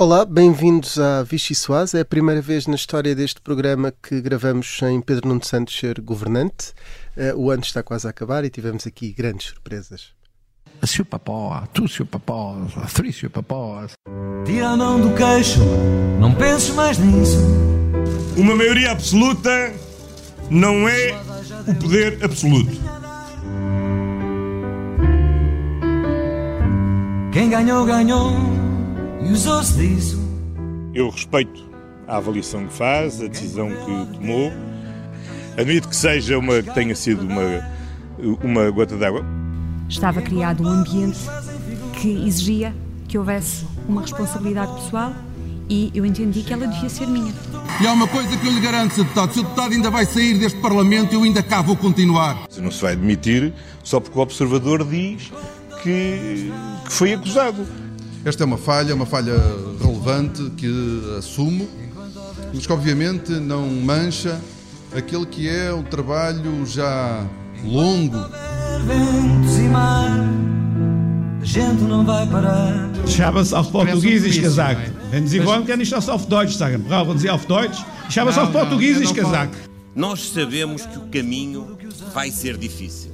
Olá, 0.00 0.24
bem-vindos 0.24 0.96
à 0.96 1.24
Vichy 1.24 1.56
Soaz. 1.56 1.92
É 1.92 2.02
a 2.02 2.04
primeira 2.04 2.40
vez 2.40 2.68
na 2.68 2.76
história 2.76 3.16
deste 3.16 3.40
programa 3.40 3.92
que 4.00 4.20
gravamos 4.20 4.78
sem 4.78 5.00
Pedro 5.00 5.26
Nuno 5.26 5.44
Santos 5.44 5.76
ser 5.76 6.00
governante. 6.00 6.72
Uh, 7.16 7.36
o 7.36 7.50
ano 7.50 7.64
está 7.64 7.82
quase 7.82 8.06
a 8.06 8.10
acabar 8.10 8.44
e 8.44 8.48
tivemos 8.48 8.86
aqui 8.86 9.12
grandes 9.12 9.48
surpresas. 9.48 10.12
Seu 10.84 11.04
papó, 11.04 11.64
tu 11.74 11.88
seu 11.88 12.06
papó, 12.06 12.54
three 12.94 13.12
seu 13.12 13.28
papó. 13.28 13.86
Tira 14.46 14.68
a 14.68 14.76
mão 14.76 15.00
do 15.00 15.12
queixo, 15.16 15.58
não 16.20 16.32
penses 16.32 16.72
mais 16.76 16.96
nisso. 16.96 17.38
Uma 18.36 18.54
maioria 18.54 18.92
absoluta 18.92 19.74
não 20.48 20.88
é 20.88 21.12
o 21.66 21.74
poder 21.74 22.24
absoluto. 22.24 22.70
Quem 27.32 27.50
ganhou, 27.50 27.84
ganhou 27.84 28.67
e 29.20 29.32
usou-se 29.32 29.74
disso. 29.74 30.18
Eu 30.94 31.10
respeito 31.10 31.68
a 32.06 32.16
avaliação 32.16 32.66
que 32.66 32.72
faz, 32.72 33.22
a 33.22 33.26
decisão 33.26 33.68
que 33.68 34.18
tomou. 34.18 34.52
Admito 35.56 35.88
que 35.88 35.96
seja 35.96 36.38
uma 36.38 36.62
que 36.62 36.72
tenha 36.72 36.94
sido 36.94 37.22
uma, 37.22 37.68
uma 38.42 38.70
gota 38.70 38.96
d'água. 38.96 39.24
Estava 39.88 40.22
criado 40.22 40.62
um 40.62 40.68
ambiente 40.68 41.18
que 42.00 42.26
exigia 42.26 42.74
que 43.06 43.18
houvesse 43.18 43.66
uma 43.88 44.02
responsabilidade 44.02 44.72
pessoal 44.74 45.12
e 45.68 45.90
eu 45.94 46.06
entendi 46.06 46.42
que 46.42 46.52
ela 46.52 46.66
devia 46.66 46.88
ser 46.88 47.06
minha. 47.06 47.32
E 47.80 47.86
há 47.86 47.92
uma 47.92 48.08
coisa 48.08 48.36
que 48.36 48.46
eu 48.46 48.52
lhe 48.52 48.60
garanto, 48.60 48.94
Sr. 48.94 49.04
Deputado: 49.04 49.32
se 49.32 49.40
o 49.40 49.42
deputado 49.42 49.72
ainda 49.72 49.90
vai 49.90 50.06
sair 50.06 50.38
deste 50.38 50.58
Parlamento, 50.60 51.12
eu 51.12 51.22
ainda 51.22 51.42
cá 51.42 51.60
vou 51.60 51.76
continuar. 51.76 52.46
Não 52.58 52.70
se 52.70 52.80
vai 52.80 52.92
admitir 52.92 53.52
só 53.84 54.00
porque 54.00 54.18
o 54.18 54.22
observador 54.22 54.84
diz 54.84 55.30
que, 55.82 56.50
que 56.86 56.92
foi 56.92 57.12
acusado. 57.12 57.66
Esta 58.24 58.42
é 58.42 58.46
uma 58.46 58.58
falha, 58.58 58.94
uma 58.94 59.06
falha 59.06 59.36
relevante 59.80 60.50
que 60.56 60.68
assumo, 61.18 61.68
mas 62.52 62.66
que 62.66 62.72
obviamente 62.72 63.32
não 63.32 63.66
mancha 63.68 64.40
aquele 64.94 65.26
que 65.26 65.48
é 65.48 65.72
um 65.72 65.82
trabalho 65.82 66.66
já 66.66 67.24
longo. 67.64 68.18
Ventos 68.86 69.58
e 69.58 69.62
mar, 69.62 70.10
a 71.40 71.44
gente 71.44 71.82
não 71.82 72.04
vai 72.04 72.26
parar. 72.26 72.90
Ich 73.06 73.20
habe 73.20 73.40
es 73.40 73.52
auf 73.52 73.70
Portugiesisch 73.72 74.40
gesagt. 74.40 74.92
Wenn 75.10 75.26
Sie 75.26 75.44
wollen, 75.44 75.66
kann 75.66 75.80
ich 75.80 75.90
das 75.90 76.08
auf 76.08 76.26
Deutsch 76.26 76.56
sagen. 76.56 76.84
Brauchen 76.86 77.18
Sie 77.18 77.30
auf 77.30 77.46
Deutsch? 77.46 77.78
Es 78.08 78.18
auf 78.38 78.52
Portugiesisch 78.52 79.12
gesagt. 79.12 79.56
Nós 79.94 80.30
sabemos 80.32 80.86
que 80.86 80.98
o 80.98 81.08
caminho 81.10 81.76
vai 82.14 82.30
ser 82.30 82.56
difícil. 82.56 83.10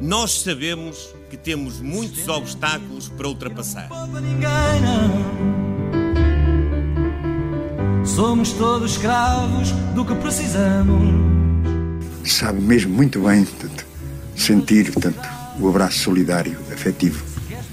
Nós 0.00 0.42
sabemos 0.42 1.13
que 1.34 1.38
temos 1.38 1.80
muitos 1.80 2.28
obstáculos 2.28 3.08
para 3.08 3.26
ultrapassar. 3.26 3.88
Para 3.88 4.20
ninguém, 4.20 4.80
não. 4.82 5.24
Somos 8.06 8.52
todos 8.52 8.92
escravos 8.92 9.72
do 9.96 10.04
que 10.04 10.14
precisamos. 10.14 11.02
Sabe 12.24 12.60
mesmo 12.60 12.94
muito 12.94 13.20
bem 13.20 13.44
portanto, 13.44 13.84
sentir 14.36 14.92
portanto, 14.92 15.28
o 15.58 15.68
abraço 15.68 15.98
solidário, 15.98 16.56
afetivo 16.72 17.24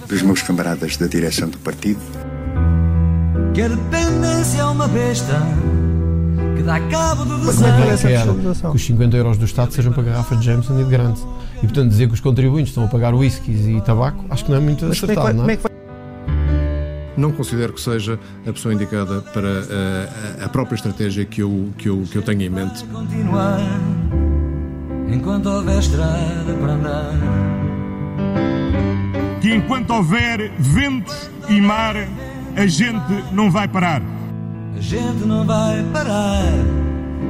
dos 0.07 0.23
meus 0.23 0.41
camaradas 0.41 0.97
da 0.97 1.05
direção 1.05 1.47
do 1.47 1.59
partido. 1.59 1.99
Que 3.53 3.61
a 3.61 3.67
dependência 3.67 4.61
é 4.61 4.65
uma 4.65 4.87
besta 4.87 5.39
que 6.55 6.63
dá 6.63 6.79
cabo 6.89 7.25
do 7.25 7.37
Mas 7.37 7.57
como 7.57 7.67
é 7.67 7.71
que 7.73 7.89
desejo. 7.91 8.49
essa 8.49 8.69
que 8.69 8.75
os 8.75 8.85
50 8.85 9.17
euros 9.17 9.37
do 9.37 9.45
Estado 9.45 9.71
sejam 9.71 9.93
para 9.93 10.01
garrafas 10.03 10.39
de 10.39 10.45
Jameson 10.47 10.79
e 10.79 10.83
de 10.83 10.89
Grant. 10.89 11.19
E 11.63 11.67
portanto 11.67 11.89
dizer 11.89 12.07
que 12.07 12.13
os 12.13 12.19
contribuintes 12.19 12.69
estão 12.71 12.85
a 12.85 12.87
pagar 12.87 13.13
whiskies 13.13 13.67
e 13.67 13.79
tabaco, 13.81 14.25
acho 14.29 14.43
que 14.45 14.51
não 14.51 14.57
é 14.57 14.61
muito 14.61 14.85
Mas 14.85 14.99
como 14.99 15.11
é 15.11 15.15
que 15.15 15.19
acertado, 15.21 15.45
vai- 15.45 15.57
não 15.57 15.65
é? 15.65 15.67
é 15.67 17.17
Não 17.17 17.31
considero 17.31 17.73
que 17.73 17.81
seja 17.81 18.17
a 18.47 18.51
pessoa 18.53 18.73
indicada 18.73 19.21
para 19.33 19.47
eh, 19.47 20.09
a, 20.41 20.45
a 20.45 20.49
própria 20.49 20.75
estratégia 20.75 21.23
que 21.23 21.41
eu, 21.41 21.69
que, 21.77 21.87
eu, 21.87 22.03
que 22.11 22.17
eu 22.17 22.21
tenho 22.23 22.41
em 22.41 22.49
mente. 22.49 22.83
Continuar 22.85 23.59
enquanto 25.13 25.47
houver 25.47 25.77
estrada 25.79 26.53
para 26.59 26.73
andar. 26.73 27.11
Que 29.41 29.53
enquanto 29.53 29.91
houver 29.91 30.51
ventos 30.57 31.29
e 31.49 31.59
mar, 31.61 31.95
a 32.55 32.65
gente 32.65 33.23
não 33.33 33.51
vai 33.51 33.67
parar. 33.67 34.01
A 34.75 34.79
gente 34.79 35.25
não 35.25 35.45
vai 35.45 35.83
parar 35.93 36.43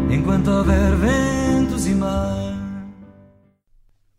enquanto 0.10 0.48
houver 0.50 0.96
ventos 0.96 1.86
e 1.88 1.94
mar. 1.96 2.51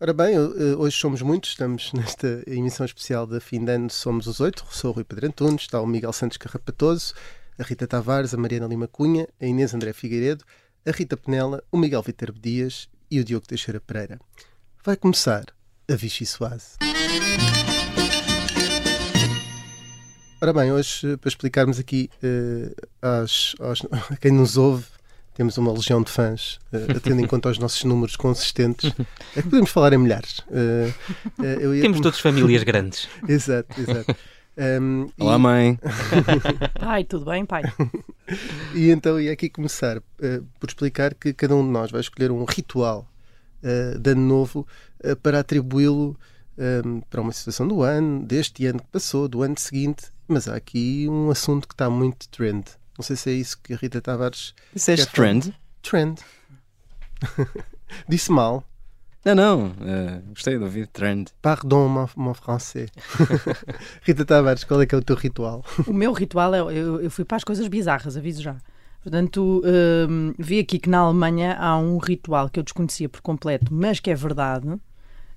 Ora 0.02 0.12
bem, 0.12 0.34
eh, 0.34 0.74
hoje 0.76 0.96
somos 0.96 1.22
muitos, 1.22 1.50
estamos 1.50 1.92
nesta 1.94 2.42
emissão 2.46 2.84
especial 2.84 3.24
da 3.24 3.40
fim 3.40 3.64
de 3.64 3.70
ano, 3.70 3.88
somos 3.88 4.26
os 4.26 4.40
oito, 4.40 4.66
sou 4.70 4.90
o 4.90 4.94
Rui 4.94 5.04
Pedro 5.04 5.26
Antunes, 5.28 5.62
está 5.62 5.80
o 5.80 5.86
Miguel 5.86 6.12
Santos 6.12 6.36
Carrapatoso, 6.38 7.14
a 7.58 7.62
Rita 7.62 7.86
Tavares, 7.86 8.34
a 8.34 8.36
Mariana 8.36 8.66
Lima 8.66 8.88
Cunha, 8.88 9.28
a 9.40 9.46
Inês 9.46 9.72
André 9.74 9.92
Figueiredo, 9.92 10.44
a 10.84 10.90
Rita 10.90 11.16
Penela, 11.16 11.62
o 11.70 11.76
Miguel 11.78 12.02
Viterbo 12.02 12.38
Dias 12.40 12.88
e 13.08 13.20
o 13.20 13.24
Diogo 13.24 13.46
Teixeira 13.46 13.80
Pereira. 13.80 14.18
Vai 14.84 14.96
começar 14.96 15.44
a 15.88 15.94
Vichy 15.94 16.26
Soase. 16.26 16.78
Ora 20.40 20.52
bem, 20.52 20.72
hoje, 20.72 21.12
eh, 21.12 21.16
para 21.16 21.28
explicarmos 21.28 21.78
aqui 21.78 22.10
eh, 22.20 22.74
às- 23.00 23.54
aos- 23.60 23.86
a 24.10 24.16
quem 24.16 24.32
nos 24.32 24.56
ouve, 24.56 24.86
temos 25.34 25.56
uma 25.58 25.72
legião 25.72 26.02
de 26.02 26.10
fãs, 26.10 26.58
eh, 26.72 26.94
tendo 27.02 27.20
em 27.20 27.26
conta 27.26 27.48
os 27.48 27.58
nossos 27.58 27.82
números 27.84 28.16
consistentes, 28.16 28.92
é 29.36 29.42
que 29.42 29.48
podemos 29.48 29.70
falar 29.70 29.92
em 29.92 29.98
milhares. 29.98 30.42
Eh, 30.50 30.92
eh, 31.42 31.58
eu 31.60 31.74
ia 31.74 31.82
Temos 31.82 32.00
todos 32.00 32.20
famílias 32.20 32.62
grandes. 32.62 33.08
Exato, 33.28 33.80
exato. 33.80 34.16
Um, 34.54 35.08
Olá, 35.18 35.36
e, 35.36 35.38
mãe. 35.38 35.78
Pai, 36.78 37.04
tudo 37.04 37.24
bem, 37.24 37.46
pai? 37.46 37.62
e 38.74 38.90
então 38.90 39.18
ia 39.18 39.32
aqui 39.32 39.48
começar 39.48 39.96
eh, 40.20 40.42
por 40.60 40.68
explicar 40.68 41.14
que 41.14 41.32
cada 41.32 41.54
um 41.56 41.64
de 41.64 41.70
nós 41.70 41.90
vai 41.90 42.02
escolher 42.02 42.30
um 42.30 42.44
ritual 42.44 43.08
eh, 43.62 43.96
de 43.96 44.10
ano 44.10 44.22
novo 44.22 44.66
eh, 45.02 45.14
para 45.14 45.38
atribuí-lo 45.38 46.18
eh, 46.58 46.82
para 47.08 47.20
uma 47.20 47.32
situação 47.32 47.66
do 47.68 47.82
ano, 47.82 48.24
deste 48.24 48.66
ano 48.66 48.80
que 48.80 48.88
passou, 48.88 49.28
do 49.28 49.42
ano 49.42 49.58
seguinte, 49.58 50.06
mas 50.26 50.48
há 50.48 50.56
aqui 50.56 51.06
um 51.08 51.30
assunto 51.30 51.68
que 51.68 51.74
está 51.74 51.88
muito 51.88 52.28
trend. 52.28 52.64
Não 53.02 53.04
sei 53.04 53.16
se 53.16 53.30
é 53.30 53.32
isso 53.32 53.58
que 53.60 53.74
a 53.74 53.76
Rita 53.76 54.00
Tavares. 54.00 54.54
Disseste 54.72 55.06
quer 55.06 55.10
falar. 55.10 55.28
trend? 55.28 55.54
Trend. 55.82 56.20
Disse 58.08 58.30
mal. 58.30 58.62
Não, 59.24 59.34
não. 59.34 59.74
eh, 59.84 60.22
gostei 60.28 60.56
de 60.56 60.62
ouvir 60.62 60.86
trend. 60.86 61.30
Pardon, 61.42 61.88
mon, 61.88 62.06
mon 62.14 62.32
français. 62.32 62.88
Rita 64.06 64.24
Tavares, 64.24 64.62
qual 64.62 64.80
é 64.80 64.86
que 64.86 64.94
é 64.94 64.98
o 64.98 65.02
teu 65.02 65.16
ritual? 65.16 65.64
O 65.84 65.92
meu 65.92 66.12
ritual 66.12 66.54
é. 66.54 66.60
Eu, 66.60 67.00
eu 67.00 67.10
fui 67.10 67.24
para 67.24 67.38
as 67.38 67.42
coisas 67.42 67.66
bizarras, 67.66 68.16
aviso 68.16 68.40
já. 68.40 68.54
Portanto, 69.02 69.60
hum, 70.08 70.32
vi 70.38 70.60
aqui 70.60 70.78
que 70.78 70.88
na 70.88 70.98
Alemanha 70.98 71.56
há 71.58 71.76
um 71.76 71.98
ritual 71.98 72.48
que 72.48 72.60
eu 72.60 72.62
desconhecia 72.62 73.08
por 73.08 73.20
completo, 73.20 73.74
mas 73.74 73.98
que 73.98 74.12
é 74.12 74.14
verdade, 74.14 74.64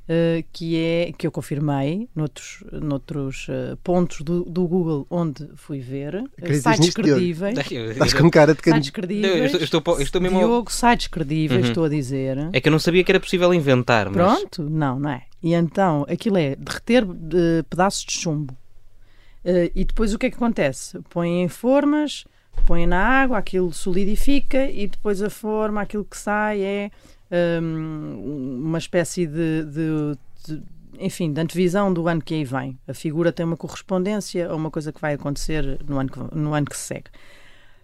eh, 0.08 0.44
que 0.54 0.78
é 0.78 1.12
que 1.18 1.26
eu 1.26 1.32
confirmei 1.32 2.08
noutros, 2.16 2.64
noutros 2.72 3.48
eh, 3.50 3.76
pontos 3.84 4.22
do, 4.22 4.44
do 4.44 4.68
Google 4.68 5.08
onde 5.10 5.48
fui 5.56 5.80
ver. 5.80 6.24
eh, 6.42 6.54
sites 6.54 6.94
credíveis. 6.94 7.58
Estás 7.58 8.14
com 8.14 8.30
cara 8.30 8.54
de 8.54 8.62
Sites 8.64 8.90
credíveis. 8.92 9.36
Eu 9.36 9.46
estou- 9.46 9.60
eu 9.60 9.64
estou 9.64 10.00
estou 10.02 10.22
mesmo- 10.22 10.40
Diogo, 10.40 10.72
sites 10.72 11.08
credíveis, 11.08 11.64
Uhum. 11.64 11.68
estou 11.70 11.84
a 11.86 11.90
dizer. 11.90 12.38
É 12.54 12.62
que 12.62 12.68
eu 12.68 12.72
não 12.72 12.80
sabia 12.80 13.04
que 13.04 13.12
era 13.12 13.20
possível 13.20 13.54
inventar, 13.54 14.10
mas. 14.10 14.16
Pronto, 14.40 14.64
não, 14.70 15.00
não 15.00 15.10
é? 15.10 15.24
E 15.42 15.54
então, 15.54 16.06
aquilo 16.10 16.38
é 16.38 16.56
derreter 16.56 17.06
pedaços 17.70 18.04
de 18.06 18.14
chumbo. 18.14 18.56
E 19.76 19.84
depois 19.86 20.14
o 20.14 20.18
que 20.18 20.26
é 20.26 20.30
que 20.32 20.36
acontece? 20.38 21.00
Põem 21.10 21.44
em 21.44 21.48
formas, 21.48 22.26
põem 22.66 22.88
na 22.88 22.98
água, 23.00 23.38
aquilo 23.38 23.72
solidifica 23.72 24.68
e 24.70 24.88
depois 24.88 25.22
a 25.22 25.30
forma, 25.30 25.82
aquilo 25.82 26.04
que 26.04 26.18
sai 26.18 26.62
é 26.62 26.92
hum, 27.62 28.55
uma 28.76 28.80
espécie 28.80 29.26
de, 29.26 29.64
de- 29.64 30.18
de- 30.48 30.64
enfim, 31.00 31.32
de 31.32 31.42
antevisão 31.42 31.94
do 31.94 32.08
ano 32.08 32.22
que 32.22 32.34
aí 32.34 32.44
vem. 32.44 32.78
A 32.88 32.94
figura 32.94 33.32
tem 33.32 33.46
uma 33.46 33.58
correspondência 33.58 34.50
a 34.50 34.56
uma 34.56 34.70
coisa 34.70 34.92
que 34.92 35.02
vai 35.02 35.14
acontecer 35.14 35.80
no 35.88 35.98
ano 36.00 36.10
que, 36.10 36.20
no 36.36 36.54
ano 36.54 36.66
que 36.66 36.78
se 36.78 36.84
segue. 36.84 37.10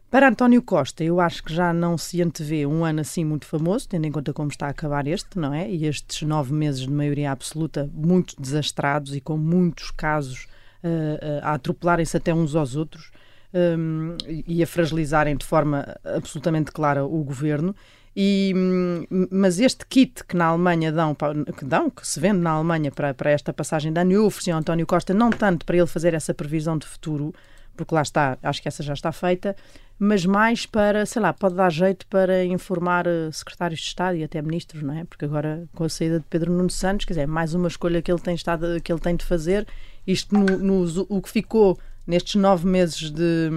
Para 0.09 0.27
António 0.27 0.61
Costa, 0.61 1.05
eu 1.05 1.21
acho 1.21 1.41
que 1.41 1.53
já 1.53 1.71
não 1.71 1.97
se 1.97 2.21
antevê 2.21 2.65
um 2.65 2.83
ano 2.83 2.99
assim 2.99 3.23
muito 3.23 3.45
famoso, 3.45 3.87
tendo 3.87 4.05
em 4.05 4.11
conta 4.11 4.33
como 4.33 4.49
está 4.49 4.67
a 4.67 4.71
acabar 4.71 5.07
este, 5.07 5.39
não 5.39 5.53
é? 5.53 5.69
E 5.69 5.85
estes 5.85 6.27
nove 6.27 6.53
meses 6.53 6.81
de 6.81 6.91
maioria 6.91 7.31
absoluta 7.31 7.89
muito 7.93 8.35
desastrados 8.39 9.15
e 9.15 9.21
com 9.21 9.37
muitos 9.37 9.89
casos 9.91 10.47
eh, 10.83 11.39
a 11.41 11.53
atropelarem-se 11.53 12.17
até 12.17 12.33
uns 12.33 12.55
aos 12.55 12.75
outros 12.75 13.09
hum, 13.53 14.17
e 14.45 14.61
a 14.61 14.67
fragilizarem 14.67 15.37
de 15.37 15.45
forma 15.45 15.95
absolutamente 16.03 16.73
clara 16.73 17.05
o 17.05 17.23
governo. 17.23 17.73
E, 18.15 18.53
hum, 18.55 19.27
mas 19.31 19.59
este 19.59 19.85
kit 19.85 20.23
que 20.25 20.35
na 20.35 20.45
Alemanha 20.47 20.91
dão, 20.91 21.15
que 21.57 21.63
dão, 21.63 21.89
que 21.89 22.05
se 22.05 22.19
vende 22.19 22.39
na 22.39 22.51
Alemanha 22.51 22.91
para, 22.91 23.13
para 23.13 23.31
esta 23.31 23.53
passagem 23.53 23.93
de 23.93 23.99
ano, 24.01 24.11
eu 24.11 24.25
ofereci 24.25 24.51
ao 24.51 24.59
António 24.59 24.85
Costa 24.85 25.13
não 25.13 25.29
tanto 25.29 25.65
para 25.65 25.77
ele 25.77 25.87
fazer 25.87 26.13
essa 26.13 26.33
previsão 26.33 26.77
de 26.77 26.85
futuro, 26.85 27.33
porque 27.75 27.95
lá 27.95 28.01
está, 28.01 28.37
acho 28.43 28.61
que 28.61 28.67
essa 28.67 28.83
já 28.83 28.93
está 28.93 29.11
feita, 29.13 29.55
mas 29.97 30.25
mais 30.25 30.65
para, 30.65 31.05
sei 31.05 31.21
lá, 31.21 31.31
pode 31.31 31.55
dar 31.55 31.71
jeito 31.71 32.05
para 32.07 32.43
informar 32.43 33.05
eh, 33.07 33.29
secretários 33.31 33.79
de 33.79 33.85
Estado 33.85 34.17
e 34.17 34.23
até 34.23 34.41
ministros, 34.41 34.81
não 34.83 34.93
é? 34.93 35.05
Porque 35.05 35.25
agora, 35.25 35.63
com 35.73 35.83
a 35.83 35.89
saída 35.89 36.19
de 36.19 36.25
Pedro 36.29 36.51
Nuno 36.51 36.69
Santos, 36.71 37.05
quer 37.05 37.13
dizer, 37.13 37.21
é 37.21 37.27
mais 37.27 37.53
uma 37.53 37.67
escolha 37.67 38.01
que 38.01 38.11
ele 38.11 38.19
tem, 38.19 38.33
estado, 38.35 38.81
que 38.83 38.91
ele 38.91 38.99
tem 38.99 39.15
de 39.15 39.23
fazer. 39.23 39.65
Isto, 40.05 40.35
no, 40.37 40.57
no- 40.57 41.05
o 41.07 41.21
que 41.21 41.29
ficou 41.29 41.79
nestes 42.05 42.35
nove 42.35 42.67
meses 42.67 43.11
de, 43.11 43.49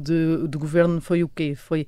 de, 0.00 0.48
de 0.48 0.58
governo 0.58 1.00
foi 1.02 1.22
o 1.22 1.28
quê? 1.28 1.54
Foi 1.54 1.86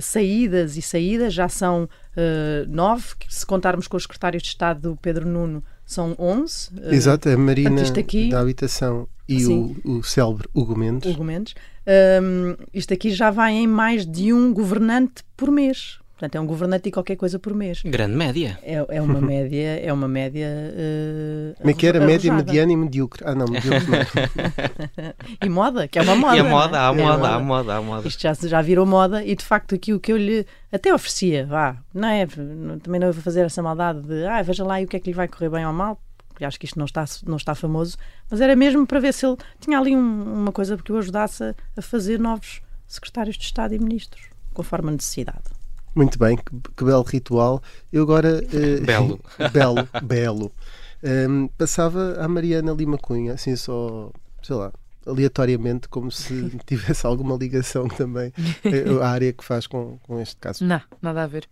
saídas 0.00 0.76
e 0.76 0.82
saídas, 0.82 1.32
já 1.32 1.48
são 1.48 1.84
uh, 1.84 2.68
nove, 2.68 3.14
se 3.28 3.44
contarmos 3.44 3.86
com 3.88 3.96
os 3.96 4.02
secretários 4.02 4.42
de 4.42 4.48
Estado 4.48 4.90
do 4.90 4.96
Pedro 4.96 5.26
Nuno, 5.26 5.62
são 5.84 6.14
onze. 6.18 6.68
Uh, 6.70 6.92
Exato, 6.92 7.28
a 7.28 7.36
Marina 7.36 7.82
aqui, 7.82 8.30
da 8.30 8.40
Habitação 8.40 9.08
e 9.28 9.46
o, 9.46 9.76
o 9.84 10.02
célebre 10.02 10.48
Hugo 10.54 10.76
Mendes. 10.76 11.12
Hugo 11.12 11.24
Mendes. 11.24 11.54
Um, 11.86 12.56
isto 12.74 12.92
aqui 12.92 13.10
já 13.10 13.30
vai 13.30 13.52
em 13.52 13.66
mais 13.66 14.04
de 14.04 14.32
um 14.32 14.52
governante 14.52 15.22
por 15.36 15.50
mês. 15.50 15.98
Portanto, 16.16 16.34
é 16.34 16.40
um 16.40 16.46
governante 16.46 16.88
e 16.88 16.92
qualquer 16.92 17.14
coisa 17.16 17.38
por 17.38 17.54
mês. 17.54 17.82
Grande 17.84 18.16
média. 18.16 18.58
É, 18.62 18.82
é 18.88 19.02
uma 19.02 19.20
média, 19.20 19.80
é 19.80 19.92
uma 19.92 20.08
média. 20.08 20.48
Uh, 20.48 21.54
Como 21.58 21.70
é 21.70 21.74
que 21.74 21.86
era? 21.86 22.00
Média, 22.00 22.32
mediana 22.32 22.72
e 22.72 22.76
medíocre. 22.76 23.22
Ah, 23.26 23.34
não, 23.34 23.46
medíocre 23.46 23.86
não. 23.86 25.12
e 25.44 25.48
moda, 25.50 25.86
que 25.86 25.98
é 25.98 26.02
uma 26.02 26.16
moda. 26.16 26.36
E 26.36 26.40
a 26.40 26.44
moda, 26.44 26.76
é? 26.78 26.80
há 26.80 26.84
é 26.86 26.92
moda, 26.92 27.28
há 27.28 27.38
moda, 27.38 27.74
há 27.74 27.82
moda. 27.82 28.08
Isto 28.08 28.22
já, 28.22 28.32
já 28.32 28.62
virou 28.62 28.86
moda 28.86 29.22
e 29.22 29.36
de 29.36 29.44
facto 29.44 29.74
aqui 29.74 29.92
o 29.92 30.00
que 30.00 30.10
eu 30.10 30.16
lhe 30.16 30.46
até 30.72 30.92
oferecia, 30.94 31.44
vá, 31.44 31.76
não 31.92 32.08
é? 32.08 32.26
Também 32.26 32.98
não 32.98 33.12
vou 33.12 33.22
fazer 33.22 33.42
essa 33.42 33.62
maldade 33.62 34.00
de 34.00 34.24
ah, 34.24 34.40
veja 34.40 34.64
lá 34.64 34.80
e 34.80 34.86
o 34.86 34.88
que 34.88 34.96
é 34.96 35.00
que 35.00 35.10
lhe 35.10 35.14
vai 35.14 35.28
correr 35.28 35.50
bem 35.50 35.66
ou 35.66 35.72
mal, 35.74 36.00
porque 36.30 36.46
acho 36.46 36.58
que 36.58 36.64
isto 36.64 36.78
não 36.78 36.86
está, 36.86 37.04
não 37.26 37.36
está 37.36 37.54
famoso, 37.54 37.98
mas 38.30 38.40
era 38.40 38.56
mesmo 38.56 38.86
para 38.86 39.00
ver 39.00 39.12
se 39.12 39.26
ele 39.26 39.36
tinha 39.60 39.78
ali 39.78 39.94
um, 39.94 40.42
uma 40.42 40.52
coisa 40.52 40.78
que 40.78 40.92
o 40.92 40.96
ajudasse 40.96 41.44
a, 41.44 41.54
a 41.76 41.82
fazer 41.82 42.18
novos 42.18 42.62
secretários 42.86 43.36
de 43.36 43.44
Estado 43.44 43.74
e 43.74 43.78
ministros, 43.78 44.30
conforme 44.54 44.88
a 44.88 44.92
necessidade. 44.92 45.56
Muito 45.96 46.18
bem, 46.18 46.36
que, 46.36 46.44
que 46.76 46.84
belo 46.84 47.02
ritual. 47.02 47.62
Eu 47.90 48.02
agora. 48.02 48.42
Uh, 48.44 48.80
belo. 48.84 49.20
belo, 49.50 49.88
belo. 50.04 50.52
Um, 51.02 51.48
passava 51.48 52.16
à 52.20 52.28
Mariana 52.28 52.72
Lima 52.72 52.98
Cunha, 52.98 53.32
assim 53.32 53.56
só, 53.56 54.10
sei 54.42 54.56
lá, 54.56 54.72
aleatoriamente, 55.06 55.88
como 55.88 56.10
se 56.10 56.50
tivesse 56.66 57.06
alguma 57.06 57.34
ligação 57.34 57.88
também 57.88 58.30
à 59.02 59.08
área 59.08 59.32
que 59.32 59.42
faz 59.42 59.66
com, 59.66 59.98
com 60.02 60.20
este 60.20 60.36
caso. 60.36 60.64
Não, 60.64 60.82
nada 61.00 61.22
a 61.22 61.26
ver. 61.26 61.48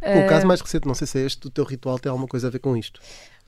com 0.00 0.24
o 0.24 0.28
caso 0.28 0.46
mais 0.46 0.60
recente, 0.60 0.86
não 0.86 0.94
sei 0.94 1.06
se 1.06 1.18
é 1.18 1.24
este, 1.24 1.46
o 1.46 1.50
teu 1.50 1.64
ritual 1.64 1.98
tem 1.98 2.10
alguma 2.10 2.28
coisa 2.28 2.48
a 2.48 2.50
ver 2.50 2.58
com 2.58 2.76
isto. 2.76 3.00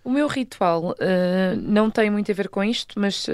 O 0.03 0.09
meu 0.09 0.27
ritual 0.29 0.93
uh, 0.93 1.57
não 1.61 1.91
tem 1.91 2.09
muito 2.09 2.33
a 2.33 2.35
ver 2.35 2.49
com 2.49 2.65
isto, 2.65 2.99
mas 2.99 3.29
uh, 3.29 3.33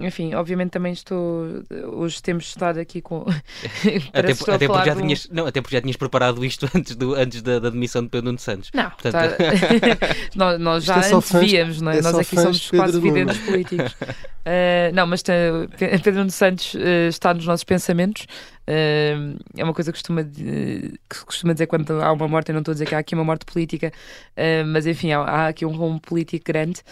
enfim, 0.00 0.34
obviamente 0.34 0.70
também 0.70 0.92
estou. 0.92 1.62
Hoje 1.92 2.22
temos 2.22 2.46
estado 2.46 2.80
aqui 2.80 3.02
com. 3.02 3.26
até, 4.14 4.32
até, 4.32 4.66
porque 4.66 4.86
já 4.86 4.96
tinhas, 4.96 5.28
não, 5.30 5.46
até 5.46 5.60
porque 5.60 5.76
já 5.76 5.82
tinhas 5.82 5.96
preparado 5.96 6.42
isto 6.42 6.66
antes, 6.74 6.96
do, 6.96 7.14
antes 7.14 7.42
da, 7.42 7.58
da 7.58 7.68
demissão 7.68 8.02
de 8.02 8.08
Pedro 8.08 8.24
Nuno 8.24 8.38
Santos. 8.38 8.70
Não, 8.72 8.90
Portanto... 8.90 9.36
tá... 9.36 9.36
nós, 10.34 10.58
nós 10.58 10.84
já 10.84 10.96
é 10.96 11.12
antevíamos, 11.12 11.82
não 11.82 11.92
é? 11.92 11.98
é 11.98 12.02
nós 12.02 12.18
aqui 12.18 12.40
somos 12.40 12.70
quase 12.70 12.98
videntes 12.98 13.36
políticos. 13.38 13.92
Uh, 13.92 14.94
não, 14.94 15.06
mas 15.06 15.22
Pedro 15.22 16.20
Nuno 16.20 16.30
Santos 16.30 16.74
está 17.10 17.34
nos 17.34 17.44
nossos 17.44 17.64
pensamentos. 17.64 18.26
Uh, 18.68 19.38
é 19.56 19.64
uma 19.64 19.72
coisa 19.72 19.90
que 19.90 19.98
costuma, 19.98 20.22
que 20.22 21.24
costuma 21.24 21.54
dizer 21.54 21.66
quando 21.66 21.90
há 22.02 22.12
uma 22.12 22.28
morte, 22.28 22.50
eu 22.50 22.52
não 22.52 22.60
estou 22.60 22.72
a 22.72 22.74
dizer 22.74 22.86
que 22.86 22.94
há 22.94 22.98
aqui 22.98 23.14
uma 23.14 23.24
morte 23.24 23.46
política, 23.46 23.90
uh, 24.36 24.66
mas 24.66 24.86
enfim, 24.86 25.10
há, 25.12 25.48
aqui 25.48 25.64
um 25.64 25.74
rumo 25.74 25.98
político 25.98 26.44
grande. 26.44 26.82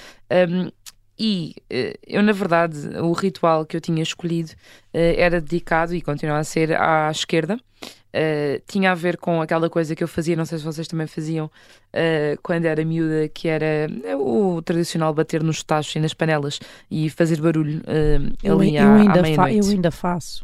E 1.19 1.55
uh, 1.70 1.99
eu, 2.06 2.23
na 2.23 2.32
verdade, 2.32 2.78
o 2.99 3.12
ritual 3.12 3.67
que 3.67 3.76
eu 3.76 3.81
tinha 3.81 4.02
escolhido 4.02 4.52
era 4.93 5.38
dedicado 5.38 5.94
e 5.94 6.00
continua 6.00 6.38
a 6.38 6.44
ser 6.44 6.73
à 6.73 7.11
esquerda. 7.11 7.58
tinha 8.67 8.93
a 8.93 8.94
ver 8.94 9.19
com 9.19 9.43
aquela 9.43 9.69
coisa 9.69 9.94
que 9.94 10.02
eu 10.02 10.08
fazia, 10.08 10.34
não 10.34 10.46
sei 10.46 10.56
se 10.56 10.64
vocês 10.64 10.88
também 10.88 11.06
faziam 11.06 11.50
quando 12.43 12.64
era 12.64 12.82
miúda, 12.87 13.28
que 13.28 13.49
era 13.49 13.87
o 14.19 14.62
tradicional 14.62 15.12
bater 15.12 15.43
nos 15.43 15.62
tachos 15.62 15.94
e 15.94 16.00
nas 16.00 16.14
panelas 16.14 16.58
e 16.90 17.11
fazer 17.11 17.38
barulho 17.38 17.82
eu, 18.43 18.58
ali 18.58 18.76
eu 18.76 18.82
à, 18.82 18.96
ainda 18.96 19.20
à 19.20 19.23
meia-noite. 19.23 19.58
Eu 19.58 19.73
ainda 19.75 19.90
faço. 19.90 20.43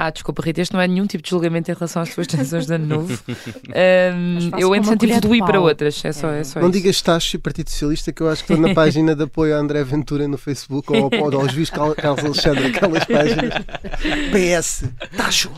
Ah, 0.00 0.10
desculpa, 0.10 0.40
Rita, 0.44 0.60
este 0.60 0.72
não 0.72 0.80
é 0.80 0.86
nenhum 0.86 1.08
tipo 1.08 1.24
de 1.24 1.28
julgamento 1.28 1.68
em 1.72 1.74
relação 1.74 2.02
às 2.02 2.14
tuas 2.14 2.28
tensões 2.28 2.66
de 2.66 2.72
ano 2.72 2.86
novo. 2.86 3.20
Um, 3.28 4.56
eu, 4.56 4.72
entretanto, 4.72 5.04
evoluí 5.06 5.40
para 5.40 5.60
outras. 5.60 6.04
É 6.04 6.12
só, 6.12 6.30
é 6.30 6.44
só 6.44 6.60
não 6.60 6.68
isso. 6.68 6.78
digas 6.78 7.02
taxa 7.02 7.36
e 7.36 7.40
Partido 7.40 7.68
Socialista, 7.68 8.12
que 8.12 8.22
eu 8.22 8.28
acho 8.28 8.44
que 8.44 8.52
estou 8.52 8.64
na 8.64 8.72
página 8.72 9.16
de 9.16 9.24
apoio 9.24 9.56
a 9.56 9.58
André 9.58 9.82
Ventura 9.82 10.28
no 10.28 10.38
Facebook 10.38 10.92
ou, 10.92 11.10
ou 11.12 11.40
ao 11.40 11.48
juiz 11.48 11.68
Carlos 11.68 12.24
Alexandre, 12.24 12.68
aquelas 12.68 13.04
páginas. 13.06 13.54
PS, 14.30 14.84
tacho. 15.16 15.50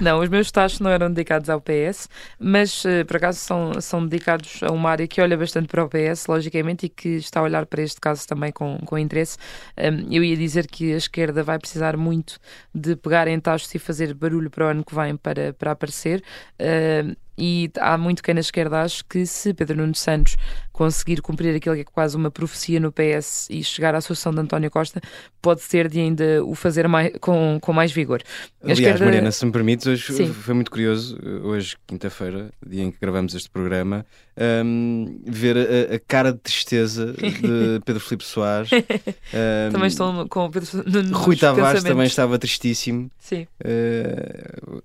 Não, 0.00 0.20
os 0.20 0.30
meus 0.30 0.50
tachos 0.50 0.80
não 0.80 0.90
eram 0.90 1.12
dedicados 1.12 1.50
ao 1.50 1.60
PS, 1.60 2.08
mas 2.40 2.82
uh, 2.82 3.04
por 3.06 3.18
acaso 3.18 3.40
são, 3.40 3.78
são 3.82 4.06
dedicados 4.06 4.60
a 4.62 4.72
uma 4.72 4.88
área 4.88 5.06
que 5.06 5.20
olha 5.20 5.36
bastante 5.36 5.68
para 5.68 5.84
o 5.84 5.88
PS, 5.90 6.26
logicamente, 6.28 6.86
e 6.86 6.88
que 6.88 7.10
está 7.10 7.40
a 7.40 7.42
olhar 7.42 7.66
para 7.66 7.82
este 7.82 8.00
caso 8.00 8.26
também 8.26 8.50
com, 8.50 8.78
com 8.86 8.96
interesse. 8.96 9.36
Um, 9.76 10.10
eu 10.10 10.24
ia 10.24 10.36
dizer 10.36 10.66
que 10.66 10.94
a 10.94 10.96
esquerda 10.96 11.42
vai 11.42 11.58
precisar 11.58 11.94
muito 11.94 12.38
de 12.74 12.96
pegar 12.96 13.28
em 13.28 13.38
tachos 13.38 13.65
e 13.74 13.78
fazer 13.78 14.14
barulho 14.14 14.50
para 14.50 14.66
o 14.66 14.68
ano 14.68 14.84
que 14.84 14.94
vem 14.94 15.16
para, 15.16 15.52
para 15.52 15.72
aparecer. 15.72 16.22
Uh, 16.60 17.16
e 17.38 17.70
há 17.78 17.98
muito 17.98 18.22
quem 18.22 18.32
na 18.32 18.40
esquerda 18.40 18.82
acho 18.82 19.04
que 19.04 19.26
se 19.26 19.52
Pedro 19.52 19.76
Nuno 19.76 19.94
Santos 19.94 20.36
conseguir 20.76 21.22
cumprir 21.22 21.56
aquilo 21.56 21.74
que 21.74 21.80
é 21.80 21.84
quase 21.84 22.14
uma 22.14 22.30
profecia 22.30 22.78
no 22.78 22.92
PS 22.92 23.48
e 23.48 23.64
chegar 23.64 23.94
à 23.94 24.00
sucessão 24.02 24.30
de 24.30 24.40
António 24.40 24.70
Costa, 24.70 25.00
pode 25.40 25.62
ser 25.62 25.88
de 25.88 25.98
ainda 25.98 26.44
o 26.44 26.54
fazer 26.54 26.86
mais, 26.86 27.12
com, 27.18 27.58
com 27.62 27.72
mais 27.72 27.90
vigor. 27.90 28.20
A 28.60 28.64
Aliás, 28.64 28.78
esquerda... 28.78 29.04
Mariana, 29.06 29.32
se 29.32 29.46
me 29.46 29.52
permites, 29.52 29.86
hoje 29.86 30.12
Sim. 30.12 30.30
foi 30.34 30.52
muito 30.52 30.70
curioso, 30.70 31.18
hoje, 31.42 31.78
quinta-feira, 31.86 32.50
dia 32.64 32.82
em 32.82 32.90
que 32.90 32.98
gravamos 33.00 33.34
este 33.34 33.48
programa, 33.48 34.04
um, 34.36 35.18
ver 35.24 35.56
a, 35.56 35.94
a, 35.94 35.98
cara 35.98 36.30
de 36.30 36.40
tristeza 36.40 37.14
de 37.14 37.80
Pedro 37.86 38.00
Filipe 38.00 38.24
Soares. 38.24 38.70
Um, 38.70 39.72
também 39.72 39.88
estou 39.88 40.28
com 40.28 40.44
o 40.44 40.50
Pedro 40.50 40.84
Nuno 40.84 41.16
Rui 41.16 41.36
Tavares 41.36 41.82
também 41.82 42.06
estava 42.06 42.38
tristíssimo. 42.38 43.10
Sim. 43.18 43.46
Uh, 43.64 44.76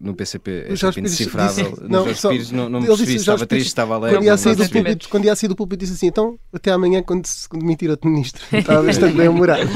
no 0.00 0.14
PCP 0.14 0.66
é 0.68 0.76
Jorge 0.76 1.00
indecifrável. 1.00 1.70
Disse, 1.70 1.88
não, 1.88 2.04
Pires 2.04 2.50
não, 2.50 2.68
não 2.68 2.80
me 2.80 2.86
percebi 2.86 3.12
se 3.12 3.16
estava 3.16 3.46
triste, 3.46 3.68
estava 3.68 3.94
alegre. 3.94 4.18
Quando 4.18 4.26
ia, 4.26 4.36
sair 4.36 4.56
do 4.56 4.68
púlpito, 4.84 5.08
quando 5.08 5.24
ia 5.24 5.36
sair 5.36 5.48
do 5.48 5.56
púlpito 5.56 5.80
disse 5.80 5.94
assim, 5.94 6.06
então 6.06 6.38
até 6.52 6.70
amanhã 6.70 7.02
quando 7.02 7.26
se 7.26 7.48
demitir 7.50 7.90
outro 7.90 8.08
ministro. 8.10 8.44
Estava 8.56 8.82
bastante 8.82 9.16
bem 9.16 9.28
humorado. 9.28 9.68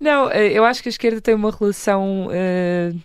Não, 0.00 0.30
eh, 0.30 0.52
eu 0.52 0.64
acho 0.64 0.82
que 0.82 0.88
a 0.88 0.90
esquerda 0.90 1.20
tem 1.20 1.34
uma 1.34 1.50
relação 1.50 2.28
uh, 2.28 3.00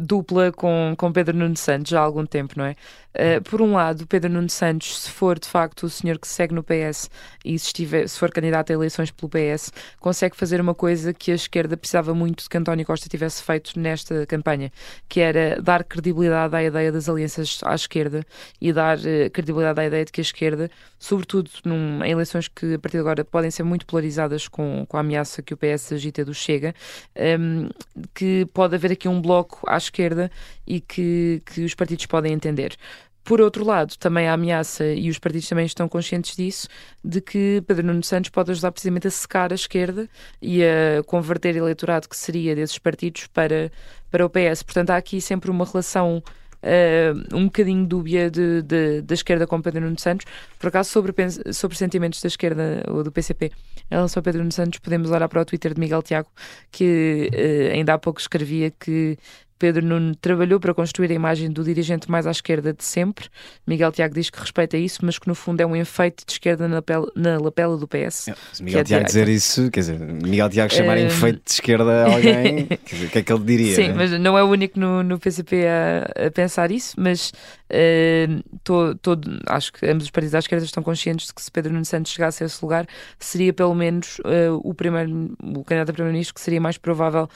dupla 0.00 0.52
com, 0.52 0.94
com 0.96 1.12
Pedro 1.12 1.36
Nuno 1.36 1.56
Santos 1.56 1.90
já 1.90 2.00
há 2.00 2.02
algum 2.02 2.26
tempo, 2.26 2.54
não 2.56 2.64
é? 2.64 2.76
Uh, 3.14 3.40
por 3.44 3.62
um 3.62 3.74
lado, 3.74 4.08
Pedro 4.08 4.28
Nuno 4.28 4.50
Santos, 4.50 5.02
se 5.02 5.10
for 5.10 5.38
de 5.38 5.46
facto 5.46 5.84
o 5.84 5.90
senhor 5.90 6.18
que 6.18 6.26
segue 6.26 6.52
no 6.52 6.64
PS 6.64 7.08
e 7.44 7.56
se, 7.56 7.66
estiver, 7.66 8.08
se 8.08 8.18
for 8.18 8.28
candidato 8.28 8.70
a 8.70 8.72
eleições 8.72 9.12
pelo 9.12 9.30
PS, 9.30 9.70
consegue 10.00 10.36
fazer 10.36 10.60
uma 10.60 10.74
coisa 10.74 11.14
que 11.14 11.30
a 11.30 11.36
esquerda 11.36 11.76
precisava 11.76 12.12
muito 12.12 12.50
que 12.50 12.58
António 12.58 12.84
Costa 12.84 13.08
tivesse 13.08 13.40
feito 13.40 13.78
nesta 13.78 14.26
campanha, 14.26 14.72
que 15.08 15.20
era 15.20 15.62
dar 15.62 15.84
credibilidade 15.84 16.56
à 16.56 16.64
ideia 16.64 16.90
das 16.90 17.08
alianças 17.08 17.60
à 17.62 17.76
esquerda 17.76 18.26
e 18.60 18.72
dar 18.72 18.98
uh, 18.98 19.30
credibilidade 19.32 19.80
à 19.80 19.86
ideia 19.86 20.04
de 20.04 20.10
que 20.10 20.20
a 20.20 20.22
esquerda, 20.22 20.68
sobretudo 20.98 21.48
num, 21.64 22.02
em 22.02 22.10
eleições 22.10 22.48
que 22.48 22.74
a 22.74 22.78
partir 22.80 22.96
de 22.96 23.02
agora 23.02 23.24
podem 23.24 23.50
ser 23.50 23.62
muito 23.62 23.86
polarizadas 23.86 24.48
com, 24.48 24.84
com 24.88 24.96
a 24.96 25.00
ameaça 25.00 25.40
que 25.40 25.54
o 25.54 25.56
PS 25.56 25.92
agita 25.92 26.24
do 26.24 26.34
Chega, 26.34 26.74
um, 27.14 27.20
ehm, 27.22 27.68
que 28.12 28.44
pode 28.52 28.74
haver 28.74 28.90
aqui 28.90 29.06
um 29.08 29.22
bloco 29.22 29.53
à 29.66 29.76
esquerda 29.76 30.30
e 30.66 30.80
que, 30.80 31.42
que 31.46 31.64
os 31.64 31.74
partidos 31.74 32.06
podem 32.06 32.32
entender. 32.32 32.76
Por 33.24 33.40
outro 33.40 33.64
lado, 33.64 33.96
também 33.96 34.28
a 34.28 34.34
ameaça, 34.34 34.84
e 34.84 35.08
os 35.08 35.18
partidos 35.18 35.48
também 35.48 35.64
estão 35.64 35.88
conscientes 35.88 36.36
disso, 36.36 36.68
de 37.02 37.22
que 37.22 37.62
Pedro 37.66 37.86
Nuno 37.86 38.02
Santos 38.02 38.28
pode 38.28 38.50
ajudar 38.50 38.70
precisamente 38.70 39.06
a 39.08 39.10
secar 39.10 39.50
a 39.50 39.54
esquerda 39.54 40.06
e 40.42 40.62
a 40.62 41.02
converter 41.06 41.56
eleitorado 41.56 42.06
que 42.06 42.16
seria 42.18 42.54
desses 42.54 42.78
partidos 42.78 43.26
para, 43.28 43.72
para 44.10 44.26
o 44.26 44.28
PS. 44.28 44.62
Portanto, 44.62 44.90
há 44.90 44.96
aqui 44.98 45.22
sempre 45.22 45.50
uma 45.50 45.64
relação 45.64 46.22
uh, 46.64 47.36
um 47.36 47.44
bocadinho 47.44 47.86
dúbia 47.86 48.30
de, 48.30 48.62
de, 48.62 49.02
da 49.02 49.14
esquerda 49.14 49.46
com 49.46 49.60
Pedro 49.60 49.82
Nuno 49.82 49.98
Santos. 49.98 50.26
Por 50.58 50.68
acaso, 50.68 50.90
sobre, 50.90 51.14
sobre 51.52 51.76
sentimentos 51.76 52.20
da 52.20 52.28
esquerda 52.28 52.82
ou 52.88 53.04
do 53.04 53.12
PCP 53.12 53.52
em 53.90 53.94
relação 53.94 54.20
a 54.20 54.24
Pedro 54.24 54.40
Nuno 54.40 54.52
Santos, 54.52 54.78
podemos 54.78 55.10
olhar 55.10 55.28
para 55.28 55.42
o 55.42 55.44
Twitter 55.44 55.74
de 55.74 55.80
Miguel 55.80 56.02
Tiago, 56.02 56.28
que 56.72 57.30
uh, 57.32 57.74
ainda 57.74 57.94
há 57.94 57.98
pouco 57.98 58.20
escrevia 58.20 58.70
que 58.70 59.18
Pedro 59.64 59.82
Nuno 59.82 60.14
trabalhou 60.14 60.60
para 60.60 60.74
construir 60.74 61.10
a 61.10 61.14
imagem 61.14 61.50
do 61.50 61.64
dirigente 61.64 62.10
mais 62.10 62.26
à 62.26 62.30
esquerda 62.30 62.74
de 62.74 62.84
sempre. 62.84 63.28
Miguel 63.66 63.90
Tiago 63.90 64.12
diz 64.12 64.28
que 64.28 64.38
respeita 64.38 64.76
isso, 64.76 64.98
mas 65.02 65.18
que 65.18 65.26
no 65.26 65.34
fundo 65.34 65.58
é 65.62 65.64
um 65.64 65.74
enfeite 65.74 66.22
de 66.26 66.32
esquerda 66.32 66.68
na, 66.68 66.74
lapela, 66.74 67.10
na 67.16 67.38
lapela 67.38 67.78
do 67.78 67.88
PS. 67.88 68.28
Se 68.52 68.62
Miguel 68.62 68.82
é 68.82 68.84
Tiago 68.84 69.06
dizer 69.06 69.26
isso, 69.26 69.70
quer 69.70 69.80
dizer, 69.80 69.98
Miguel 69.98 70.50
Tiago 70.50 70.70
chamar 70.70 70.98
uh... 70.98 71.00
enfeite 71.00 71.40
de 71.46 71.50
esquerda 71.50 72.04
a 72.04 72.12
alguém, 72.12 72.64
o 72.76 73.08
que 73.08 73.18
é 73.20 73.22
que 73.22 73.32
ele 73.32 73.42
diria? 73.42 73.74
Sim, 73.74 73.88
né? 73.88 73.94
mas 73.94 74.10
não 74.20 74.36
é 74.36 74.42
o 74.44 74.48
único 74.48 74.78
no, 74.78 75.02
no 75.02 75.18
PCP 75.18 75.64
a, 75.66 76.26
a 76.26 76.30
pensar 76.30 76.70
isso, 76.70 76.94
mas 76.98 77.32
uh, 77.70 78.58
tô, 78.62 78.94
tô, 78.96 79.18
acho 79.46 79.72
que 79.72 79.86
ambos 79.86 80.04
os 80.04 80.10
partidos 80.10 80.34
à 80.34 80.40
esquerda 80.40 80.62
estão 80.66 80.82
conscientes 80.82 81.28
de 81.28 81.32
que 81.32 81.40
se 81.40 81.50
Pedro 81.50 81.72
Nuno 81.72 81.86
Santos 81.86 82.12
chegasse 82.12 82.42
a 82.42 82.46
esse 82.46 82.62
lugar, 82.62 82.86
seria 83.18 83.54
pelo 83.54 83.74
menos 83.74 84.18
uh, 84.18 84.60
o, 84.62 84.74
primeiro, 84.74 85.34
o 85.42 85.64
candidato 85.64 85.88
a 85.88 85.92
primeiro-ministro 85.94 86.34
que 86.34 86.40
seria 86.42 86.60
mais 86.60 86.76
provável 86.76 87.30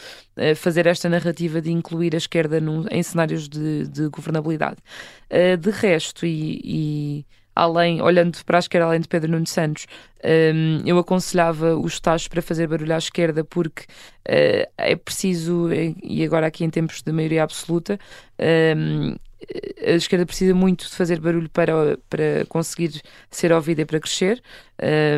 fazer 0.56 0.86
esta 0.86 1.08
narrativa 1.08 1.60
de 1.60 1.72
incluir 1.72 2.14
esquerda 2.18 2.60
num, 2.60 2.84
em 2.90 3.02
cenários 3.02 3.48
de, 3.48 3.86
de 3.88 4.08
governabilidade. 4.08 4.78
Uh, 5.30 5.56
de 5.56 5.70
resto, 5.70 6.26
e, 6.26 6.60
e, 6.62 7.26
além, 7.54 8.00
olhando 8.00 8.38
para 8.44 8.58
a 8.58 8.60
esquerda, 8.60 8.86
além 8.86 9.00
de 9.00 9.08
Pedro 9.08 9.32
Nuno 9.32 9.46
Santos, 9.46 9.86
um, 10.54 10.82
eu 10.86 10.98
aconselhava 10.98 11.76
os 11.76 11.98
taxos 11.98 12.28
para 12.28 12.42
fazer 12.42 12.66
barulho 12.66 12.94
à 12.94 12.98
esquerda 12.98 13.42
porque 13.42 13.82
uh, 13.82 14.70
é 14.76 14.96
preciso, 14.96 15.68
e 15.72 16.24
agora 16.24 16.46
aqui 16.46 16.64
em 16.64 16.70
tempos 16.70 17.02
de 17.02 17.12
maioria 17.12 17.42
absoluta, 17.42 17.98
um, 18.76 19.16
a 19.86 19.92
esquerda 19.92 20.26
precisa 20.26 20.54
muito 20.54 20.84
de 20.86 20.94
fazer 20.94 21.20
barulho 21.20 21.48
para, 21.48 21.98
para 22.10 22.44
conseguir 22.48 23.00
ser 23.30 23.52
ouvida 23.52 23.82
e 23.82 23.84
para 23.84 24.00
crescer. 24.00 24.42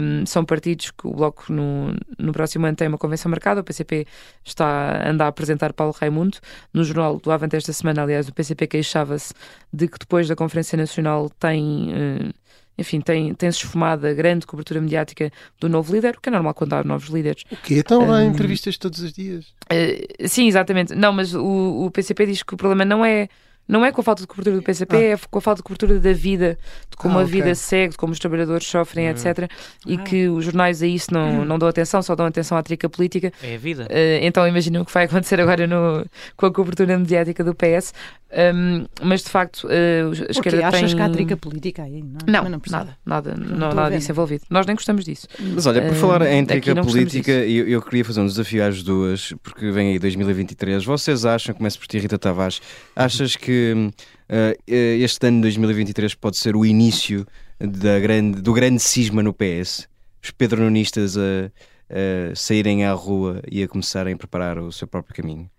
Um, 0.03 0.25
são 0.27 0.45
partidos 0.45 0.91
que 0.91 1.07
o 1.07 1.13
Bloco 1.13 1.53
no, 1.53 1.95
no 2.19 2.33
próximo 2.33 2.67
ano 2.67 2.77
tem 2.77 2.87
uma 2.89 2.99
convenção 2.99 3.31
marcada. 3.31 3.61
O 3.61 3.65
PCP 3.65 4.07
está 4.45 4.67
a 4.67 5.11
andar 5.11 5.25
a 5.27 5.29
apresentar 5.29 5.73
Paulo 5.73 5.95
Raimundo. 5.99 6.39
No 6.73 6.85
jornal 6.85 7.19
do 7.19 7.31
Avante 7.31 7.57
esta 7.57 7.73
semana, 7.73 8.03
aliás, 8.03 8.29
o 8.29 8.35
PCP 8.35 8.67
queixava-se 8.67 9.33
de 9.73 9.89
que 9.89 9.99
depois 9.99 10.29
da 10.29 10.37
Conferência 10.37 10.77
Nacional 10.77 11.31
tem. 11.39 11.91
Uh, 11.91 12.41
enfim, 12.79 12.99
tem, 13.01 13.35
tem-se 13.35 13.59
esfumado 13.59 14.07
a 14.07 14.15
grande 14.15 14.47
cobertura 14.47 14.81
mediática 14.81 15.31
do 15.59 15.69
novo 15.69 15.93
líder, 15.93 16.15
o 16.17 16.21
que 16.21 16.31
é 16.31 16.33
normal 16.33 16.55
quando 16.55 16.73
há 16.73 16.83
novos 16.83 17.11
líderes. 17.11 17.45
O 17.51 17.57
quê? 17.57 17.75
Estão 17.75 18.09
lá 18.09 18.21
um, 18.21 18.31
entrevistas 18.31 18.79
todos 18.79 19.01
os 19.01 19.13
dias? 19.13 19.49
Uh, 19.71 20.27
sim, 20.27 20.47
exatamente. 20.47 20.95
Não, 20.95 21.13
mas 21.13 21.35
o, 21.35 21.85
o 21.85 21.91
PCP 21.91 22.25
diz 22.25 22.43
que 22.43 22.55
o 22.55 22.57
problema 22.57 22.85
não 22.85 23.05
é 23.05 23.29
não 23.71 23.85
é 23.85 23.93
com 23.93 24.01
a 24.01 24.05
falta 24.05 24.23
de 24.23 24.27
cobertura 24.27 24.57
do 24.57 24.63
PCP, 24.63 24.97
ah. 24.97 25.01
é 25.01 25.17
com 25.31 25.39
a 25.39 25.41
falta 25.41 25.59
de 25.59 25.63
cobertura 25.63 26.01
da 26.01 26.13
vida, 26.13 26.59
de 26.91 26.97
como 26.97 27.19
ah, 27.19 27.23
a 27.23 27.25
vida 27.25 27.55
segue, 27.55 27.93
de 27.93 27.97
como 27.97 28.13
os 28.13 28.19
trabalhadores 28.19 28.67
sofrem, 28.67 29.07
uhum. 29.07 29.13
etc. 29.13 29.49
E 29.87 29.95
ah. 29.95 29.99
que 29.99 30.29
os 30.29 30.45
jornais 30.45 30.83
a 30.83 30.87
isso 30.87 31.15
não, 31.15 31.45
não 31.45 31.57
dão 31.57 31.69
atenção, 31.69 32.03
só 32.03 32.17
dão 32.17 32.27
atenção 32.27 32.59
à 32.59 32.63
trica 32.65 32.89
política. 32.89 33.33
É 33.41 33.55
a 33.55 33.59
vida. 33.59 33.85
Uh, 33.85 34.23
então 34.23 34.47
imaginem 34.47 34.81
o 34.81 34.85
que 34.85 34.93
vai 34.93 35.05
acontecer 35.07 35.41
agora 35.41 35.69
no, 35.69 36.05
com 36.37 36.47
a 36.47 36.53
cobertura 36.53 36.99
mediática 36.99 37.45
do 37.45 37.55
PS. 37.55 37.95
Um, 38.33 38.87
mas 39.03 39.25
de 39.25 39.31
facto, 39.31 39.67
uh, 39.67 40.27
a 40.29 40.31
esquerda 40.31 40.69
achas 40.69 40.91
tem... 40.91 40.97
que 40.97 41.03
há 41.03 41.09
trica 41.09 41.37
política 41.37 41.83
aí? 41.83 42.03
Não, 42.03 42.45
não, 42.45 42.51
não 42.51 42.61
nada, 42.71 42.97
nada, 43.05 43.35
não, 43.37 43.57
não 43.57 43.73
nada 43.73 43.97
disso 43.97 44.13
envolvido. 44.13 44.45
Nós 44.49 44.67
nem 44.67 44.77
gostamos 44.77 45.05
disso. 45.05 45.27
Mas 45.39 45.67
olha, 45.67 45.83
por 45.83 45.93
uh, 45.93 45.97
falar 45.97 46.23
em 46.31 46.45
trica 46.45 46.75
política, 46.77 47.33
eu, 47.33 47.69
eu, 47.69 47.83
queria 47.83 48.05
fazer 48.05 48.21
um 48.21 48.27
desafio 48.27 48.65
às 48.65 48.83
duas, 48.83 49.35
porque 49.43 49.71
vem 49.71 49.91
aí 49.93 49.99
2023. 49.99 50.85
Vocês 50.85 51.25
acham, 51.25 51.55
começo 51.55 51.79
por 51.79 51.89
ti, 51.89 51.99
Rita 51.99 52.19
Tavares, 52.19 52.61
achas 52.95 53.35
que 53.35 53.60
uh, 53.75 54.55
este 54.67 55.27
ano 55.27 55.39
de 55.39 55.43
2023 55.43 56.15
pode 56.15 56.37
ser 56.37 56.57
o 56.57 56.65
início 56.65 57.27
da 57.59 57.99
grande, 57.99 58.41
do 58.41 58.53
grande 58.53 58.81
cisma 58.81 59.23
no 59.23 59.33
PS? 59.33 59.89
Os 60.23 60.31
pedronistas 60.31 61.17
a, 61.17 61.51
a 61.91 62.35
saírem 62.35 62.85
à 62.85 62.93
rua 62.93 63.43
e 63.51 63.63
a 63.63 63.69
começarem 63.69 64.15
a 64.15 64.17
preparar 64.17 64.59
o 64.59 64.71
seu 64.71 64.87
próprio 64.87 65.15
caminho? 65.15 65.51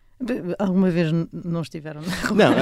Alguma 0.60 0.90
vez 0.90 1.12
não 1.32 1.62
estiveram 1.62 2.02
na 2.02 2.16
rua? 2.16 2.38
Não, 2.38 2.54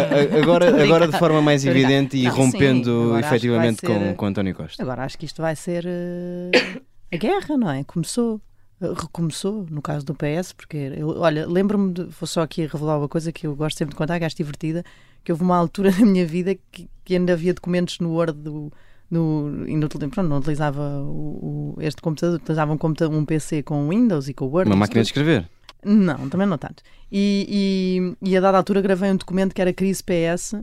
agora, 0.41 0.67
agora 0.81 1.07
de 1.07 1.17
forma 1.17 1.41
mais 1.41 1.65
evidente 1.65 2.17
e 2.17 2.23
não, 2.23 2.31
rompendo 2.31 3.13
sim, 3.13 3.19
efetivamente 3.19 3.81
ser... 3.81 3.87
com, 3.87 4.15
com 4.15 4.25
António 4.25 4.55
Costa. 4.55 4.81
Agora 4.81 5.03
acho 5.03 5.17
que 5.17 5.25
isto 5.25 5.41
vai 5.41 5.55
ser 5.55 5.85
uh, 5.85 6.81
a 7.11 7.17
guerra, 7.17 7.57
não 7.57 7.69
é? 7.69 7.83
Começou, 7.83 8.41
uh, 8.81 8.93
recomeçou, 8.93 9.65
no 9.69 9.81
caso 9.81 10.05
do 10.05 10.15
PS, 10.15 10.53
porque, 10.53 10.93
eu, 10.95 11.09
olha, 11.19 11.45
lembro-me, 11.45 11.93
de, 11.93 12.03
vou 12.03 12.27
só 12.27 12.41
aqui 12.41 12.65
revelar 12.65 12.97
uma 12.97 13.09
coisa 13.09 13.31
que 13.31 13.45
eu 13.45 13.55
gosto 13.55 13.77
sempre 13.77 13.93
de 13.93 13.97
contar, 13.97 14.17
que 14.19 14.25
acho 14.25 14.37
divertida, 14.37 14.83
que 15.23 15.31
houve 15.31 15.43
uma 15.43 15.57
altura 15.57 15.91
na 15.97 16.05
minha 16.05 16.25
vida 16.25 16.55
que, 16.71 16.89
que 17.03 17.15
ainda 17.15 17.33
havia 17.33 17.53
documentos 17.53 17.99
no 17.99 18.11
Word 18.11 18.39
do, 18.39 18.71
no, 19.09 19.65
e 19.67 19.75
no, 19.75 19.89
pronto, 19.89 20.23
não 20.23 20.37
utilizava 20.37 21.01
o, 21.01 21.75
o, 21.77 21.81
este 21.81 22.01
computador, 22.01 22.37
utilizava 22.37 22.71
um, 22.71 22.77
computador, 22.77 23.17
um 23.17 23.25
PC 23.25 23.63
com 23.63 23.89
Windows 23.89 24.27
e 24.27 24.33
com 24.33 24.45
Word. 24.45 24.69
Uma 24.69 24.77
máquina 24.77 25.01
de 25.01 25.07
escrever? 25.07 25.49
Não, 25.83 26.29
também 26.29 26.45
não 26.45 26.57
tanto. 26.57 26.83
E, 27.11 28.15
e, 28.21 28.29
e, 28.29 28.37
a 28.37 28.41
dada 28.41 28.57
altura 28.57 28.81
gravei 28.81 29.09
um 29.11 29.15
documento 29.15 29.55
que 29.55 29.61
era 29.61 29.73
crise 29.73 30.03
PS 30.03 30.55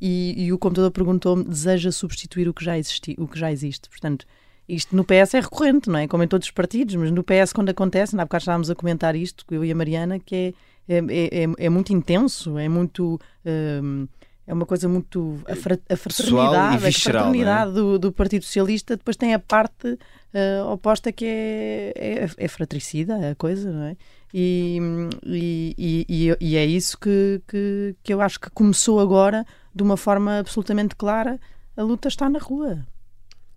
e, 0.00 0.44
e 0.44 0.52
o 0.52 0.58
computador 0.58 0.90
perguntou-me 0.90 1.44
deseja 1.44 1.90
substituir 1.90 2.48
o 2.48 2.54
que 2.54 2.64
já 2.64 2.78
existi, 2.78 3.16
o 3.18 3.26
que 3.26 3.38
já 3.38 3.50
existe. 3.52 3.88
Portanto, 3.90 4.24
isto 4.68 4.94
no 4.94 5.04
PS 5.04 5.34
é 5.34 5.40
recorrente, 5.40 5.90
não 5.90 5.98
é? 5.98 6.06
Como 6.06 6.22
em 6.22 6.28
todos 6.28 6.46
os 6.46 6.52
partidos, 6.52 6.94
mas 6.94 7.10
no 7.10 7.24
PS 7.24 7.52
quando 7.52 7.70
acontece, 7.70 8.14
há 8.14 8.24
bocado 8.24 8.42
estávamos 8.42 8.70
a 8.70 8.74
comentar 8.74 9.16
isto, 9.16 9.44
eu 9.50 9.64
e 9.64 9.72
a 9.72 9.74
Mariana, 9.74 10.18
que 10.18 10.34
é, 10.34 10.54
é, 10.98 11.44
é, 11.44 11.66
é 11.66 11.68
muito 11.68 11.92
intenso, 11.92 12.58
é 12.58 12.68
muito... 12.68 13.20
Um, 13.44 14.06
é 14.50 14.52
uma 14.52 14.66
coisa 14.66 14.88
muito. 14.88 15.38
A, 15.46 15.54
fraternidade, 15.54 15.88
a 15.88 16.92
fraternidade 16.92 17.70
é? 17.70 17.72
do, 17.72 17.98
do, 18.00 18.12
Partido 18.12 18.44
Socialista 18.44 18.96
depois 18.96 19.16
tem 19.16 19.32
a 19.32 19.38
parte 19.38 19.86
uh, 19.92 20.72
oposta 20.72 21.12
que 21.12 21.24
é, 21.24 21.92
é, 21.94 22.28
é, 22.36 22.48
fratricida, 22.48 23.30
a 23.30 23.34
coisa, 23.36 23.70
não 23.70 23.84
é? 23.84 23.96
E, 24.34 24.78
e, 25.24 25.76
e, 25.78 26.36
e 26.40 26.56
é 26.56 26.66
isso 26.66 26.98
que, 26.98 27.40
que, 27.46 27.94
que 28.02 28.12
eu 28.12 28.20
acho 28.20 28.40
que 28.40 28.50
começou 28.50 28.98
agora 28.98 29.46
de 29.72 29.84
uma 29.84 29.96
forma 29.96 30.40
absolutamente 30.40 30.96
clara. 30.96 31.38
A 31.76 31.82
luta 31.84 32.08
está 32.08 32.28
na 32.28 32.40
rua. 32.40 32.84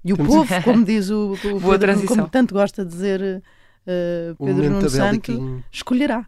E 0.05 0.13
o 0.13 0.17
povo, 0.17 0.45
como 0.63 0.85
diz 0.85 1.09
o, 1.09 1.33
o 1.33 1.71
Pedro, 1.71 2.05
como 2.05 2.29
tanto 2.29 2.53
gosta 2.53 2.85
de 2.85 2.91
dizer 2.91 3.41
uh, 3.87 4.45
Pedro 4.45 4.69
Nuno 4.69 4.89
Santo, 4.89 5.63
escolherá. 5.71 6.27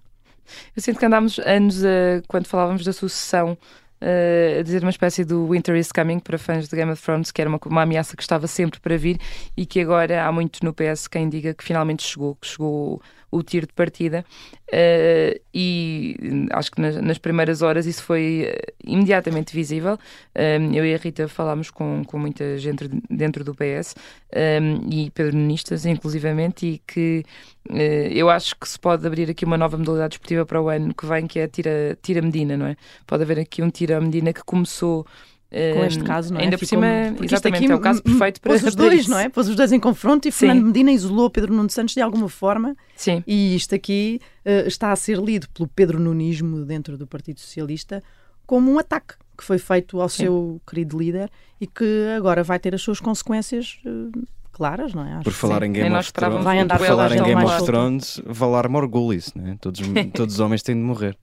Eu 0.75 0.81
sinto 0.81 0.99
que 0.99 1.05
andámos 1.05 1.39
anos, 1.39 1.83
uh, 1.83 2.21
quando 2.27 2.47
falávamos 2.47 2.83
da 2.83 2.93
sucessão, 2.93 3.57
uh, 4.01 4.59
a 4.59 4.61
dizer 4.61 4.81
uma 4.83 4.89
espécie 4.89 5.23
do 5.23 5.49
Winter 5.49 5.75
is 5.75 5.91
Coming 5.91 6.19
para 6.19 6.37
fãs 6.37 6.67
de 6.67 6.75
Game 6.75 6.91
of 6.91 7.01
Thrones, 7.01 7.31
que 7.31 7.41
era 7.41 7.49
uma, 7.49 7.59
uma 7.65 7.81
ameaça 7.81 8.15
que 8.15 8.23
estava 8.23 8.47
sempre 8.47 8.79
para 8.79 8.97
vir 8.97 9.19
e 9.55 9.65
que 9.65 9.79
agora 9.79 10.25
há 10.25 10.31
muito 10.31 10.63
no 10.63 10.73
PS 10.73 11.07
quem 11.07 11.29
diga 11.29 11.53
que 11.53 11.63
finalmente 11.63 12.03
chegou, 12.03 12.35
que 12.35 12.47
chegou 12.47 13.01
o 13.35 13.43
tiro 13.43 13.67
de 13.67 13.73
partida. 13.73 14.25
Uh, 14.67 15.39
e 15.53 16.47
acho 16.51 16.71
que 16.71 16.81
nas, 16.81 16.95
nas, 16.95 17.17
primeiras 17.17 17.61
horas 17.61 17.85
isso 17.85 18.01
foi 18.01 18.49
uh, 18.49 18.73
imediatamente 18.83 19.53
visível. 19.53 19.97
Um, 20.35 20.73
eu 20.73 20.85
e 20.85 20.93
a 20.93 20.97
Rita 20.97 21.27
falámos 21.27 21.69
com, 21.69 22.03
com 22.05 22.17
muita 22.17 22.57
gente 22.57 22.89
dentro 23.09 23.43
do 23.43 23.53
PS 23.53 23.95
um, 24.33 24.89
e 24.89 25.11
pedronistas, 25.11 25.85
inclusivamente, 25.85 26.65
e 26.65 26.81
que 26.87 27.23
uh, 27.69 27.75
eu 27.75 28.29
acho 28.29 28.55
que 28.55 28.67
se 28.67 28.79
pode 28.79 29.05
abrir 29.05 29.29
aqui 29.29 29.45
uma 29.45 29.57
nova 29.57 29.77
modalidade 29.77 30.11
desportiva 30.11 30.45
para 30.45 30.61
o 30.61 30.69
ano 30.69 30.93
que 30.93 31.05
vem, 31.05 31.27
que 31.27 31.39
é 31.39 31.43
a 31.43 31.47
tira, 31.47 31.97
tira 32.01 32.21
Medina, 32.21 32.57
não 32.57 32.65
é? 32.65 32.75
Pode 33.05 33.23
haver 33.23 33.39
aqui 33.39 33.61
um 33.61 33.69
tira 33.69 33.99
Medina 34.01 34.33
que 34.33 34.43
começou 34.43 35.05
com 35.49 35.85
este 35.85 36.03
caso, 36.03 36.33
não 36.33 36.39
é? 36.39 36.43
Ainda 36.43 36.57
por 36.57 36.65
cima, 36.65 36.87
exatamente, 37.21 37.63
aqui, 37.63 37.71
é 37.71 37.75
o 37.75 37.79
caso 37.79 38.01
perfeito 38.03 38.41
para 38.41 38.53
os 38.53 38.75
dois, 38.75 39.01
isso. 39.01 39.09
não 39.09 39.19
é? 39.19 39.29
Pôs 39.29 39.47
os 39.47 39.55
dois 39.55 39.71
em 39.71 39.79
confronto 39.79 40.27
e 40.27 40.31
Sim. 40.31 40.47
Fernando 40.47 40.65
Medina 40.65 40.91
isolou 40.91 41.29
Pedro 41.29 41.53
Nuno 41.53 41.69
Santos 41.69 41.93
de 41.93 42.01
alguma 42.01 42.27
forma. 42.27 42.75
Sim. 42.95 43.23
E 43.25 43.55
isto 43.55 43.73
aqui 43.75 44.19
uh, 44.45 44.67
está 44.67 44.91
a 44.91 44.95
ser 44.95 45.17
lido 45.17 45.47
pelo 45.49 45.67
Pedro 45.67 45.99
Nunismo 45.99 46.65
dentro 46.65 46.97
do 46.97 47.07
Partido 47.07 47.39
Socialista 47.39 48.03
como 48.45 48.71
um 48.71 48.79
ataque 48.79 49.15
que 49.37 49.43
foi 49.43 49.57
feito 49.57 49.99
ao 49.99 50.09
Sim. 50.09 50.23
seu 50.23 50.61
querido 50.67 50.97
líder 50.97 51.29
e 51.59 51.67
que 51.67 52.13
agora 52.15 52.43
vai 52.43 52.59
ter 52.59 52.73
as 52.73 52.81
suas 52.81 52.99
consequências 52.99 53.79
uh, 53.85 54.27
claras, 54.51 54.93
não 54.93 55.05
é? 55.05 55.13
Acho 55.13 55.23
por 55.23 55.33
falar 55.33 55.63
em 55.63 55.71
Game 55.71 55.95
of 55.95 56.13
Thrones, 56.13 56.43
vai 56.43 56.59
andar 56.59 56.77
por 56.77 56.87
falar 56.87 57.11
em 57.11 57.23
Game 57.23 57.43
of 57.43 57.65
Thrones, 57.65 58.21
Valar 58.25 58.69
Morgulis, 58.69 59.33
né? 59.33 59.57
Todos, 59.59 59.81
todos 60.13 60.35
os 60.35 60.39
homens 60.39 60.63
têm 60.63 60.75
de 60.75 60.81
morrer. 60.81 61.17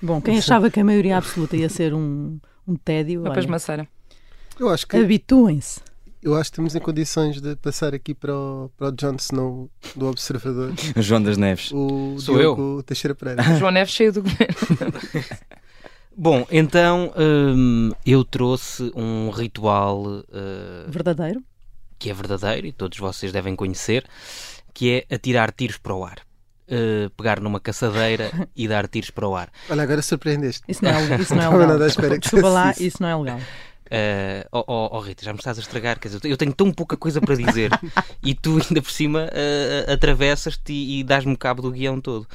Bom, 0.00 0.20
quem 0.20 0.38
achava 0.38 0.70
que 0.70 0.78
a 0.78 0.84
maioria 0.84 1.16
absoluta 1.16 1.56
ia 1.56 1.68
ser 1.68 1.94
um 1.94 2.38
um 2.66 2.76
tédio. 2.76 3.22
Uma 3.22 3.32
pasmaceira. 3.32 3.88
Eu 4.58 4.68
acho 4.68 4.86
que. 4.86 4.96
Habituem-se. 4.96 5.80
Eu 6.22 6.34
acho 6.34 6.50
que 6.50 6.54
estamos 6.54 6.74
em 6.74 6.80
condições 6.80 7.40
de 7.40 7.54
passar 7.56 7.94
aqui 7.94 8.12
para 8.12 8.34
o, 8.34 8.70
para 8.76 8.88
o 8.88 8.92
Jon 8.92 9.14
Snow 9.16 9.70
do 9.94 10.06
Observador. 10.08 10.72
João 10.96 11.22
das 11.22 11.36
Neves. 11.36 11.70
O 11.72 12.18
Sou 12.18 12.36
Diogo 12.36 12.78
eu. 12.78 12.82
Teixeira 12.82 13.14
Pereira. 13.14 13.42
João 13.58 13.70
Neves 13.70 13.92
cheio 13.92 14.12
do 14.12 14.22
governo. 14.22 14.92
Bom, 16.16 16.46
então 16.50 17.12
hum, 17.16 17.92
eu 18.04 18.24
trouxe 18.24 18.90
um 18.96 19.30
ritual 19.30 20.02
uh, 20.04 20.24
verdadeiro 20.88 21.44
que 21.98 22.10
é 22.10 22.14
verdadeiro 22.14 22.66
e 22.66 22.72
todos 22.72 22.98
vocês 22.98 23.32
devem 23.32 23.56
conhecer, 23.56 24.04
que 24.72 25.04
é 25.08 25.14
atirar 25.14 25.52
tiros 25.52 25.78
para 25.78 25.94
o 25.94 26.04
ar 26.04 26.25
uh, 26.68 27.10
pegar 27.10 27.40
numa 27.40 27.60
caçadeira 27.60 28.30
e 28.54 28.68
dar 28.68 28.86
tiros 28.88 29.10
para 29.10 29.28
o 29.28 29.34
ar. 29.34 29.50
Olha, 29.68 29.82
agora 29.82 30.02
surpreendeste. 30.02 30.62
Isso 30.68 30.84
não 30.84 30.90
é, 30.90 31.20
isso 31.20 31.34
não 31.34 31.42
é 31.42 31.48
legal. 31.48 31.78
Não 31.78 31.86
espera 31.86 32.14
que 32.14 32.20
Desculpa 32.20 32.48
lá, 32.48 32.74
isso 32.78 33.02
não 33.02 33.08
é 33.08 33.16
legal. 33.16 33.40
Uh, 33.86 34.42
oh, 34.50 34.64
oh, 34.66 34.88
oh, 34.96 35.00
Rita, 35.00 35.24
já 35.24 35.32
me 35.32 35.38
estás 35.38 35.58
a 35.58 35.60
estragar, 35.60 36.00
quer 36.00 36.08
dizer, 36.08 36.20
eu 36.24 36.36
tenho 36.36 36.52
tão 36.52 36.72
pouca 36.72 36.96
coisa 36.96 37.20
para 37.20 37.36
dizer 37.36 37.70
e 38.20 38.34
tu 38.34 38.60
ainda 38.60 38.82
por 38.82 38.90
cima 38.90 39.26
uh, 39.26 39.92
atravessas-te 39.92 40.72
e, 40.72 41.00
e 41.00 41.04
dás-me 41.04 41.36
cabo 41.36 41.62
do 41.62 41.70
guião 41.70 42.00
todo. 42.00 42.26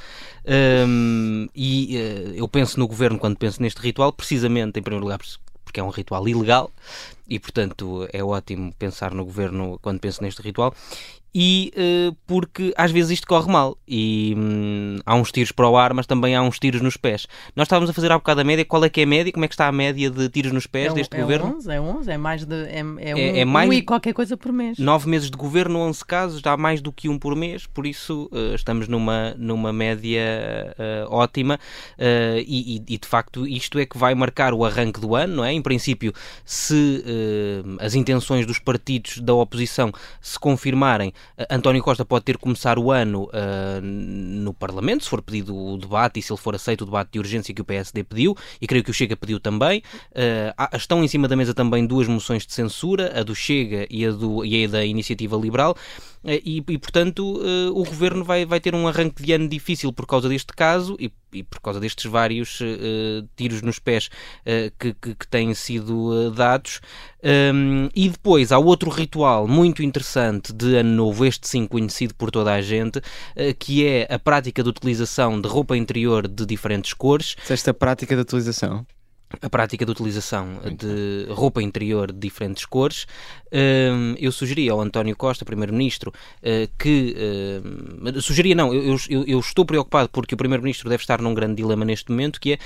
Um, 0.87 1.47
e 1.53 1.97
uh, 1.97 2.35
eu 2.35 2.47
penso 2.47 2.79
no 2.79 2.87
governo 2.87 3.19
quando 3.19 3.37
penso 3.37 3.61
neste 3.61 3.81
ritual, 3.81 4.13
precisamente 4.13 4.79
em 4.79 4.81
primeiro 4.81 5.03
lugar 5.03 5.19
porque 5.65 5.79
é 5.79 5.83
um 5.83 5.89
ritual 5.89 6.27
ilegal 6.27 6.71
e, 7.27 7.39
portanto, 7.39 8.07
é 8.11 8.23
ótimo 8.23 8.73
pensar 8.77 9.13
no 9.13 9.25
governo 9.25 9.79
quando 9.81 9.99
penso 9.99 10.23
neste 10.23 10.41
ritual 10.41 10.73
e 11.33 11.71
uh, 11.75 12.15
porque 12.27 12.73
às 12.75 12.91
vezes 12.91 13.11
isto 13.11 13.27
corre 13.27 13.49
mal 13.49 13.77
e 13.87 14.35
hum, 14.37 14.97
há 15.05 15.15
uns 15.15 15.31
tiros 15.31 15.51
para 15.51 15.67
o 15.67 15.77
ar, 15.77 15.93
mas 15.93 16.05
também 16.05 16.35
há 16.35 16.41
uns 16.41 16.59
tiros 16.59 16.81
nos 16.81 16.97
pés. 16.97 17.25
Nós 17.55 17.65
estávamos 17.65 17.89
a 17.89 17.93
fazer 17.93 18.11
há 18.11 18.17
bocado 18.17 18.41
a 18.41 18.43
média, 18.43 18.65
qual 18.65 18.83
é 18.83 18.89
que 18.89 18.99
é 18.99 19.03
a 19.03 19.07
média? 19.07 19.31
Como 19.31 19.45
é 19.45 19.47
que 19.47 19.53
está 19.53 19.67
a 19.67 19.71
média 19.71 20.09
de 20.09 20.29
tiros 20.29 20.51
nos 20.51 20.67
pés 20.67 20.91
é, 20.91 20.95
deste 20.95 21.15
é 21.15 21.21
governo? 21.21 21.55
11, 21.55 21.71
é 21.71 21.81
11, 21.81 22.11
é 22.11 22.17
mais 22.17 22.45
de 22.45 22.55
é, 22.65 22.83
é, 22.99 23.11
é, 23.11 23.39
é 23.39 23.45
mais 23.45 23.69
um 23.69 23.73
e 23.73 23.81
qualquer 23.81 24.13
coisa 24.13 24.35
por 24.35 24.51
mês. 24.51 24.77
Nove 24.77 25.09
meses 25.09 25.31
de 25.31 25.37
governo, 25.37 25.79
11 25.79 26.05
casos, 26.05 26.41
dá 26.41 26.57
mais 26.57 26.81
do 26.81 26.91
que 26.91 27.07
um 27.07 27.17
por 27.17 27.35
mês, 27.35 27.65
por 27.65 27.87
isso 27.87 28.29
uh, 28.31 28.53
estamos 28.53 28.89
numa, 28.89 29.33
numa 29.37 29.71
média 29.71 30.21
uh, 30.77 31.13
ótima 31.13 31.59
e, 32.45 32.83
e, 32.87 32.97
de 32.97 33.07
facto 33.07 33.47
isto 33.47 33.79
é 33.79 33.85
que 33.85 33.97
vai 33.97 34.13
marcar 34.15 34.53
o 34.53 34.65
arranque 34.65 34.99
do 34.99 35.15
ano, 35.15 35.37
não 35.37 35.45
é? 35.45 35.53
Em 35.53 35.61
princípio, 35.61 36.13
se 36.43 37.03
as 37.79 37.95
intenções 37.95 38.45
dos 38.45 38.59
partidos 38.59 39.19
da 39.19 39.33
oposição 39.33 39.91
se 40.21 40.39
confirmarem, 40.39 41.13
António 41.49 41.81
Costa 41.81 42.05
pode 42.05 42.25
ter 42.25 42.37
começar 42.37 42.77
o 42.77 42.91
ano 42.91 43.29
no 43.81 44.53
Parlamento, 44.53 45.03
se 45.03 45.09
for 45.09 45.21
pedido 45.21 45.55
o 45.55 45.77
debate 45.77 46.19
e 46.19 46.21
se 46.21 46.31
ele 46.31 46.39
for 46.39 46.55
aceito 46.55 46.81
o 46.81 46.85
debate 46.85 47.11
de 47.13 47.19
urgência 47.19 47.53
que 47.53 47.61
o 47.61 47.65
PSD 47.65 48.03
pediu, 48.03 48.35
e 48.59 48.67
creio 48.67 48.83
que 48.83 48.91
o 48.91 48.93
Chega 48.93 49.15
pediu 49.15 49.39
também. 49.39 49.81
estão 50.73 51.03
em 51.03 51.07
cima 51.07 51.27
da 51.27 51.35
mesa 51.35 51.53
também 51.53 51.85
duas 51.85 52.07
moções 52.07 52.45
de 52.45 52.53
censura, 52.53 53.19
a 53.19 53.23
do 53.23 53.35
Chega 53.35 53.87
e 53.89 54.05
a, 54.05 54.11
do, 54.11 54.45
e 54.45 54.65
a 54.65 54.67
da 54.67 54.85
Iniciativa 54.85 55.35
Liberal. 55.35 55.75
E, 56.23 56.63
e, 56.67 56.77
portanto, 56.77 57.41
o 57.73 57.83
governo 57.83 58.23
vai, 58.23 58.45
vai 58.45 58.59
ter 58.59 58.75
um 58.75 58.87
arranque 58.87 59.23
de 59.23 59.33
ano 59.33 59.47
difícil 59.47 59.91
por 59.91 60.05
causa 60.05 60.29
deste 60.29 60.53
caso 60.53 60.95
e, 60.99 61.11
e 61.33 61.43
por 61.43 61.59
causa 61.59 61.79
destes 61.79 62.05
vários 62.05 62.61
uh, 62.61 63.27
tiros 63.35 63.61
nos 63.61 63.79
pés 63.79 64.09
que, 64.77 64.93
que, 64.93 65.15
que, 65.15 65.27
têm 65.27 65.53
sido 65.53 66.31
dados. 66.31 66.79
Um, 67.23 67.89
e 67.95 68.09
depois 68.09 68.51
há 68.51 68.59
outro 68.59 68.89
ritual 68.89 69.47
muito 69.47 69.81
interessante 69.81 70.53
de 70.53 70.75
Ano 70.75 70.91
Novo, 70.91 71.25
este 71.25 71.47
sim 71.47 71.65
conhecido 71.65 72.13
por 72.13 72.29
toda 72.29 72.53
a 72.53 72.61
gente, 72.61 73.01
que 73.57 73.85
é 73.85 74.07
a 74.13 74.19
prática 74.19 74.61
de 74.61 74.69
utilização 74.69 75.41
de 75.41 75.47
roupa 75.47 75.75
interior 75.75 76.27
de 76.27 76.45
diferentes 76.45 76.93
cores. 76.93 77.35
Esta 77.49 77.73
prática 77.73 78.15
de 78.15 78.21
utilização? 78.21 78.85
A 79.41 79.49
prática 79.49 79.85
de 79.85 79.91
utilização 79.91 80.59
de 80.77 81.27
roupa 81.31 81.61
interior 81.61 82.11
de 82.11 82.19
diferentes 82.19 82.65
cores. 82.65 83.05
Hum, 83.53 84.15
eu 84.17 84.31
sugeria 84.31 84.71
ao 84.71 84.79
António 84.79 85.15
Costa, 85.15 85.43
Primeiro-Ministro, 85.43 86.13
eh, 86.41 86.69
que. 86.79 87.15
Hum, 87.65 88.21
sugeria, 88.21 88.55
não, 88.55 88.73
eu, 88.73 88.95
eu, 89.09 89.23
eu, 89.27 89.39
estou 89.39 89.65
preocupado 89.65 90.09
porque 90.09 90.33
o 90.33 90.37
Primeiro-Ministro 90.37 90.89
deve 90.89 91.03
estar 91.03 91.21
num 91.21 91.33
grande 91.33 91.55
dilema 91.55 91.83
neste 91.83 92.09
momento, 92.11 92.39
que 92.39 92.53
é 92.53 92.59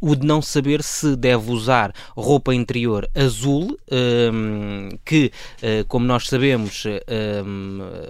o 0.00 0.16
de 0.16 0.26
não 0.26 0.40
saber 0.40 0.82
se 0.82 1.14
deve 1.16 1.50
usar 1.50 1.92
roupa 2.16 2.54
interior 2.54 3.08
azul, 3.14 3.78
hum, 4.32 4.88
que, 5.04 5.30
eh, 5.60 5.84
como 5.86 6.06
nós 6.06 6.28
sabemos, 6.28 6.84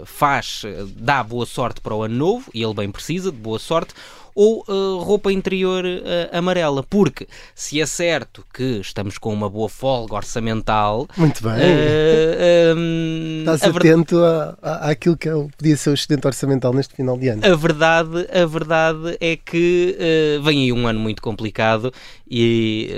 faz, 0.05 0.63
dá 0.97 1.23
boa 1.23 1.47
sorte 1.47 1.81
para 1.81 1.95
o 1.95 2.03
ano 2.03 2.15
novo, 2.15 2.51
e 2.55 2.63
ele 2.63 2.75
bem 2.75 2.91
precisa 2.91 3.31
de 3.31 3.39
boa 3.39 3.59
sorte 3.59 3.95
ou 4.35 4.65
uh, 4.69 4.99
roupa 4.99 5.33
interior 5.33 5.85
uh, 5.85 6.37
amarela. 6.37 6.83
Porque 6.83 7.27
se 7.55 7.81
é 7.81 7.87
certo 7.87 8.45
que 8.53 8.81
estamos 8.81 9.19
com 9.19 9.33
uma 9.33 9.49
boa 9.49 9.69
folga 9.69 10.15
orçamental. 10.15 11.09
Muito 11.17 11.43
bem. 11.43 11.53
Uh, 11.53 12.77
um, 12.77 13.39
Estás 13.41 13.63
atento 13.65 14.17
ver... 14.17 14.57
à, 14.63 14.91
àquilo 14.91 15.17
que 15.17 15.29
é, 15.29 15.33
podia 15.33 15.77
ser 15.77 15.91
o 15.91 15.95
excedente 15.95 16.27
orçamental 16.27 16.73
neste 16.73 16.95
final 16.95 17.17
de 17.19 17.29
ano. 17.29 17.43
A 17.45 17.55
verdade, 17.55 18.27
a 18.33 18.47
verdade 18.47 19.17
é 19.21 19.37
que 19.37 19.97
vem 20.43 20.63
aí 20.63 20.73
um 20.73 20.87
ano 20.87 21.01
muito 21.01 21.23
complicado 21.23 21.93
e 22.29 22.91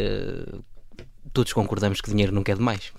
todos 1.32 1.52
concordamos 1.52 2.00
que 2.00 2.10
dinheiro 2.10 2.32
nunca 2.32 2.52
é 2.52 2.54
demais. 2.54 2.92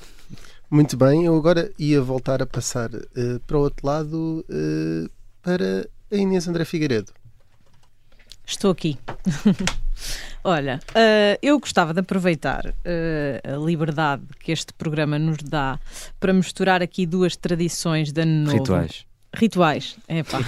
Muito 0.69 0.97
bem, 0.97 1.25
eu 1.25 1.35
agora 1.35 1.71
ia 1.77 2.01
voltar 2.01 2.41
a 2.41 2.45
passar 2.45 2.89
uh, 2.93 3.39
para 3.45 3.57
o 3.57 3.61
outro 3.61 3.85
lado 3.85 4.45
uh, 4.49 5.09
para 5.41 5.87
a 6.11 6.15
Inês 6.15 6.47
André 6.47 6.65
Figueiredo. 6.65 7.13
Estou 8.45 8.71
aqui. 8.71 8.97
Olha, 10.43 10.79
uh, 10.91 11.39
eu 11.41 11.59
gostava 11.59 11.93
de 11.93 12.01
aproveitar 12.01 12.67
uh, 12.67 13.53
a 13.53 13.65
liberdade 13.65 14.23
que 14.39 14.51
este 14.51 14.71
programa 14.73 15.17
nos 15.17 15.37
dá 15.37 15.79
para 16.19 16.31
misturar 16.31 16.83
aqui 16.83 17.05
duas 17.05 17.35
tradições 17.35 18.11
de 18.11 18.21
ano 18.21 18.45
novo. 18.45 18.57
Rituais. 18.57 19.05
Rituais, 19.33 19.97
é 20.07 20.23
pá, 20.23 20.39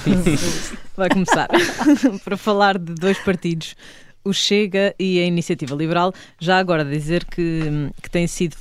vai 0.96 1.10
começar. 1.10 1.50
para 2.24 2.38
falar 2.38 2.77
de 2.77 2.94
dois 2.94 3.18
partidos, 3.20 3.75
o 4.24 4.32
Chega 4.32 4.94
e 5.00 5.20
a 5.20 5.25
Iniciativa 5.25 5.75
Liberal. 5.75 6.13
Já 6.39 6.60
agora 6.60 6.86
dizer 6.86 7.25
que, 7.25 7.90
que 8.01 8.10
tem 8.10 8.27
sido 8.27 8.55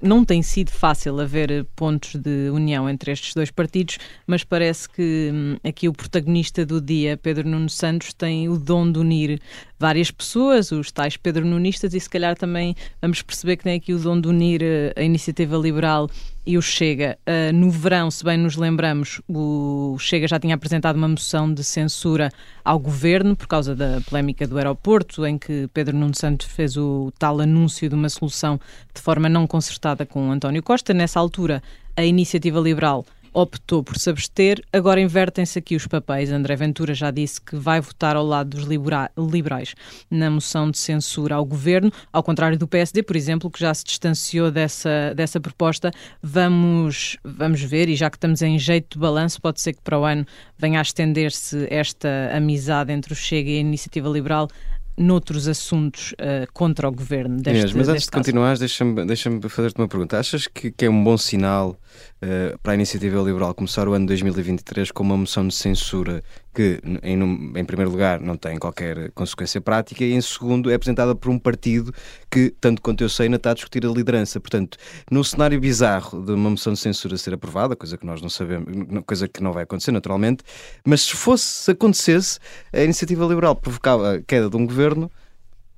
não 0.00 0.24
tem 0.24 0.42
sido 0.42 0.70
fácil 0.70 1.20
haver 1.20 1.64
pontos 1.76 2.14
de 2.16 2.50
união 2.50 2.88
entre 2.88 3.12
estes 3.12 3.34
dois 3.34 3.50
partidos, 3.50 3.98
mas 4.26 4.44
parece 4.44 4.88
que 4.88 5.30
hum, 5.32 5.56
aqui 5.64 5.88
o 5.88 5.92
protagonista 5.92 6.64
do 6.64 6.80
dia, 6.80 7.16
Pedro 7.16 7.48
Nuno 7.48 7.70
Santos, 7.70 8.12
tem 8.12 8.48
o 8.48 8.58
dom 8.58 8.90
de 8.90 8.98
unir 8.98 9.40
várias 9.78 10.10
pessoas, 10.10 10.72
os 10.72 10.90
tais 10.90 11.16
Pedro 11.16 11.44
Nunistas, 11.44 11.94
e 11.94 12.00
se 12.00 12.08
calhar 12.08 12.36
também 12.36 12.74
vamos 13.00 13.22
perceber 13.22 13.56
que 13.56 13.64
tem 13.64 13.76
aqui 13.76 13.92
o 13.92 13.98
dom 13.98 14.20
de 14.20 14.28
unir 14.28 14.62
eh, 14.62 14.92
a 14.96 15.02
iniciativa 15.02 15.56
liberal 15.56 16.08
e 16.46 16.58
o 16.58 16.62
Chega. 16.62 17.18
Uh, 17.26 17.52
no 17.54 17.70
verão, 17.70 18.10
se 18.10 18.22
bem 18.22 18.36
nos 18.36 18.56
lembramos, 18.56 19.20
o 19.26 19.96
Chega 19.98 20.28
já 20.28 20.38
tinha 20.38 20.54
apresentado 20.54 20.96
uma 20.96 21.08
moção 21.08 21.52
de 21.52 21.64
censura 21.64 22.30
ao 22.62 22.78
governo 22.78 23.34
por 23.34 23.46
causa 23.46 23.74
da 23.74 24.00
polémica 24.02 24.46
do 24.46 24.58
aeroporto, 24.58 25.26
em 25.26 25.38
que 25.38 25.68
Pedro 25.72 25.96
Nuno 25.96 26.14
Santos 26.14 26.46
fez 26.46 26.76
o 26.76 27.12
tal 27.18 27.40
anúncio 27.40 27.88
de 27.88 27.94
uma 27.94 28.10
solução 28.10 28.60
de 28.94 29.00
forma 29.00 29.28
não 29.28 29.46
concertada 29.46 29.83
com 30.08 30.30
António 30.30 30.62
Costa. 30.62 30.94
Nessa 30.94 31.20
altura, 31.20 31.62
a 31.94 32.04
iniciativa 32.04 32.58
liberal 32.58 33.04
optou 33.34 33.82
por 33.82 33.98
se 33.98 34.08
abster. 34.08 34.64
Agora 34.72 35.00
invertem-se 35.00 35.58
aqui 35.58 35.74
os 35.74 35.86
papéis. 35.86 36.30
André 36.30 36.54
Ventura 36.54 36.94
já 36.94 37.10
disse 37.10 37.40
que 37.40 37.56
vai 37.56 37.80
votar 37.80 38.16
ao 38.16 38.24
lado 38.24 38.56
dos 38.56 38.64
liberais 38.64 39.74
na 40.08 40.30
moção 40.30 40.70
de 40.70 40.78
censura 40.78 41.34
ao 41.34 41.44
governo, 41.44 41.92
ao 42.12 42.22
contrário 42.22 42.56
do 42.56 42.68
PSD, 42.68 43.02
por 43.02 43.16
exemplo, 43.16 43.50
que 43.50 43.58
já 43.58 43.74
se 43.74 43.84
distanciou 43.84 44.50
dessa, 44.50 45.12
dessa 45.14 45.40
proposta. 45.40 45.90
Vamos, 46.22 47.18
vamos 47.24 47.60
ver, 47.60 47.88
e 47.88 47.96
já 47.96 48.08
que 48.08 48.16
estamos 48.16 48.40
em 48.40 48.58
jeito 48.58 48.94
de 48.94 48.98
balanço, 49.00 49.42
pode 49.42 49.60
ser 49.60 49.72
que 49.74 49.82
para 49.82 49.98
o 49.98 50.04
ano 50.04 50.24
venha 50.56 50.78
a 50.78 50.82
estender-se 50.82 51.66
esta 51.68 52.30
amizade 52.32 52.92
entre 52.92 53.12
o 53.12 53.16
Chega 53.16 53.50
e 53.50 53.56
a 53.56 53.60
Iniciativa 53.60 54.08
Liberal 54.08 54.48
noutros 54.96 55.48
assuntos 55.48 56.12
uh, 56.12 56.50
contra 56.52 56.88
o 56.88 56.92
governo 56.92 57.36
deste, 57.36 57.58
Inês, 57.58 57.72
Mas 57.72 57.88
antes 57.88 58.04
de 58.04 58.10
continuar, 58.10 58.56
deixa-me 58.58 59.04
deixa 59.04 59.30
fazer-te 59.48 59.78
uma 59.78 59.88
pergunta. 59.88 60.18
Achas 60.18 60.46
que, 60.46 60.70
que, 60.70 60.84
é 60.84 60.90
um 60.90 61.02
bom 61.02 61.16
sinal 61.16 61.76
uh, 62.24 62.58
para 62.58 62.72
a 62.72 62.74
Iniciativa 62.74 63.20
Liberal 63.20 63.54
começar 63.54 63.86
o 63.86 63.92
ano 63.92 64.06
2023 64.06 64.90
com 64.90 65.02
uma 65.02 65.16
moção 65.16 65.46
de 65.46 65.54
censura 65.54 66.22
que, 66.54 66.80
em, 67.02 67.20
em, 67.56 67.64
primeiro 67.64 67.90
lugar, 67.90 68.20
não 68.20 68.36
tem 68.36 68.58
qualquer 68.58 69.10
consequência 69.12 69.60
prática 69.60 70.04
e, 70.04 70.12
em 70.12 70.20
segundo, 70.20 70.70
é 70.70 70.74
apresentada 70.74 71.14
por 71.14 71.30
um 71.30 71.38
partido 71.38 71.92
que, 72.30 72.54
tanto 72.60 72.80
quanto 72.80 73.02
eu 73.02 73.08
sei, 73.08 73.26
ainda 73.26 73.36
está 73.36 73.50
a 73.50 73.54
discutir 73.54 73.84
a 73.84 73.90
liderança. 73.90 74.40
Portanto, 74.40 74.78
no 75.10 75.22
cenário 75.24 75.60
bizarro 75.60 76.24
de 76.24 76.32
uma 76.32 76.50
moção 76.50 76.72
de 76.72 76.78
censura 76.78 77.16
ser 77.18 77.34
aprovada, 77.34 77.76
coisa 77.76 77.98
que 77.98 78.06
nós 78.06 78.22
não 78.22 78.28
sabemos, 78.28 78.66
coisa 79.04 79.28
que 79.28 79.42
não 79.42 79.52
vai 79.52 79.64
acontecer, 79.64 79.92
naturalmente, 79.92 80.44
mas 80.84 81.02
se 81.02 81.14
fosse, 81.14 81.44
se 81.44 81.70
acontecesse, 81.72 82.38
a 82.72 82.82
Iniciativa 82.82 83.26
Liberal 83.26 83.54
provocava 83.56 84.14
a 84.14 84.22
queda 84.22 84.48
de 84.48 84.56
um 84.56 84.66
governo 84.66 85.10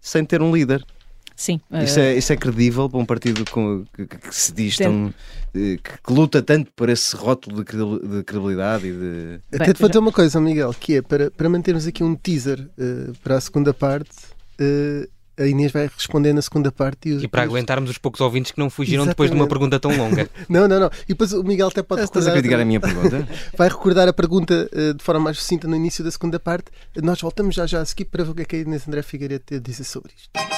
sem 0.00 0.24
ter 0.24 0.40
um 0.42 0.54
líder. 0.54 0.84
Sim. 1.36 1.60
Isso, 1.82 2.00
é, 2.00 2.14
isso 2.16 2.32
é 2.32 2.36
credível 2.36 2.88
para 2.88 2.98
um 2.98 3.04
partido 3.04 3.44
com, 3.50 3.84
que, 3.94 4.06
que, 4.06 4.34
se 4.34 4.52
diz 4.52 4.78
tão, 4.78 5.12
que, 5.52 5.78
que, 5.78 6.12
luta 6.12 6.42
tanto 6.42 6.72
por 6.74 6.88
esse 6.88 7.14
rótulo 7.14 7.62
de 7.62 8.24
credibilidade 8.24 8.86
e 8.86 8.92
de. 8.92 9.40
Até 9.54 9.74
te 9.74 9.80
vou 9.80 9.88
dizer 9.88 9.98
uma 9.98 10.12
coisa, 10.12 10.40
Miguel, 10.40 10.72
que 10.72 10.96
é 10.96 11.02
para, 11.02 11.30
para 11.30 11.48
mantermos 11.48 11.86
aqui 11.86 12.02
um 12.02 12.14
teaser 12.14 12.60
uh, 12.78 13.12
para 13.22 13.36
a 13.36 13.40
segunda 13.40 13.74
parte. 13.74 14.10
Uh, 14.58 15.06
a 15.38 15.46
Inês 15.46 15.70
vai 15.70 15.88
responder 15.94 16.32
na 16.32 16.40
segunda 16.40 16.72
parte. 16.72 17.10
E, 17.10 17.12
os, 17.12 17.22
e 17.22 17.28
para 17.28 17.42
aguentarmos 17.42 17.90
os 17.90 17.98
poucos 17.98 18.20
ouvintes 18.20 18.52
que 18.52 18.58
não 18.58 18.70
fugiram 18.70 19.04
Exatamente. 19.04 19.12
depois 19.12 19.30
de 19.30 19.36
uma 19.36 19.46
pergunta 19.46 19.78
tão 19.78 19.94
longa. 19.94 20.28
não, 20.48 20.66
não, 20.66 20.80
não. 20.80 20.90
E 21.04 21.08
depois 21.08 21.32
o 21.32 21.42
Miguel 21.42 21.68
até 21.68 21.82
pode 21.82 22.00
recordar. 22.00 22.22
Estás 22.22 22.26
a 22.28 22.32
criticar 22.32 22.60
a 22.60 22.64
minha 22.64 22.80
pergunta? 22.80 23.28
vai 23.56 23.68
recordar 23.68 24.08
a 24.08 24.12
pergunta 24.12 24.68
uh, 24.72 24.94
de 24.94 25.04
forma 25.04 25.20
mais 25.20 25.38
sucinta 25.38 25.68
no 25.68 25.76
início 25.76 26.02
da 26.02 26.10
segunda 26.10 26.40
parte. 26.40 26.70
Nós 27.02 27.20
voltamos 27.20 27.54
já 27.54 27.66
já 27.66 27.80
a 27.80 27.84
seguir 27.84 28.06
para 28.06 28.24
ver 28.24 28.30
o 28.30 28.34
que 28.34 28.42
é 28.42 28.44
que 28.46 28.56
a 28.56 28.58
Inês 28.60 28.88
André 28.88 29.02
Figueiredo 29.02 29.44
tem 29.44 29.58
a 29.58 29.60
dizer 29.60 29.84
sobre 29.84 30.12
isto. 30.16 30.55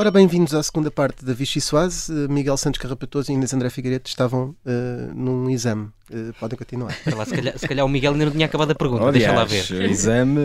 Ora, 0.00 0.12
bem-vindos 0.12 0.54
à 0.54 0.62
segunda 0.62 0.92
parte 0.92 1.24
da 1.24 1.34
Vichy 1.34 1.60
Soase. 1.60 2.12
Uh, 2.12 2.30
Miguel 2.30 2.56
Santos 2.56 2.80
Carrapatoso 2.80 3.32
e 3.32 3.34
Inês 3.34 3.52
André 3.52 3.68
Figueiredo 3.68 4.06
estavam 4.06 4.54
uh, 4.64 5.12
num 5.12 5.50
exame. 5.50 5.88
Uh, 6.08 6.32
podem 6.38 6.56
continuar. 6.56 6.96
Lá, 7.16 7.24
se, 7.24 7.34
calhar, 7.34 7.58
se, 7.58 7.66
calhar, 7.66 7.84
o 7.84 7.88
Miguel 7.88 8.12
ainda 8.12 8.26
não 8.26 8.30
tinha 8.30 8.46
acabado 8.46 8.70
a 8.70 8.76
pergunta, 8.76 9.06
oh, 9.06 9.10
deixa 9.10 9.32
lá 9.32 9.44
ver. 9.44 9.68
Exame, 9.90 10.40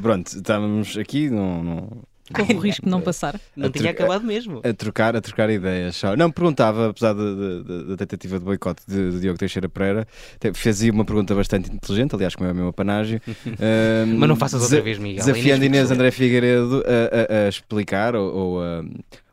pronto, 0.00 0.28
estávamos 0.28 0.96
aqui 0.96 1.28
num, 1.28 1.62
num 1.62 1.88
Corre 2.32 2.54
o 2.54 2.58
risco 2.58 2.84
de 2.84 2.90
não 2.90 3.00
passar. 3.00 3.40
Não 3.54 3.70
tinha 3.70 3.90
acabado 3.90 4.24
mesmo. 4.24 4.60
A, 4.64 4.72
trocar, 4.72 5.14
a 5.14 5.20
trocar 5.20 5.48
ideias. 5.50 5.96
Só. 5.96 6.16
Não, 6.16 6.30
perguntava, 6.30 6.90
apesar 6.90 7.12
da 7.14 7.96
tentativa 7.96 8.38
de 8.38 8.44
boicote 8.44 8.82
de, 8.86 9.12
de, 9.12 9.20
Diogo 9.20 9.38
Teixeira 9.38 9.68
Pereira, 9.68 10.06
fez 10.54 10.82
aí 10.82 10.90
uma 10.90 11.04
pergunta 11.04 11.34
bastante 11.34 11.70
inteligente, 11.70 12.14
aliás, 12.14 12.34
como 12.34 12.48
é 12.48 12.52
o 12.52 12.54
meu 12.54 12.68
apanágio. 12.68 13.20
um, 13.46 14.16
Mas 14.18 14.28
não 14.28 14.36
faças 14.36 14.62
outra 14.62 14.80
vez, 14.80 14.98
Miguel. 14.98 15.24
Desafiando 15.24 15.64
Inês, 15.64 15.84
Inês 15.84 15.90
André 15.90 16.10
Figueiredo 16.10 16.82
a, 16.86 17.34
a, 17.34 17.46
a 17.46 17.48
explicar 17.48 18.16
ou, 18.16 18.34
ou 18.34 18.62
a, 18.62 18.84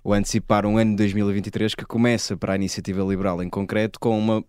ou 0.04 0.14
antecipar 0.14 0.66
um 0.66 0.78
ano 0.78 0.92
de 0.92 0.98
2023 0.98 1.76
que 1.76 1.86
começa 1.86 2.38
para 2.38 2.54
a 2.54 2.56
iniciativa 2.56 3.04
liberal 3.04 3.42
em 3.42 3.50
concreto 3.50 4.00
com 4.00 4.18
uma 4.18 4.44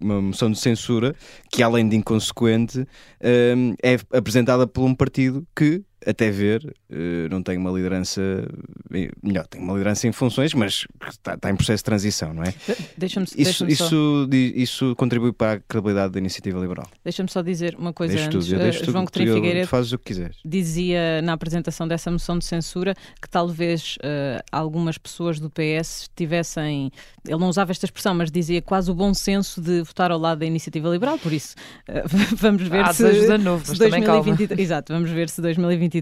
uma 0.00 0.22
moção 0.22 0.50
de 0.50 0.58
censura 0.58 1.14
que, 1.50 1.62
além 1.62 1.86
de 1.88 1.96
inconsequente, 1.96 2.86
é 3.20 3.98
apresentada 4.16 4.66
por 4.66 4.84
um 4.84 4.94
partido 4.94 5.46
que 5.54 5.82
até 6.06 6.30
ver, 6.30 6.74
eh, 6.90 7.28
não 7.30 7.42
tem 7.42 7.56
uma 7.58 7.70
liderança, 7.70 8.20
eh, 8.92 9.10
melhor, 9.22 9.46
tem 9.46 9.60
uma 9.60 9.72
liderança 9.72 10.06
em 10.06 10.12
funções, 10.12 10.54
mas 10.54 10.86
está, 11.10 11.34
está 11.34 11.50
em 11.50 11.56
processo 11.56 11.80
de 11.80 11.84
transição, 11.84 12.32
não 12.32 12.42
é? 12.44 12.54
Deixa-me 12.96 13.24
Isso, 13.36 13.64
deixa 13.64 13.84
isso, 13.84 14.28
isso 14.54 14.96
contribui 14.96 15.32
para 15.32 15.52
a 15.54 15.60
credibilidade 15.60 16.12
da 16.12 16.18
iniciativa 16.18 16.58
liberal. 16.60 16.86
Deixa-me 17.04 17.28
só 17.30 17.42
dizer 17.42 17.74
uma 17.78 17.92
coisa 17.92 18.14
Deixa 18.14 18.28
antes. 18.28 18.46
tudo, 18.46 18.54
eu 18.56 18.60
Eh, 18.60 18.62
deixo 18.64 18.78
tudo, 18.80 18.92
João 18.92 19.04
tu- 19.04 19.12
Coutinho 19.12 19.34
Figueiredo 19.34 19.66
fazes 19.68 19.92
o 19.92 19.98
que 19.98 20.04
quiseres. 20.04 20.36
dizia 20.44 21.20
na 21.22 21.32
apresentação 21.32 21.88
dessa 21.88 22.10
moção 22.10 22.38
de 22.38 22.44
censura 22.44 22.94
que 23.20 23.28
talvez 23.28 23.96
eh, 24.02 24.42
algumas 24.52 24.98
pessoas 24.98 25.40
do 25.40 25.50
PS 25.50 26.08
tivessem, 26.14 26.90
ele 27.26 27.38
não 27.38 27.48
usava 27.48 27.72
esta 27.72 27.84
expressão, 27.86 28.14
mas 28.14 28.30
dizia 28.30 28.62
quase 28.62 28.90
o 28.90 28.94
bom 28.94 29.12
senso 29.12 29.60
de 29.60 29.82
votar 29.82 30.10
ao 30.10 30.18
lado 30.18 30.38
da 30.38 30.46
iniciativa 30.46 30.88
liberal, 30.88 31.18
por 31.18 31.32
isso 31.32 31.54
eh, 31.88 32.04
vamos 32.36 32.62
ver 32.62 32.84
Há 32.84 32.92
se, 32.92 33.02
desejos 33.02 33.30
a 33.30 33.38
novo, 33.38 33.64
se 33.64 33.70
mas 33.70 33.78
também 33.78 34.02
calma. 34.02 34.22
2023 34.22 34.60
Exato, 34.60 34.92
vamos 34.92 35.10
ver 35.10 35.28
se 35.28 35.40
2023 35.40 35.95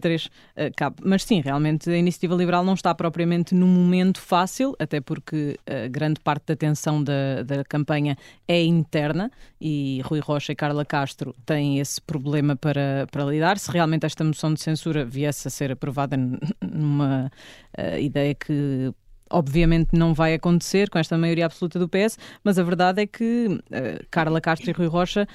eh, 0.57 0.70
cabe. 0.76 0.96
Mas 1.02 1.24
sim, 1.24 1.40
realmente 1.40 1.90
a 1.90 1.96
iniciativa 1.96 2.35
liberal 2.35 2.64
não 2.64 2.74
está 2.74 2.94
propriamente 2.94 3.54
num 3.54 3.66
momento 3.66 4.20
fácil, 4.20 4.74
até 4.78 5.00
porque 5.00 5.59
eh, 5.66 5.88
grande 5.88 6.20
parte 6.20 6.46
da 6.46 6.57
tensão 6.57 7.02
da, 7.02 7.42
da 7.42 7.64
campanha 7.64 8.16
é 8.46 8.62
interna 8.62 9.30
e 9.61 10.00
Rui 10.04 10.20
Rocha 10.20 10.52
e 10.52 10.57
Carla 10.57 10.85
Castro 10.85 11.35
têm 11.46 11.78
esse 11.78 12.00
problema 12.00 12.57
para, 12.57 13.07
para 13.11 13.24
lidar. 13.24 13.59
Se 13.59 13.70
realmente 13.70 14.07
esta 14.07 14.24
moção 14.24 14.52
de 14.52 14.61
censura 14.61 15.04
viesse 15.04 15.48
a 15.48 15.50
ser 15.50 15.72
aprovada 15.72 16.16
numa 16.61 17.30
eh, 17.76 18.02
ideia 18.02 18.35
que 18.35 18.92
obviamente 19.30 19.90
não 19.92 20.14
vai 20.14 20.35
acontecer 20.35 20.88
com 20.88 20.98
esta 20.98 21.18
maioria 21.18 21.46
absoluta 21.46 21.78
do 21.78 21.88
PS, 21.88 22.18
mas 22.42 22.59
a 22.59 22.62
verdade 22.62 23.02
é 23.02 23.07
que 23.07 23.61
eh, 23.70 24.00
Carla 24.11 24.40
Castro 24.40 24.70
e 24.70 24.72
Rui 24.72 24.87
Rocha 24.87 25.26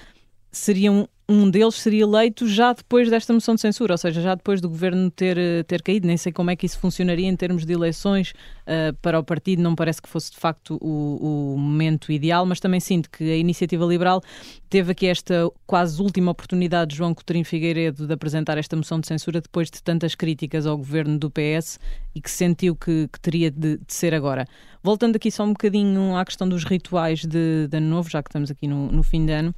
seriam 0.51 1.07
um 1.29 1.47
deles 1.47 1.75
seria 1.75 2.01
eleito 2.01 2.47
já 2.47 2.73
depois 2.73 3.07
desta 3.07 3.31
moção 3.31 3.53
de 3.53 3.61
censura, 3.61 3.93
ou 3.93 3.97
seja, 3.99 4.19
já 4.19 4.33
depois 4.33 4.59
do 4.59 4.67
governo 4.67 5.11
ter, 5.11 5.37
eh, 5.37 5.61
ter 5.61 5.83
caído. 5.83 6.07
Nem 6.07 6.17
sei 6.17 6.31
como 6.31 6.49
é 6.49 6.55
que 6.55 6.65
isso 6.65 6.79
funcionaria 6.79 7.27
em 7.27 7.35
termos 7.35 7.67
de 7.67 7.71
eleições 7.71 8.33
eh, 8.65 8.91
para 8.99 9.19
o 9.19 9.23
partido, 9.23 9.61
não 9.61 9.75
parece 9.75 10.01
que 10.01 10.09
fosse 10.09 10.31
de 10.31 10.37
facto 10.37 10.79
o, 10.81 11.53
o 11.53 11.57
momento 11.57 12.11
ideal, 12.11 12.47
mas 12.47 12.59
também 12.59 12.79
sinto 12.79 13.11
que 13.11 13.31
a 13.31 13.35
iniciativa 13.35 13.85
liberal 13.85 14.23
teve 14.71 14.91
aqui 14.91 15.05
esta 15.05 15.47
quase 15.67 16.01
última 16.01 16.31
oportunidade 16.31 16.91
de 16.91 16.97
João 16.97 17.13
Coutinho 17.13 17.45
Figueiredo 17.45 18.07
de 18.07 18.13
apresentar 18.13 18.57
esta 18.57 18.75
moção 18.75 18.99
de 18.99 19.05
censura 19.05 19.39
depois 19.39 19.69
de 19.69 19.83
tantas 19.83 20.15
críticas 20.15 20.65
ao 20.65 20.75
governo 20.75 21.19
do 21.19 21.29
PS 21.29 21.79
e 22.15 22.21
que 22.21 22.31
sentiu 22.31 22.75
que, 22.75 23.07
que 23.07 23.19
teria 23.19 23.51
de, 23.51 23.77
de 23.77 23.93
ser 23.93 24.15
agora. 24.15 24.47
Voltando 24.81 25.15
aqui 25.15 25.29
só 25.29 25.43
um 25.43 25.49
bocadinho 25.49 26.15
à 26.17 26.25
questão 26.25 26.49
dos 26.49 26.63
rituais 26.63 27.19
de, 27.19 27.67
de 27.67 27.77
Ano 27.77 27.87
Novo, 27.87 28.09
já 28.09 28.23
que 28.23 28.29
estamos 28.29 28.49
aqui 28.49 28.67
no, 28.67 28.91
no 28.91 29.03
fim 29.03 29.23
de 29.27 29.31
ano. 29.31 29.53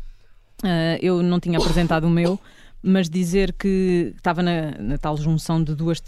Uh, 0.63 0.97
eu 1.01 1.23
não 1.23 1.39
tinha 1.39 1.57
apresentado 1.57 2.05
o 2.05 2.09
meu, 2.09 2.39
mas 2.83 3.09
dizer 3.09 3.53
que 3.53 4.13
estava 4.15 4.41
na, 4.41 4.71
na 4.79 4.97
tal 4.97 5.15
junção 5.17 5.63
de 5.63 5.75
duas 5.75 6.01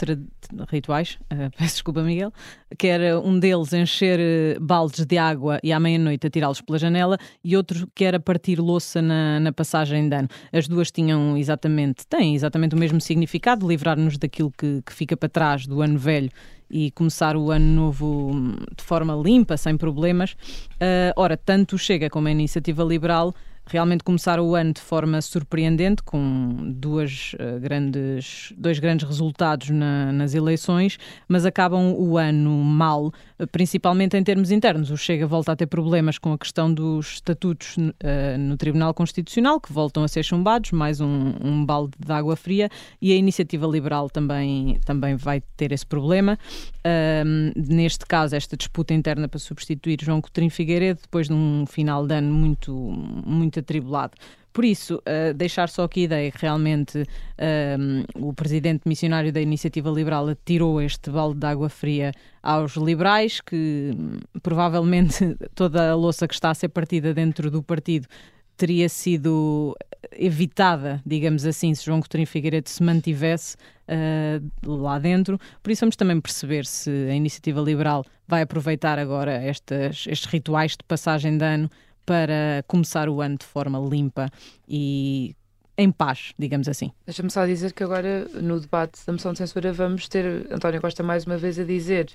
rituais, 0.68 1.18
uh, 1.32 1.50
peço 1.58 1.74
desculpa, 1.74 2.02
Miguel, 2.02 2.32
que 2.76 2.86
era 2.86 3.18
um 3.20 3.38
deles 3.38 3.72
encher 3.72 4.18
uh, 4.18 4.60
baldes 4.60 5.04
de 5.06 5.18
água 5.18 5.58
e 5.62 5.72
à 5.72 5.78
meia-noite 5.78 6.26
atirá-los 6.26 6.60
pela 6.60 6.78
janela, 6.78 7.18
e 7.42 7.56
outro 7.56 7.88
que 7.94 8.04
era 8.04 8.18
partir 8.18 8.58
louça 8.60 9.00
na, 9.00 9.38
na 9.40 9.52
passagem 9.52 10.08
de 10.08 10.16
ano. 10.16 10.28
As 10.52 10.66
duas 10.66 10.90
tinham 10.90 11.36
exatamente, 11.36 12.06
têm 12.06 12.34
exatamente 12.34 12.74
o 12.74 12.78
mesmo 12.78 13.00
significado, 13.00 13.66
livrar-nos 13.66 14.18
daquilo 14.18 14.52
que, 14.56 14.82
que 14.84 14.92
fica 14.92 15.16
para 15.16 15.28
trás 15.28 15.66
do 15.66 15.80
ano 15.80 15.98
velho 15.98 16.30
e 16.70 16.90
começar 16.90 17.36
o 17.36 17.50
ano 17.50 17.66
novo 17.66 18.32
hum, 18.32 18.56
de 18.76 18.82
forma 18.82 19.14
limpa, 19.14 19.56
sem 19.56 19.76
problemas. 19.76 20.32
Uh, 20.32 21.12
ora, 21.16 21.36
tanto 21.36 21.78
Chega 21.78 22.10
como 22.10 22.26
a 22.26 22.30
Iniciativa 22.30 22.82
Liberal 22.82 23.34
realmente 23.66 24.04
começaram 24.04 24.46
o 24.46 24.54
ano 24.54 24.72
de 24.72 24.80
forma 24.80 25.20
surpreendente, 25.22 26.02
com 26.02 26.72
duas, 26.74 27.32
uh, 27.34 27.58
grandes, 27.60 28.52
dois 28.56 28.78
grandes 28.78 29.06
resultados 29.06 29.70
na- 29.70 30.12
nas 30.12 30.34
eleições, 30.34 30.98
mas 31.28 31.46
acabam 31.46 31.94
o 31.96 32.18
ano 32.18 32.50
mal, 32.50 33.06
uh, 33.06 33.46
principalmente 33.50 34.16
em 34.16 34.22
termos 34.22 34.50
internos. 34.50 34.90
O 34.90 34.96
Chega 34.96 35.26
volta 35.26 35.52
a 35.52 35.56
ter 35.56 35.66
problemas 35.66 36.18
com 36.18 36.32
a 36.32 36.38
questão 36.38 36.72
dos 36.72 37.14
estatutos 37.14 37.76
uh, 37.76 38.38
no 38.38 38.56
Tribunal 38.56 38.92
Constitucional, 38.92 39.60
que 39.60 39.72
voltam 39.72 40.04
a 40.04 40.08
ser 40.08 40.22
chumbados, 40.22 40.72
mais 40.72 41.00
um, 41.00 41.34
um 41.42 41.64
balde 41.64 41.94
de 41.98 42.12
água 42.12 42.36
fria, 42.36 42.68
e 43.00 43.12
a 43.12 43.16
Iniciativa 43.16 43.66
Liberal 43.66 44.10
também, 44.10 44.78
também 44.84 45.16
vai 45.16 45.42
ter 45.56 45.72
esse 45.72 45.86
problema. 45.86 46.38
Um, 46.86 47.52
neste 47.56 48.04
caso, 48.06 48.36
esta 48.36 48.56
disputa 48.56 48.92
interna 48.92 49.28
para 49.28 49.38
substituir 49.38 49.98
João 50.02 50.20
Coutinho 50.20 50.50
Figueiredo, 50.50 51.00
depois 51.02 51.28
de 51.28 51.32
um 51.32 51.64
final 51.66 52.06
de 52.06 52.14
ano 52.14 52.32
muito, 52.32 52.72
muito 52.72 53.53
atribulado. 53.58 54.12
Por 54.54 54.64
isso, 54.64 55.02
uh, 55.02 55.34
deixar 55.34 55.68
só 55.68 55.82
aqui 55.82 56.02
a 56.02 56.04
ideia 56.04 56.30
que 56.30 56.40
realmente 56.40 57.04
um, 58.16 58.28
o 58.28 58.32
presidente 58.32 58.82
missionário 58.86 59.32
da 59.32 59.40
Iniciativa 59.40 59.90
Liberal 59.90 60.28
tirou 60.44 60.80
este 60.80 61.10
balde 61.10 61.40
de 61.40 61.46
água 61.46 61.68
fria 61.68 62.12
aos 62.40 62.76
liberais, 62.76 63.40
que 63.40 63.90
hum, 63.92 64.20
provavelmente 64.44 65.36
toda 65.56 65.90
a 65.90 65.96
louça 65.96 66.28
que 66.28 66.34
está 66.34 66.50
a 66.50 66.54
ser 66.54 66.68
partida 66.68 67.12
dentro 67.12 67.50
do 67.50 67.64
partido 67.64 68.06
teria 68.56 68.88
sido 68.88 69.76
evitada, 70.12 71.02
digamos 71.04 71.44
assim, 71.44 71.74
se 71.74 71.84
João 71.84 71.98
Coutinho 72.00 72.24
Figueiredo 72.24 72.68
se 72.68 72.80
mantivesse 72.80 73.56
uh, 73.88 74.70
lá 74.70 74.98
dentro. 75.00 75.36
Por 75.62 75.72
isso 75.72 75.80
vamos 75.80 75.96
também 75.96 76.20
perceber 76.20 76.64
se 76.64 76.90
a 77.10 77.14
iniciativa 77.14 77.60
liberal 77.60 78.04
vai 78.26 78.42
aproveitar 78.42 79.00
agora 79.00 79.32
estas, 79.32 80.06
estes 80.08 80.26
rituais 80.26 80.72
de 80.72 80.84
passagem 80.86 81.36
de 81.36 81.44
ano 81.44 81.68
para 82.04 82.64
começar 82.66 83.08
o 83.08 83.20
ano 83.20 83.36
de 83.38 83.46
forma 83.46 83.78
limpa 83.78 84.28
e 84.68 85.34
em 85.76 85.90
paz, 85.90 86.32
digamos 86.38 86.68
assim. 86.68 86.92
Deixa-me 87.04 87.30
só 87.30 87.44
dizer 87.46 87.72
que 87.72 87.82
agora, 87.82 88.28
no 88.40 88.60
debate 88.60 89.00
da 89.06 89.12
moção 89.12 89.32
de 89.32 89.38
censura, 89.38 89.72
vamos 89.72 90.08
ter 90.08 90.46
António 90.52 90.80
Costa 90.80 91.02
mais 91.02 91.24
uma 91.26 91.36
vez 91.36 91.58
a 91.58 91.64
dizer 91.64 92.10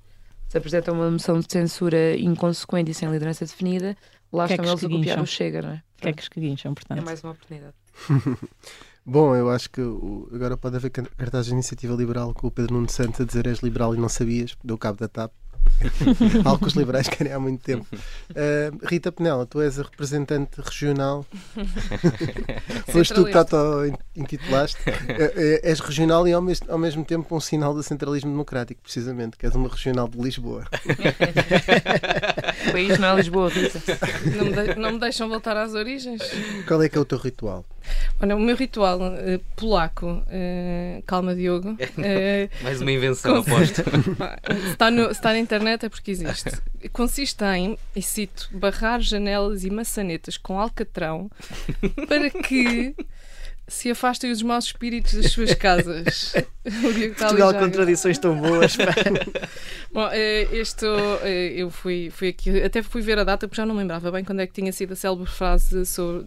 se 0.47 0.57
apresenta 0.57 0.91
uma 0.91 1.11
moção 1.11 1.39
de 1.39 1.45
censura 1.51 2.15
inconsequente 2.17 2.89
e 2.89 2.93
sem 2.93 3.09
liderança 3.11 3.45
definida, 3.45 3.95
lá 4.33 4.47
Que 4.47 4.53
é 4.53 4.57
que 4.57 4.63
estão 4.63 4.73
eles 4.73 4.83
a 4.83 4.89
copiar 4.89 5.21
o 5.21 5.25
Chega, 5.27 5.61
não 5.61 5.69
é? 5.71 5.83
Que 5.97 6.07
é 6.07 6.13
que 6.13 6.23
esguincham, 6.23 6.73
portanto. 6.73 6.97
É 6.97 7.01
mais 7.01 7.21
uma 7.23 7.33
oportunidade. 7.33 7.73
Bom, 9.05 9.35
eu 9.35 9.49
acho 9.49 9.69
que 9.69 9.81
agora 9.81 10.55
pode 10.57 10.75
haver 10.75 10.89
can- 10.91 11.05
cartaz 11.17 11.47
de 11.47 11.51
iniciativa 11.53 11.93
liberal 11.95 12.33
com 12.33 12.47
o 12.47 12.51
Pedro 12.51 12.75
Nuno 12.75 12.89
Santos 12.89 13.19
a 13.21 13.25
dizer 13.25 13.45
és 13.47 13.59
liberal 13.59 13.93
e 13.95 13.97
não 13.97 14.09
sabias, 14.09 14.55
deu 14.63 14.77
cabo 14.77 14.97
da 14.99 15.07
TAP. 15.07 15.31
Algo 16.43 16.59
que 16.59 16.67
os 16.67 16.73
liberais 16.73 17.07
querem 17.07 17.31
há 17.31 17.39
muito 17.39 17.63
tempo. 17.63 17.85
Uh, 18.31 18.85
Rita 18.85 19.11
Penela, 19.11 19.45
tu 19.45 19.61
és 19.61 19.79
a 19.79 19.83
representante 19.83 20.59
regional. 20.61 21.25
Foste 22.91 23.13
tu 23.13 23.25
que 23.25 23.37
auto-intitulaste. 23.37 24.77
É- 24.85 25.61
és 25.69 25.79
regional 25.79 26.27
e 26.27 26.33
ao 26.33 26.41
mesmo, 26.41 26.69
ao 26.69 26.77
mesmo 26.77 27.05
tempo 27.05 27.33
um 27.35 27.39
sinal 27.39 27.73
do 27.73 27.81
centralismo 27.81 28.29
democrático, 28.31 28.81
precisamente, 28.81 29.37
que 29.37 29.45
és 29.45 29.55
uma 29.55 29.69
regional 29.69 30.07
de 30.07 30.17
Lisboa. 30.21 30.65
O 32.67 32.71
país 32.71 32.97
não 32.99 33.09
é 33.09 33.15
Lisboa, 33.15 33.49
Rita. 33.49 33.81
Não 34.35 34.45
me, 34.45 34.51
de- 34.53 34.75
não 34.79 34.91
me 34.93 34.99
deixam 34.99 35.29
voltar 35.29 35.55
às 35.57 35.73
origens. 35.73 36.21
Qual 36.67 36.81
é 36.83 36.89
que 36.89 36.97
é 36.97 37.01
o 37.01 37.05
teu 37.05 37.17
ritual? 37.17 37.65
Olha, 38.21 38.35
o 38.35 38.39
meu 38.39 38.55
ritual 38.55 38.99
eh, 39.17 39.39
polaco, 39.55 40.23
eh, 40.29 41.01
calma 41.05 41.33
Diogo. 41.35 41.75
eh, 41.97 42.49
Mais 42.61 42.81
uma 42.81 42.91
invenção, 42.91 43.43
consiste- 43.43 43.81
aposto. 43.81 44.53
Se, 44.65 44.69
está 44.71 44.91
no- 44.91 45.05
se 45.05 45.11
está 45.11 45.29
na 45.31 45.39
internet 45.39 45.85
é 45.85 45.89
porque 45.89 46.11
existe. 46.11 46.49
Consiste 46.91 47.43
em, 47.45 47.77
e 47.95 48.01
cito, 48.01 48.49
barrar 48.51 48.99
janelas 49.01 49.63
e 49.63 49.69
maçanetas 49.69 50.37
com 50.37 50.59
alcatrão 50.59 51.29
para 52.07 52.29
que 52.29 52.95
se 53.67 53.91
afastem 53.91 54.31
os 54.31 54.41
maus 54.41 54.65
espíritos 54.65 55.13
das 55.13 55.31
suas 55.31 55.53
casas. 55.53 56.33
Portugal 57.17 57.53
com 57.53 57.69
tradições 57.69 58.17
tão 58.17 58.35
boas. 58.39 58.75
Bom, 59.93 60.09
este 60.51 60.85
eu 61.55 61.69
fui, 61.69 62.09
fui 62.11 62.29
aqui, 62.29 62.61
até 62.63 62.81
fui 62.81 63.01
ver 63.01 63.19
a 63.19 63.23
data 63.23 63.47
porque 63.47 63.61
já 63.61 63.65
não 63.65 63.75
lembrava 63.75 64.11
bem 64.11 64.23
quando 64.23 64.39
é 64.39 64.47
que 64.47 64.53
tinha 64.53 64.71
sido 64.71 64.93
a 64.93 64.95
célebre 64.95 65.27
frase 65.29 65.85
sobre, 65.85 66.25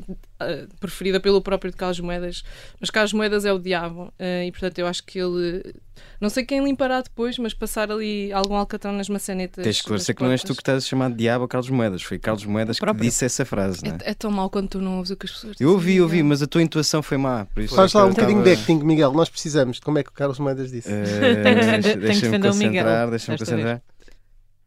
preferida 0.80 1.20
pelo 1.20 1.40
próprio 1.40 1.70
de 1.70 1.76
Carlos 1.76 2.00
Moedas, 2.00 2.42
mas 2.80 2.90
Carlos 2.90 3.12
Moedas 3.12 3.44
é 3.44 3.52
o 3.52 3.58
diabo 3.58 4.12
eh, 4.18 4.46
e 4.46 4.50
portanto 4.52 4.78
eu 4.78 4.86
acho 4.86 5.02
que 5.04 5.18
ele 5.18 5.74
não 6.20 6.28
sei 6.30 6.44
quem 6.44 6.64
limpará 6.64 7.00
depois, 7.00 7.36
mas 7.38 7.52
passar 7.52 7.90
ali 7.90 8.32
algum 8.32 8.54
alcatrão 8.54 8.92
nas 8.92 9.08
maçanetas. 9.08 9.62
Tens 9.62 9.76
de 9.76 9.80
esclarecer 9.82 10.14
que 10.16 10.22
não 10.22 10.30
és 10.30 10.42
tu 10.42 10.54
que 10.54 10.62
estás 10.62 10.84
a 10.84 10.86
chamar 10.86 11.10
de 11.10 11.16
diabo 11.16 11.44
a 11.44 11.48
Carlos 11.48 11.68
Moedas. 11.70 12.02
Foi 12.02 12.18
Carlos 12.18 12.44
Moedas 12.44 12.78
que 12.78 12.94
disse 12.94 13.24
essa 13.24 13.44
frase. 13.44 13.84
Não 13.84 13.92
é? 13.92 13.98
É, 14.04 14.10
é 14.10 14.14
tão 14.14 14.30
mau 14.30 14.48
quando 14.48 14.68
tu 14.68 14.80
não 14.80 14.96
ouves 14.98 15.10
o 15.10 15.16
que 15.16 15.26
as 15.26 15.32
pessoas 15.32 15.60
Eu 15.60 15.70
ouvi, 15.70 15.86
dizem, 15.88 16.00
ouvi, 16.02 16.16
Miguel. 16.16 16.28
mas 16.28 16.42
a 16.42 16.46
tua 16.46 16.62
intuação 16.62 17.02
foi 17.02 17.18
má. 17.18 17.44
Por 17.46 17.62
isso 17.62 17.74
Faz 17.74 17.94
é 17.94 17.98
lá 17.98 18.04
que 18.04 18.10
um 18.10 18.14
bocadinho 18.14 18.42
de 18.42 18.50
estava- 18.50 18.72
acting, 18.72 18.84
Miguel. 18.86 19.12
Nós 19.12 19.28
precisamos. 19.28 19.80
Como 19.80 19.98
é 19.98 20.02
que 20.02 20.10
o 20.10 20.12
Carlos 20.12 20.38
Moedas 20.38 20.70
disse? 20.70 20.90
Eh, 20.90 21.02
Tem 21.42 21.54
que 21.54 21.60
defender- 21.60 21.82
tem 21.82 21.92
que 21.92 21.98
Deixa-me 21.98 22.38
Miguel 22.38 22.52
concentrar, 22.52 23.10
deixa-me 23.10 23.38
concentrar. 23.38 23.82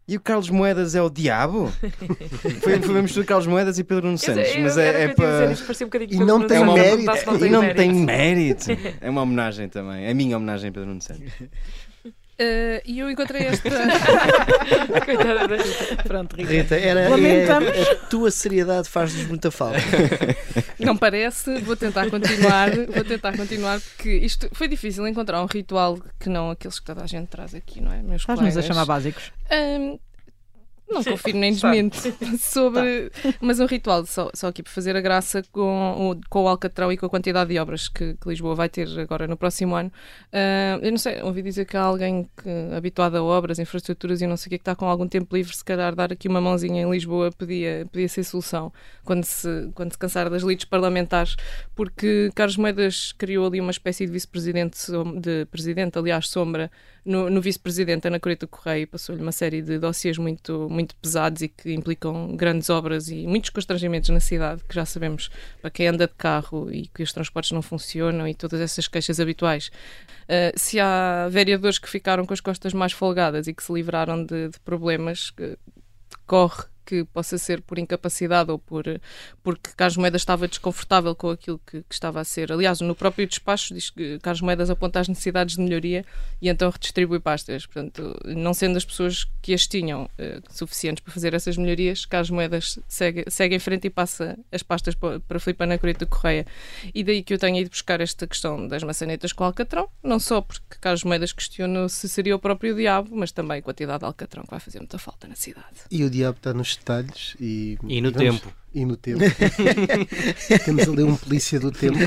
E 0.07 0.15
o 0.15 0.19
Carlos 0.19 0.51
Moedas 0.51 0.93
é 0.93 1.01
o 1.01 1.09
diabo? 1.09 1.71
foi, 2.61 2.79
foi 2.79 2.89
uma 2.89 3.01
mistura 3.01 3.23
de 3.23 3.27
Carlos 3.27 3.47
Moedas 3.47 3.79
e 3.79 3.83
Pedro 3.83 4.05
Nuno 4.05 4.17
Santos. 4.19 4.55
Eu- 4.55 4.61
Mas 4.61 4.77
eu- 4.77 4.83
é, 4.83 4.87
é 5.03 5.07
para 5.07 5.25
dizer, 5.25 5.43
para. 5.43 5.51
isto 5.51 5.65
parecia 5.65 5.87
um 5.87 5.89
E 6.11 6.25
não 6.25 6.47
tem 6.47 6.63
mérito. 6.63 7.45
E 7.45 7.49
não 7.49 7.73
tem 7.73 7.93
mérito. 7.93 8.69
mérito. 8.69 8.97
É 9.01 9.09
uma 9.09 9.21
homenagem 9.23 9.67
também. 9.67 10.05
É 10.05 10.11
a 10.11 10.13
minha 10.13 10.37
homenagem 10.37 10.69
a 10.69 10.73
Pedro 10.73 10.89
Nuno 10.89 11.01
Santos. 11.01 11.31
Uh, 12.37 12.81
e 12.85 12.99
eu 12.99 13.09
encontrei 13.09 13.43
esta. 13.43 13.69
Coitada 15.05 15.47
da 15.47 15.55
Rita. 15.55 16.03
Pronto, 16.03 16.35
Rita. 16.35 16.51
Rita, 16.51 16.75
era, 16.75 17.07
Lamentamos. 17.09 17.69
é- 17.69 17.91
a 17.91 17.95
tua 17.95 18.29
seriedade 18.29 18.89
faz-nos 18.89 19.25
muita 19.27 19.49
falta. 19.49 19.79
Não 20.77 20.97
parece, 20.97 21.59
vou 21.61 21.77
tentar 21.77 22.09
continuar, 22.09 22.71
vou 22.71 23.03
tentar 23.05 23.37
continuar, 23.37 23.79
porque 23.79 24.09
isto 24.17 24.49
foi 24.51 24.67
difícil 24.67 25.07
encontrar 25.07 25.41
um 25.41 25.45
ritual 25.45 25.97
que 26.19 26.27
não 26.27 26.51
aqueles 26.51 26.79
que 26.79 26.85
toda 26.85 27.03
a 27.03 27.07
gente 27.07 27.27
traz 27.29 27.55
aqui, 27.55 27.79
não 27.81 27.91
é? 27.93 28.01
Meus 28.01 28.21
Estás-nos 28.21 28.57
a 28.57 28.61
chamar 28.61 28.85
básicos. 28.85 29.31
Ahm, 29.49 29.97
não 30.95 31.03
confiro 31.03 31.38
nem 31.38 31.55
Tá. 31.55 31.71
desmento 31.71 31.97
sobre. 32.39 33.12
Mas 33.39 33.60
um 33.60 33.65
ritual, 33.65 34.05
só, 34.05 34.29
só 34.34 34.47
aqui 34.47 34.63
para 34.63 34.71
fazer 34.71 34.95
a 34.95 35.01
graça 35.01 35.43
com 35.51 36.12
o, 36.12 36.29
com 36.29 36.43
o 36.43 36.47
Alcatrão 36.47 36.91
e 36.91 36.97
com 36.97 37.05
a 37.05 37.10
quantidade 37.10 37.49
de 37.51 37.60
obras 37.60 37.88
que, 37.88 38.15
que 38.15 38.29
Lisboa 38.29 38.55
vai 38.55 38.69
ter 38.69 38.88
agora 38.99 39.27
no 39.27 39.38
próximo 39.38 39.75
ano. 39.75 39.91
Ah, 40.34 40.79
eu 40.81 40.91
não 40.91 40.97
sei, 40.97 41.21
ouvi 41.21 41.41
dizer 41.41 41.65
que 41.65 41.77
há 41.77 41.81
alguém 41.81 42.27
que, 42.41 42.49
habituado 42.75 43.15
a 43.15 43.23
obras, 43.23 43.60
infraestruturas 43.60 44.21
e 44.21 44.27
não 44.27 44.38
sei 44.38 44.47
o 44.47 44.49
que, 44.51 44.58
que 44.58 44.62
está 44.62 44.75
com 44.75 44.86
algum 44.86 45.08
tempo 45.08 45.36
livre, 45.36 45.55
se 45.55 45.63
calhar 45.63 45.95
dar 45.95 46.12
aqui 46.12 46.27
uma 46.27 46.41
mãozinha 46.41 46.81
em 46.84 46.89
Lisboa 46.89 47.31
podia, 47.31 47.88
podia 47.91 48.08
ser 48.08 48.23
solução 48.23 48.71
quando 49.03 49.23
se, 49.23 49.69
quando 49.73 49.91
se 49.91 49.97
cansar 49.97 50.29
das 50.29 50.43
lides 50.43 50.65
parlamentares, 50.65 51.36
porque 51.75 52.29
Carlos 52.36 52.58
Moedas 52.58 53.12
criou 53.17 53.47
ali 53.47 53.60
uma 53.62 53.71
espécie 53.71 54.05
de 54.05 54.12
vice-presidente, 54.12 54.77
de 55.19 55.45
presidente, 55.45 55.97
aliás, 55.97 56.27
sombra, 56.27 56.71
no, 57.05 57.29
no 57.29 57.39
vice-presidente 57.39 58.07
Ana 58.07 58.19
Coreta 58.19 58.47
Correia 58.47 58.87
passou-lhe 58.87 59.21
uma 59.21 59.31
série 59.31 59.61
de 59.61 59.77
dossiês 59.77 60.17
muito, 60.17 60.67
muito 60.69 60.95
pesados 60.95 61.41
e 61.43 61.47
que 61.47 61.73
implicam 61.73 62.35
grandes 62.35 62.69
obras 62.69 63.09
e 63.09 63.27
muitos 63.27 63.51
constrangimentos 63.51 64.09
na 64.09 64.19
cidade, 64.19 64.63
que 64.67 64.73
já 64.73 64.85
sabemos 64.85 65.29
para 65.61 65.69
quem 65.69 65.87
anda 65.87 66.07
de 66.07 66.13
carro 66.15 66.71
e 66.71 66.87
que 66.87 67.03
os 67.03 67.13
transportes 67.13 67.51
não 67.51 67.61
funcionam 67.61 68.27
e 68.27 68.33
todas 68.33 68.59
essas 68.59 68.87
queixas 68.87 69.19
habituais. 69.19 69.67
Uh, 70.23 70.57
se 70.57 70.79
há 70.79 71.27
vereadores 71.29 71.77
que 71.77 71.87
ficaram 71.89 72.25
com 72.25 72.33
as 72.33 72.41
costas 72.41 72.73
mais 72.73 72.91
folgadas 72.91 73.47
e 73.47 73.53
que 73.53 73.63
se 73.63 73.71
livraram 73.71 74.25
de, 74.25 74.49
de 74.49 74.59
problemas, 74.61 75.29
que- 75.29 75.57
corre 76.25 76.63
que 76.85 77.03
possa 77.05 77.37
ser 77.37 77.61
por 77.61 77.79
incapacidade 77.79 78.51
ou 78.51 78.59
por 78.59 78.85
porque 79.43 79.71
Carlos 79.75 79.97
Moedas 79.97 80.21
estava 80.21 80.47
desconfortável 80.47 81.15
com 81.15 81.29
aquilo 81.29 81.59
que, 81.65 81.81
que 81.81 81.93
estava 81.93 82.19
a 82.19 82.23
ser. 82.23 82.51
Aliás, 82.51 82.81
no 82.81 82.95
próprio 82.95 83.27
despacho 83.27 83.73
diz 83.73 83.89
que 83.89 84.19
Carlos 84.19 84.41
Moedas 84.41 84.69
aponta 84.69 84.99
as 84.99 85.07
necessidades 85.07 85.55
de 85.55 85.61
melhoria 85.61 86.05
e 86.41 86.49
então 86.49 86.69
redistribui 86.69 87.19
pastas. 87.19 87.65
Portanto, 87.65 88.15
não 88.25 88.53
sendo 88.53 88.77
as 88.77 88.85
pessoas 88.85 89.25
que 89.41 89.53
as 89.53 89.67
tinham 89.67 90.09
eh, 90.17 90.39
suficientes 90.49 91.03
para 91.03 91.13
fazer 91.13 91.33
essas 91.33 91.57
melhorias, 91.57 92.05
Carlos 92.05 92.29
Moedas 92.29 92.79
segue, 92.87 93.25
segue 93.27 93.55
em 93.55 93.59
frente 93.59 93.87
e 93.87 93.89
passa 93.89 94.37
as 94.51 94.63
pastas 94.63 94.95
para, 94.95 95.39
Filipe 95.39 95.63
Ana 95.63 95.77
Coreta 95.77 96.05
Correia. 96.05 96.45
E 96.93 97.03
daí 97.03 97.23
que 97.23 97.33
eu 97.33 97.37
tenho 97.37 97.57
ido 97.57 97.69
buscar 97.69 98.01
esta 98.01 98.27
questão 98.27 98.67
das 98.67 98.83
maçanetas 98.83 99.33
com 99.33 99.43
Alcatrão, 99.43 99.89
não 100.03 100.19
só 100.19 100.41
porque 100.41 100.77
Carlos 100.79 101.03
Moedas 101.03 101.31
questionou 101.31 101.89
se 101.89 102.07
seria 102.07 102.35
o 102.35 102.39
próprio 102.39 102.75
diabo, 102.75 103.15
mas 103.15 103.31
também 103.31 103.59
a 103.59 103.61
quantidade 103.61 103.99
de 103.99 104.05
Alcatrão 104.05 104.43
que 104.43 104.51
vai 104.51 104.59
fazer 104.59 104.79
muita 104.79 104.97
falta 104.97 105.27
na 105.27 105.35
cidade. 105.35 105.81
E 105.89 106.03
o 106.03 106.09
diabo 106.09 106.37
está 106.37 106.53
nos 106.53 106.74
detalhes 106.77 107.35
e, 107.39 107.77
E 107.88 108.01
no 108.01 108.11
vamos- 108.11 108.39
tempo. 108.41 108.53
E 108.73 108.85
no 108.85 108.97
tempo. 108.97 109.19
Temos 110.65 110.83
ali 110.88 111.03
um 111.03 111.15
polícia 111.15 111.59
do 111.59 111.71
tempo. 111.71 111.97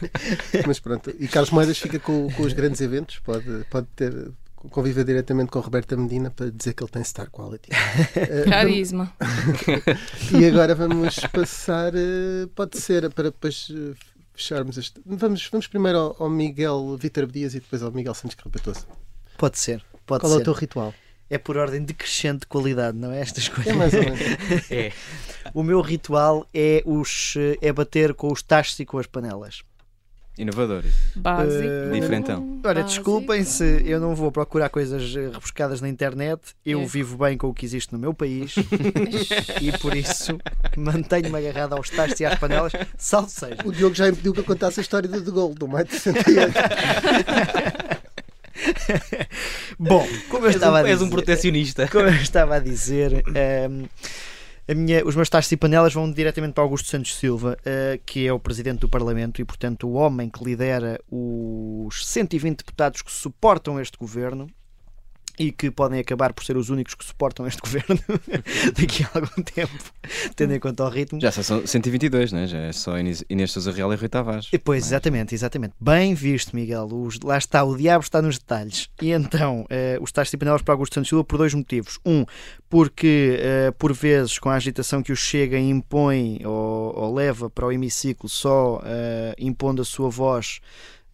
Mas 0.66 0.80
pronto. 0.80 1.14
E 1.18 1.28
Carlos 1.28 1.50
Moedas 1.50 1.78
fica 1.78 1.98
com, 1.98 2.30
com 2.32 2.42
os 2.42 2.52
grandes 2.52 2.80
eventos. 2.80 3.18
Pode, 3.18 3.64
pode 3.70 3.86
ter 3.94 4.30
conviver 4.70 5.04
diretamente 5.04 5.50
com 5.50 5.60
Roberta 5.60 5.96
Medina 5.96 6.30
para 6.30 6.50
dizer 6.50 6.72
que 6.72 6.82
ele 6.82 6.90
tem 6.90 7.04
star 7.04 7.30
quality. 7.30 7.68
Eh, 8.16 8.44
Carisma. 8.48 9.12
E 10.32 10.44
agora 10.46 10.74
vamos 10.74 11.16
passar, 11.32 11.92
eh, 11.94 12.48
pode 12.54 12.78
ser, 12.78 13.08
para 13.10 13.24
depois 13.24 13.68
eh, 13.70 13.92
fecharmos 14.34 14.76
este. 14.78 15.00
Vamos, 15.04 15.46
vamos 15.52 15.66
primeiro 15.68 15.98
ao, 15.98 16.16
ao 16.24 16.30
Miguel 16.30 16.96
Vítor 16.98 17.26
Dias 17.26 17.54
e 17.54 17.60
depois 17.60 17.82
ao 17.82 17.92
Miguel 17.92 18.14
Santos 18.14 18.34
Carpatoso. 18.36 18.86
Pode 19.38 19.58
ser. 19.58 19.84
Pode 20.06 20.22
Qual 20.22 20.32
é 20.32 20.36
ser. 20.36 20.40
o 20.40 20.44
teu 20.44 20.52
ritual? 20.54 20.94
É 21.28 21.38
por 21.38 21.56
ordem 21.56 21.82
decrescente 21.82 22.40
de 22.40 22.46
qualidade, 22.46 22.96
não 22.96 23.10
é? 23.12 23.20
Estas 23.20 23.48
coisas. 23.48 23.72
É 23.72 23.76
mais 23.76 23.92
ou 23.94 24.00
menos. 24.02 24.20
É. 24.70 24.92
O 25.54 25.62
meu 25.62 25.80
ritual 25.80 26.46
é, 26.52 26.82
os, 26.84 27.34
é 27.60 27.72
bater 27.72 28.14
com 28.14 28.32
os 28.32 28.42
tachos 28.42 28.78
e 28.80 28.84
com 28.84 28.98
as 28.98 29.06
panelas. 29.06 29.62
Inovador. 30.38 30.82
Básico. 31.14 31.64
Eh, 31.64 31.90
Diferentão. 31.98 32.60
Olha, 32.62 32.74
Básico. 32.74 32.88
desculpem 32.90 33.42
se 33.42 33.82
eu 33.86 33.98
não 33.98 34.14
vou 34.14 34.30
procurar 34.30 34.68
coisas 34.68 35.02
eh, 35.16 35.30
rebuscadas 35.32 35.80
na 35.80 35.88
internet. 35.88 36.42
Eu 36.64 36.82
É. 36.82 36.84
vivo 36.84 37.16
bem 37.16 37.38
com 37.38 37.48
o 37.48 37.54
que 37.54 37.64
existe 37.64 37.90
no 37.92 37.98
meu 37.98 38.12
país 38.12 38.54
e 39.62 39.72
por 39.78 39.96
isso 39.96 40.36
mantenho-me 40.76 41.38
agarrado 41.38 41.72
aos 41.74 41.88
tachos 41.88 42.20
e 42.20 42.26
às 42.26 42.38
panelas, 42.38 42.72
salvo 42.98 43.30
seja. 43.30 43.56
O 43.64 43.72
Diogo 43.72 43.94
já 43.94 44.08
impediu 44.08 44.34
que 44.34 44.40
eu 44.40 44.44
contasse 44.44 44.78
a 44.78 44.82
história 44.82 45.08
do 45.08 45.22
De 45.22 45.30
Gaulle, 45.30 45.54
do 45.54 45.66
maio 45.66 45.86
de 45.86 45.94
68. 45.98 46.52
Bom, 49.78 50.06
como 50.28 50.44
eu 50.44 50.48
És 50.48 50.56
estava 50.56 50.76
um- 50.76 50.80
a 50.80 50.82
dizer, 50.82 50.92
és 50.94 51.02
um 51.02 51.10
protecionista. 51.10 51.88
Como 51.92 52.06
eu 52.08 52.14
estava 52.14 52.56
a 52.56 52.58
dizer, 52.58 53.22
ehm, 53.34 53.84
a 54.68 54.74
minha- 54.74 55.04
os 55.04 55.14
meus 55.14 55.28
tachos 55.28 55.50
e 55.52 55.56
panelas 55.56 55.92
vão 55.94 56.10
diretamente 56.10 56.54
para 56.54 56.64
Augusto 56.64 56.88
Santos 56.88 57.16
Silva, 57.16 57.56
eh, 57.64 58.00
que 58.04 58.26
é 58.26 58.32
o 58.32 58.38
presidente 58.40 58.80
do 58.80 58.88
Parlamento 58.88 59.40
e, 59.40 59.44
portanto, 59.44 59.86
o 59.88 59.92
homem 59.94 60.28
que 60.30 60.42
lidera 60.44 61.00
os 61.10 62.06
120 62.06 62.58
deputados 62.58 63.02
que 63.02 63.12
suportam 63.12 63.80
este 63.80 63.96
governo. 63.98 64.48
E 65.38 65.52
que 65.52 65.70
podem 65.70 66.00
acabar 66.00 66.32
por 66.32 66.44
ser 66.44 66.56
os 66.56 66.70
únicos 66.70 66.94
que 66.94 67.04
suportam 67.04 67.46
este 67.46 67.60
governo 67.62 67.98
daqui 68.78 69.02
a 69.04 69.10
algum 69.14 69.42
tempo, 69.42 69.92
tendo 70.34 70.54
em 70.54 70.60
conta 70.60 70.84
o 70.84 70.88
ritmo. 70.88 71.20
Já 71.20 71.30
são 71.30 71.66
122, 71.66 72.32
né? 72.32 72.46
Já 72.46 72.58
é 72.58 72.72
só 72.72 72.98
Inês, 72.98 73.22
Inês 73.28 73.52
Sousa 73.52 73.70
Real 73.70 73.92
e 73.92 73.96
Rui 73.96 74.08
Tavares. 74.08 74.48
E, 74.52 74.58
Pois, 74.58 74.86
exatamente, 74.86 75.34
exatamente. 75.34 75.74
Bem 75.80 76.14
visto, 76.14 76.56
Miguel. 76.56 76.88
Os- 76.90 77.20
lá 77.20 77.36
está, 77.38 77.62
o 77.64 77.76
diabo 77.76 78.02
está 78.02 78.22
nos 78.22 78.38
detalhes. 78.38 78.88
E 79.00 79.10
então, 79.12 79.66
eh, 79.68 79.98
os 80.00 80.10
tais 80.10 80.30
panelas 80.34 80.62
para 80.62 80.74
Augusto 80.74 80.94
Santos 80.94 81.08
Silva 81.08 81.24
por 81.24 81.36
dois 81.38 81.52
motivos. 81.54 81.98
Um, 82.04 82.24
porque 82.68 83.38
eh, 83.40 83.70
por 83.78 83.92
vezes, 83.92 84.38
com 84.38 84.48
a 84.48 84.54
agitação 84.54 85.02
que 85.02 85.12
o 85.12 85.16
Chega 85.16 85.58
impõe 85.58 86.40
ou, 86.44 86.94
ou 86.98 87.14
leva 87.14 87.48
para 87.50 87.66
o 87.66 87.72
hemiciclo, 87.72 88.28
só 88.28 88.80
eh, 88.84 89.34
impondo 89.38 89.82
a 89.82 89.84
sua 89.84 90.08
voz, 90.10 90.60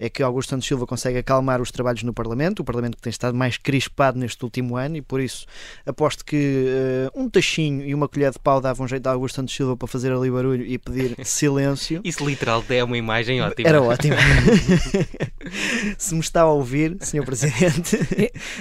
é 0.02 0.10
que 0.10 0.20
Augusto 0.20 0.50
Santos 0.50 0.66
Silva 0.66 0.84
consegue 0.84 1.18
acalmar 1.18 1.60
os 1.60 1.70
trabalhos 1.70 2.02
no 2.02 2.12
Parlamento, 2.12 2.60
o 2.60 2.64
Parlamento 2.64 2.96
que 2.96 3.02
tem 3.02 3.10
estado 3.10 3.36
mais 3.36 3.56
crispado 3.56 4.18
neste 4.18 4.42
último 4.42 4.76
ano, 4.76 4.96
e 4.96 5.00
por 5.02 5.20
isso 5.20 5.46
aposto 5.86 6.24
que 6.24 6.66
eh, 6.66 7.10
um 7.14 7.30
tachinho 7.30 7.86
e 7.86 7.94
uma 7.94 8.08
colher 8.08 8.32
de 8.32 8.38
pau 8.40 8.60
davam 8.60 8.88
jeito 8.88 9.06
a 9.06 9.12
Augusto 9.12 9.36
Santos 9.36 9.54
Silva 9.54 9.76
para 9.76 9.86
fazer 9.86 10.12
ali 10.12 10.28
barulho 10.28 10.66
e 10.66 10.76
pedir 10.76 11.14
silêncio. 11.24 12.00
Isso 12.02 12.26
literal 12.26 12.64
é 12.68 12.82
uma 12.82 12.98
imagem 12.98 13.40
ótima. 13.40 13.68
Era 13.68 13.80
ótimo. 13.80 14.16
Se 15.96 16.14
me 16.14 16.20
está 16.20 16.42
a 16.42 16.50
ouvir, 16.50 16.96
Sr. 17.00 17.24
Presidente. 17.24 17.96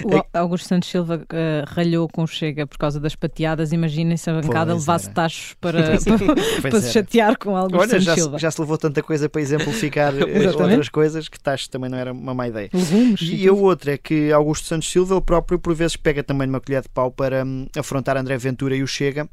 O 0.03 0.37
Augusto 0.37 0.67
Santos 0.67 0.89
Silva 0.89 1.25
eh, 1.31 1.63
ralhou 1.67 2.07
com 2.07 2.23
o 2.23 2.27
Chega 2.27 2.67
por 2.67 2.77
causa 2.77 2.99
das 2.99 3.15
pateadas. 3.15 3.71
Imaginem 3.71 4.15
se 4.15 4.29
a 4.29 4.33
bancada 4.33 4.73
Pois 4.73 4.83
levasse 4.85 5.05
era. 5.05 5.13
tachos 5.15 5.55
para, 5.59 5.81
para, 5.81 6.69
para 6.69 6.81
se 6.81 6.93
chatear 6.93 7.37
com 7.37 7.55
Augusto 7.55 7.79
Olha, 7.79 7.89
Santos 7.89 8.05
já, 8.05 8.15
Silva. 8.15 8.37
já 8.37 8.51
se 8.51 8.61
levou 8.61 8.77
tanta 8.77 9.01
coisa 9.01 9.27
para 9.27 9.41
exemplificar 9.41 10.13
eh, 10.15 10.47
outras 10.49 10.89
coisas 10.89 11.30
que 11.31 11.39
taxas 11.39 11.67
também 11.67 11.89
não 11.89 11.97
era 11.97 12.11
uma 12.11 12.33
má 12.33 12.47
ideia. 12.47 12.69
Legumes 12.73 13.21
e 13.21 13.47
a 13.47 13.53
outra 13.53 13.93
é 13.93 13.97
que 13.97 14.31
Augusto 14.31 14.67
Santos 14.67 14.91
Silva, 14.91 15.15
ele 15.15 15.21
próprio, 15.21 15.57
por 15.57 15.73
vezes, 15.73 15.95
pega 15.95 16.23
também 16.23 16.47
numa 16.47 16.59
colher 16.59 16.81
de 16.81 16.89
pau 16.89 17.09
para 17.11 17.43
hum, 17.45 17.67
afrontar 17.77 18.17
André 18.17 18.37
Ventura 18.37 18.75
e 18.75 18.83
o 18.83 18.87
Chega. 18.87 19.29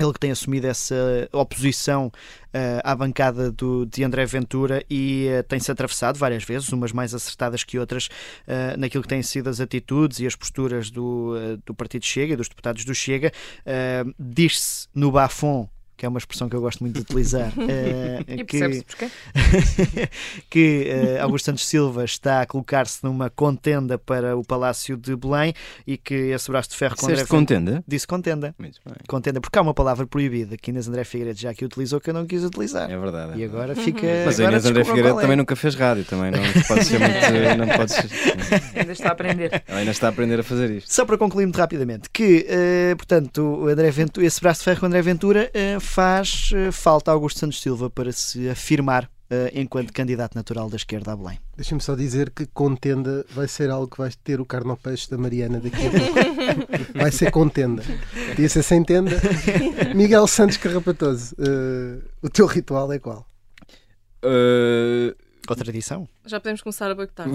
Ele 0.00 0.12
que 0.12 0.18
tem 0.18 0.30
assumido 0.30 0.66
essa 0.66 0.94
oposição 1.32 2.10
eh, 2.52 2.80
à 2.82 2.96
bancada 2.96 3.52
do, 3.52 3.84
de 3.84 4.02
André 4.02 4.24
Ventura 4.24 4.82
e 4.88 5.26
eh, 5.28 5.42
tem-se 5.42 5.70
atravessado 5.70 6.18
várias 6.18 6.42
vezes, 6.44 6.70
umas 6.70 6.92
mais 6.92 7.14
acertadas 7.14 7.62
que 7.62 7.78
outras, 7.78 8.08
eh, 8.46 8.74
naquilo 8.78 9.02
que 9.02 9.08
têm 9.08 9.22
sido 9.22 9.50
as 9.50 9.60
atitudes 9.60 10.18
e 10.20 10.26
as 10.26 10.34
posturas 10.34 10.90
do, 10.90 11.34
do 11.66 11.74
Partido 11.74 12.06
Chega 12.06 12.32
e 12.32 12.36
dos 12.36 12.48
deputados 12.48 12.86
do 12.86 12.94
Chega. 12.94 13.30
Diz-se 14.18 14.88
no 14.94 15.12
Bafon, 15.12 15.68
que 15.96 16.06
é 16.06 16.08
uma 16.08 16.18
expressão 16.18 16.48
que 16.48 16.56
eu 16.56 16.60
gosto 16.60 16.80
muito 16.80 16.94
de 16.96 17.00
utilizar, 17.02 17.52
E 18.28 18.44
que, 18.44 18.58
percebe-se 18.58 18.84
porquê? 18.84 19.10
que 20.50 20.86
eh, 20.88 21.20
Augusto 21.20 21.46
Santos 21.46 21.66
Silva 21.66 22.04
está 22.04 22.42
a 22.42 22.46
colocar-se 22.46 23.04
numa 23.04 23.30
contenda 23.30 23.98
para 23.98 24.36
o 24.36 24.44
Palácio 24.44 24.96
de 24.96 25.14
Belém 25.16 25.54
e 25.86 25.96
que 25.96 26.14
esse 26.14 26.50
braço 26.50 26.70
de 26.70 26.76
ferro 26.76 26.96
com 26.96 27.06
Disseste 27.06 27.22
André 27.22 27.38
contenda? 27.38 27.84
Disse 27.86 28.06
contenda. 28.06 28.54
Muito 28.58 28.80
bem. 28.84 28.94
Contenda, 29.06 29.40
porque 29.40 29.58
há 29.58 29.62
uma 29.62 29.74
palavra 29.74 30.06
proibida 30.06 30.56
que 30.56 30.70
Inês 30.70 30.88
André 30.88 31.04
Figueiredo 31.04 31.38
já 31.38 31.50
aqui 31.50 31.64
utilizou 31.64 32.00
que 32.00 32.10
eu 32.10 32.14
não 32.14 32.26
quis 32.26 32.44
utilizar. 32.44 32.90
É 32.90 32.98
verdade. 32.98 33.38
E 33.38 33.44
agora 33.44 33.74
fica. 33.74 34.06
Mas 34.24 34.38
a 34.40 34.42
agora 34.42 34.56
Inês 34.56 34.66
André 34.66 34.84
Figueiredo 34.84 35.18
é. 35.18 35.22
também 35.22 35.36
nunca 35.36 35.56
fez 35.56 35.74
rádio, 35.74 36.04
também 36.04 36.30
não 36.30 36.40
pode 36.66 36.84
ser 36.84 36.98
muito. 36.98 37.12
Não 37.62 37.68
pode 37.68 37.92
ser, 37.92 38.08
Ainda 38.74 38.92
está 38.92 39.10
a 39.10 39.12
aprender. 39.12 39.62
ela 39.66 39.78
ainda 39.78 39.90
está 39.90 40.06
a 40.06 40.10
aprender 40.10 40.40
a 40.40 40.42
fazer 40.42 40.70
isto. 40.70 40.92
Só 40.92 41.04
para 41.04 41.16
concluir 41.18 41.44
muito 41.44 41.56
rapidamente, 41.56 42.08
que, 42.12 42.46
eh, 42.48 42.94
portanto, 42.96 43.42
o 43.42 43.68
André 43.68 43.90
Ventura, 43.90 44.26
esse 44.26 44.40
braço 44.40 44.60
de 44.60 44.64
ferro 44.64 44.80
com 44.80 44.86
o 44.86 44.88
André 44.88 45.02
Ventura 45.02 45.50
faz 45.82 46.50
eh, 46.54 46.72
falta 46.72 47.10
a 47.10 47.14
Augusto 47.14 47.40
Santos 47.40 47.60
Silva 47.60 47.90
para 47.90 48.12
se 48.12 48.48
afirmar 48.48 49.10
eh, 49.28 49.50
enquanto 49.54 49.92
candidato 49.92 50.34
natural 50.34 50.68
da 50.68 50.76
esquerda 50.76 51.12
a 51.12 51.16
Belém. 51.16 51.38
Deixa-me 51.56 51.80
só 51.80 51.94
dizer 51.94 52.30
que 52.30 52.44
contenda 52.46 53.24
vai 53.30 53.48
ser 53.48 53.70
algo 53.70 53.88
que 53.88 53.98
vai 53.98 54.10
ter 54.22 54.40
o 54.40 54.44
carne 54.44 54.70
ao 54.70 54.76
peixe 54.76 55.10
da 55.10 55.16
Mariana 55.16 55.58
daqui 55.58 55.86
a 55.86 55.90
pouco. 55.90 56.92
Vai 56.94 57.10
ser 57.10 57.30
contenda. 57.30 57.82
Podia 58.28 58.48
ser 58.48 58.62
sem 58.62 58.84
tenda. 58.84 59.10
Miguel 59.94 60.26
Santos 60.26 60.58
Carrapatoso, 60.58 61.34
eh, 61.38 62.02
o 62.20 62.28
teu 62.28 62.46
ritual 62.46 62.92
é 62.92 62.98
qual? 62.98 63.26
Uh, 64.24 65.16
Com 65.46 65.54
a 65.54 65.56
tradição. 65.56 66.08
Já 66.24 66.38
podemos 66.38 66.62
começar 66.62 66.90
a 66.90 66.94
boicotar. 66.94 67.26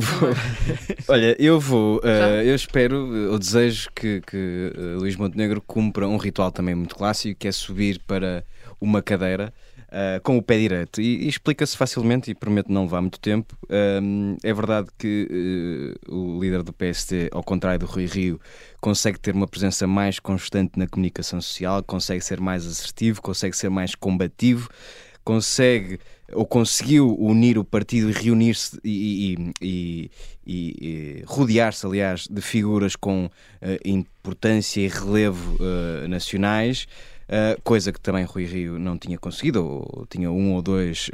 Olha, 1.10 1.36
eu 1.38 1.60
vou, 1.60 1.98
uh, 2.04 2.42
eu 2.44 2.56
espero, 2.56 3.14
eu 3.16 3.38
desejo 3.38 3.90
que, 3.94 4.22
que 4.22 4.74
uh, 4.78 5.00
Luís 5.00 5.18
Montenegro 5.18 5.62
cumpra 5.62 6.08
um 6.08 6.16
ritual 6.16 6.52
também 6.52 6.74
muito 6.74 6.96
clássico, 6.96 7.38
que 7.38 7.48
é 7.50 7.52
subir 7.52 8.00
para 8.08 8.46
uma 8.80 9.02
cadeira 9.02 9.54
uh, 9.88 10.22
com 10.24 10.38
o 10.38 10.42
pé 10.42 10.58
direito. 10.58 11.02
E, 11.02 11.26
e 11.26 11.28
explica-se 11.28 11.76
facilmente, 11.76 12.32
e 12.32 12.36
prometo 12.36 12.72
não 12.72 12.84
levar 12.84 13.02
muito 13.02 13.20
tempo. 13.20 13.58
é 14.42 14.54
verdade 14.54 14.88
que 14.98 15.98
o 16.08 16.40
líder 16.40 16.64
do 16.64 16.72
PST, 16.72 17.30
ao 17.32 17.44
contrário 17.44 17.80
do 17.80 17.86
Rui 17.86 18.06
Rio, 18.06 18.40
consegue 18.80 19.20
ter 19.20 19.36
uma 19.36 19.48
presença 19.48 19.86
mais 19.86 20.18
constante 20.18 20.80
na 20.80 20.88
comunicação 20.88 21.42
social, 21.42 21.84
consegue 21.84 22.22
ser 22.22 22.40
mais 22.40 22.66
assertivo, 22.66 23.22
consegue 23.22 23.56
ser 23.56 23.70
mais 23.70 23.96
combativo, 23.96 24.70
consegue 25.28 26.00
ou 26.32 26.46
conseguiu 26.46 27.14
unir 27.20 27.58
o 27.58 27.64
partido 27.66 28.10
e 28.10 28.14
reunir-se 28.14 28.80
e, 28.82 29.52
e, 29.62 30.12
e, 30.46 30.52
e 30.80 31.24
rodear-se, 31.26 31.86
aliás, 31.86 32.28
de 32.30 32.42
figuras 32.42 32.96
com 32.96 33.26
uh, 33.26 33.30
importância 33.84 34.80
e 34.80 34.88
relevo 34.88 35.56
uh, 35.56 36.08
nacionais, 36.08 36.88
uh, 37.28 37.62
coisa 37.62 37.92
que 37.92 38.00
também 38.00 38.24
Rui 38.24 38.46
Rio 38.46 38.80
não 38.80 38.98
tinha 38.98 39.18
conseguido, 39.18 39.66
ou, 39.66 40.06
tinha 40.10 40.32
um 40.32 40.54
ou 40.54 40.62
dois 40.62 41.10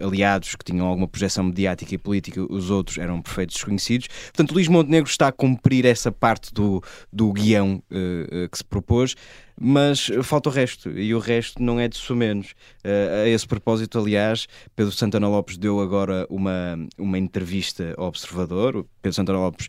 aliados 0.00 0.54
que 0.54 0.64
tinham 0.64 0.86
alguma 0.86 1.08
projeção 1.08 1.44
mediática 1.44 1.94
e 1.94 1.98
política, 1.98 2.40
os 2.52 2.70
outros 2.70 2.98
eram 2.98 3.22
perfeitos 3.22 3.56
desconhecidos. 3.56 4.08
Portanto, 4.08 4.52
Luís 4.52 4.68
Montenegro 4.68 5.08
está 5.08 5.28
a 5.28 5.32
cumprir 5.32 5.84
essa 5.84 6.12
parte 6.12 6.52
do, 6.52 6.82
do 7.12 7.32
guião 7.32 7.82
uh, 7.90 8.44
uh, 8.44 8.48
que 8.48 8.58
se 8.58 8.64
propôs, 8.64 9.14
mas 9.58 10.10
falta 10.22 10.48
o 10.48 10.52
resto, 10.52 10.90
e 10.90 11.14
o 11.14 11.18
resto 11.18 11.62
não 11.62 11.80
é 11.80 11.88
de 11.88 11.96
menos. 12.14 12.52
Uh, 12.84 13.24
a 13.24 13.28
esse 13.28 13.46
propósito, 13.46 13.98
aliás, 13.98 14.46
Pedro 14.74 14.92
Santana 14.92 15.28
Lopes 15.28 15.56
deu 15.56 15.80
agora 15.80 16.26
uma, 16.28 16.78
uma 16.98 17.18
entrevista 17.18 17.94
ao 17.96 18.08
Observador. 18.08 18.86
Pedro 19.02 19.14
Santana 19.14 19.38
Lopes, 19.38 19.68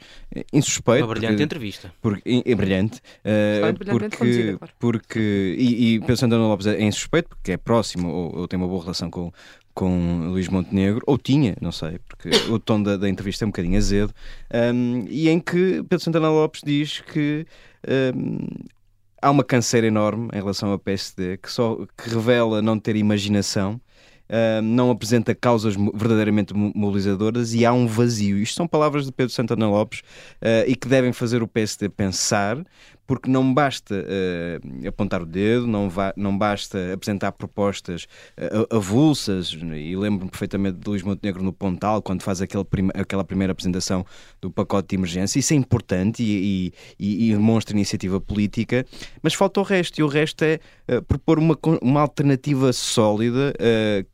insuspeito. 0.52 1.06
Uma 1.06 1.14
brilhante 1.14 1.34
porque, 1.34 1.44
entrevista. 1.44 1.94
Porque, 2.02 2.44
é 2.46 2.56
brilhante. 2.56 3.02
porque, 3.90 4.58
porque, 4.80 5.56
e, 5.58 5.96
e 5.96 6.00
Pedro 6.00 6.18
Santana 6.18 6.48
Lopes 6.48 6.68
é 6.68 6.84
insuspeito 6.84 7.30
porque 7.30 7.54
é 7.54 7.58
próximo 7.58 8.10
ou, 8.10 8.40
ou 8.40 8.48
tem 8.48 8.58
uma 8.58 8.68
boa 8.68 8.82
relação 8.82 9.10
com, 9.10 9.32
com 9.78 10.30
Luís 10.30 10.48
Montenegro, 10.48 11.04
ou 11.06 11.20
tinha, 11.20 11.56
não 11.62 11.72
sei, 11.72 12.00
porque 12.08 12.30
o 12.50 12.58
tom 12.58 12.82
da, 12.82 12.98
da 12.98 13.08
entrevista 13.08 13.44
é 13.44 13.48
um 13.48 13.52
bocadinho 13.52 13.78
azedo, 13.78 14.12
um, 14.74 15.06
e 15.08 15.30
em 15.30 15.40
que 15.40 15.84
Pedro 15.84 16.00
Santana 16.00 16.32
Lopes 16.32 16.62
diz 16.66 17.02
que 17.02 17.46
um, 18.16 18.40
há 19.22 19.32
uma 19.32 19.44
canseira 19.44 19.88
enorme 19.88 20.30
em 20.34 20.38
relação 20.38 20.72
ao 20.72 20.80
PSD, 20.80 21.38
que, 21.38 21.52
só, 21.52 21.78
que 21.98 22.10
revela 22.10 22.62
não 22.62 22.80
ter 22.80 22.96
imaginação, 22.96 23.80
Uh, 24.30 24.62
não 24.62 24.92
apresenta 24.92 25.34
causas 25.34 25.74
verdadeiramente 25.94 26.54
mobilizadoras 26.54 27.54
e 27.54 27.66
há 27.66 27.72
um 27.72 27.88
vazio. 27.88 28.38
Isto 28.38 28.56
são 28.56 28.68
palavras 28.68 29.06
de 29.06 29.12
Pedro 29.14 29.32
Santana 29.32 29.70
Lopes 29.70 30.02
uh, 30.42 30.68
e 30.68 30.76
que 30.76 30.86
devem 30.86 31.14
fazer 31.14 31.42
o 31.42 31.48
PSD 31.48 31.88
pensar, 31.88 32.58
porque 33.08 33.32
não 33.32 33.54
basta 33.54 33.96
uh, 33.96 34.88
apontar 34.88 35.22
o 35.22 35.26
dedo, 35.26 35.66
não, 35.66 35.88
não 36.18 36.38
basta 36.38 36.94
apresentar 36.94 37.32
propostas 37.32 38.06
uh, 38.38 38.76
avulsas, 38.76 39.54
e 39.54 39.96
lembro-me 39.96 40.30
perfeitamente 40.30 40.78
de 40.78 40.90
Luís 40.90 41.02
Montenegro 41.02 41.42
no 41.42 41.54
Pontal, 41.54 42.02
quando 42.02 42.22
faz 42.22 42.42
aquele 42.42 42.66
prim 42.66 42.90
aquela 42.94 43.24
primeira 43.24 43.54
apresentação 43.54 44.06
do 44.42 44.52
pacote 44.52 44.90
de 44.90 44.96
emergência, 44.96 45.40
isso 45.40 45.54
é 45.54 45.56
importante 45.56 46.22
e, 46.22 46.74
e, 47.00 47.30
e, 47.30 47.32
demonstra 47.32 47.74
iniciativa 47.74 48.20
política, 48.20 48.86
mas 49.24 49.34
falta 49.34 49.62
o 49.62 49.64
resto, 49.64 50.00
e 50.00 50.04
o 50.04 50.08
resto 50.08 50.44
é 50.44 50.60
uh, 50.92 51.02
propor 51.02 51.40
uma, 51.40 51.58
uma 51.82 52.02
alternativa 52.02 52.74
sólida, 52.74 53.54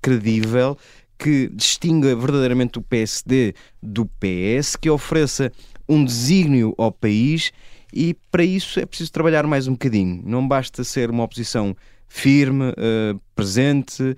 credível, 0.02 0.78
que 1.18 1.50
distinga 1.50 2.16
verdadeiramente 2.16 2.78
o 2.78 2.82
PSD 2.82 3.56
do 3.82 4.06
PS, 4.06 4.76
que 4.76 4.90
ofereça 4.90 5.52
um 5.88 6.04
desígnio 6.04 6.76
ao 6.78 6.92
país 6.92 7.52
e 7.94 8.16
para 8.32 8.44
isso 8.44 8.80
é 8.80 8.86
preciso 8.86 9.12
trabalhar 9.12 9.46
mais 9.46 9.68
um 9.68 9.74
bocadinho. 9.74 10.24
Não 10.26 10.48
basta 10.48 10.84
ser 10.84 11.12
uma 11.12 11.24
oposição 11.24 11.76
firme, 12.08 12.70
uh, 12.70 13.20
presente, 13.36 14.04
uh, 14.04 14.16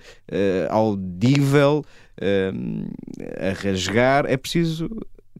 audível, 0.70 1.84
uh, 2.18 3.48
a 3.48 3.52
rasgar. 3.52 4.26
É 4.26 4.36
preciso 4.36 4.88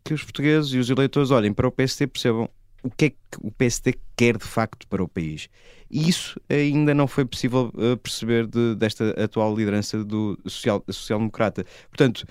que 0.03 0.15
os 0.15 0.23
portugueses 0.23 0.73
e 0.73 0.79
os 0.79 0.89
eleitores 0.89 1.31
olhem 1.31 1.53
para 1.53 1.69
o 1.69 1.73
PST 1.73 2.05
e 2.05 2.07
percebam 2.07 2.49
o 2.83 2.91
que 2.91 3.07
é 3.07 3.11
que 3.11 3.17
o 3.41 3.51
PST 3.51 3.99
quer 4.17 4.37
de 4.39 4.45
facto 4.45 4.87
para 4.87 5.03
o 5.03 5.09
país. 5.09 5.49
E 5.91 6.09
isso 6.09 6.41
ainda 6.49 6.95
não 6.95 7.07
foi 7.07 7.25
possível 7.25 7.73
perceber 8.03 8.47
de, 8.47 8.75
desta 8.75 9.11
atual 9.23 9.55
liderança 9.55 10.05
do 10.05 10.39
social-democrata. 10.47 11.65
Social 11.65 11.89
Portanto, 11.91 12.27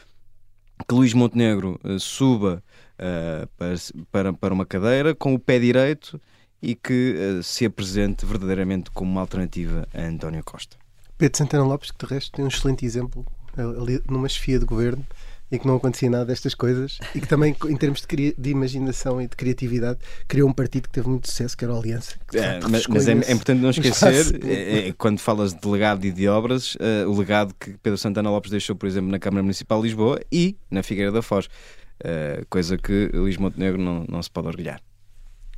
que 0.87 0.95
Luís 0.95 1.13
Montenegro 1.13 1.79
suba 1.99 2.63
uh, 2.99 3.47
para, 4.11 4.33
para, 4.33 4.53
uma 4.53 4.65
cadeira 4.65 5.15
com 5.15 5.33
o 5.33 5.39
pé 5.39 5.59
direito 5.59 6.19
e 6.61 6.75
que 6.75 7.15
uh, 7.15 7.43
se 7.43 7.65
apresente 7.65 8.25
verdadeiramente 8.25 8.91
como 8.91 9.11
uma 9.11 9.21
alternativa 9.21 9.87
a 9.93 10.01
António 10.01 10.43
Costa. 10.43 10.77
Pedro 11.17 11.37
Santana 11.37 11.63
Lopes, 11.63 11.91
que 11.91 12.05
de 12.05 12.13
resto 12.13 12.31
tem 12.31 12.43
um 12.43 12.47
excelente 12.47 12.85
exemplo 12.85 13.25
ali 13.57 14.01
numa 14.09 14.27
chefia 14.27 14.59
de 14.59 14.65
governo 14.65 15.05
e 15.51 15.59
que 15.59 15.67
não 15.67 15.75
acontecia 15.75 16.09
nada 16.09 16.25
destas 16.25 16.55
coisas 16.55 16.97
e 17.13 17.21
que 17.21 17.27
também, 17.27 17.55
em 17.69 17.77
termos 17.77 18.01
de, 18.01 18.35
de, 18.37 18.49
imaginação 18.49 19.21
e 19.21 19.27
de 19.27 19.35
criatividade, 19.35 19.99
criou 20.27 20.49
um 20.49 20.53
partido 20.53 20.83
que 20.83 20.93
teve 20.93 21.07
muito 21.07 21.29
sucesso, 21.29 21.55
que 21.55 21.63
era 21.63 21.73
a 21.73 21.77
Aliança. 21.77 22.15
É, 22.33 22.59
mas, 22.67 22.87
mas 22.87 23.07
é, 23.07 23.11
é, 23.11 23.31
importante 23.31 23.61
não 23.61 23.69
esquecer, 23.69 24.39
é, 24.43 24.89
é, 24.89 24.93
quando 24.93 25.19
falas 25.19 25.53
de 25.53 25.67
legado 25.67 26.05
e 26.05 26.11
de 26.11 26.27
obras, 26.27 26.75
uh, 26.75 27.09
o 27.09 27.17
legado 27.17 27.53
que 27.59 27.75
Pedro 27.77 27.97
Santana 27.97 28.29
Lopes 28.29 28.51
deixou, 28.51 28.75
por 28.75 28.87
exemplo, 28.87 29.09
na 29.09 29.19
Câmara 29.19 29.43
Municipal 29.43 29.79
de 29.79 29.87
Lisboa 29.87 30.19
e 30.31 30.57
na 30.69 30.81
Figueira 30.81 31.11
da 31.11 31.21
Foz. 31.21 31.47
Uh, 32.03 32.45
coisa 32.49 32.77
que 32.77 33.09
Luís 33.13 33.37
Montenegro 33.37 33.81
não, 33.81 34.05
não 34.07 34.21
se 34.21 34.29
pode 34.29 34.47
orgulhar. 34.47 34.81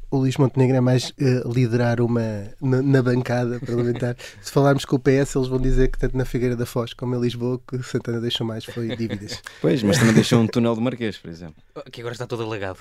O 0.10 0.20
Luís 0.20 0.38
Montenegro 0.38 0.78
é 0.78 0.80
mais 0.80 1.10
uh, 1.10 1.52
liderar 1.54 2.00
uma 2.00 2.22
na, 2.62 2.82
na, 2.82 3.04
bancada 3.04 3.60
parlamentar. 3.60 4.16
se 4.42 4.50
falarmos 4.54 4.86
com 4.86 4.96
o 4.96 5.00
PS, 5.00 5.36
eles 5.36 5.50
vão 5.50 5.60
dizer 5.60 5.90
que 5.90 6.00
tanto 6.00 6.16
na 6.16 6.24
Figueira 6.24 6.56
da 6.56 6.66
Foz 6.66 6.94
como 6.94 7.14
em 7.14 7.20
Lisboa, 7.20 7.60
que 7.68 7.84
Santana 7.84 8.22
deixou 8.22 8.48
mais 8.48 8.64
foi 8.64 8.96
dívidas. 8.96 9.42
Pois, 9.60 9.82
mas 9.84 9.98
também 9.98 10.14
deixou 10.14 10.40
um 10.40 10.48
túnel 10.48 10.76
do 10.76 10.82
Marquês, 10.82 11.18
por 11.18 11.30
exemplo. 11.30 11.56
Que 11.92 12.02
agora 12.02 12.14
está 12.14 12.26
todo 12.26 12.44
alagado. 12.44 12.80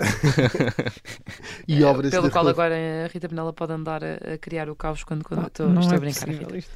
e 1.67 1.83
obras 1.83 2.11
Pelo 2.11 2.31
qual 2.31 2.47
agora 2.47 2.75
a 3.05 3.07
Rita 3.07 3.27
Penela 3.27 3.51
pode 3.51 3.73
andar 3.73 4.03
a, 4.03 4.33
a 4.33 4.37
criar 4.37 4.69
o 4.69 4.75
caos 4.75 5.03
quando, 5.03 5.23
quando 5.23 5.43
ah, 5.43 5.47
estou, 5.47 5.69
estou 5.73 5.93
é 5.93 5.95
a 5.95 5.99
brincar. 5.99 6.29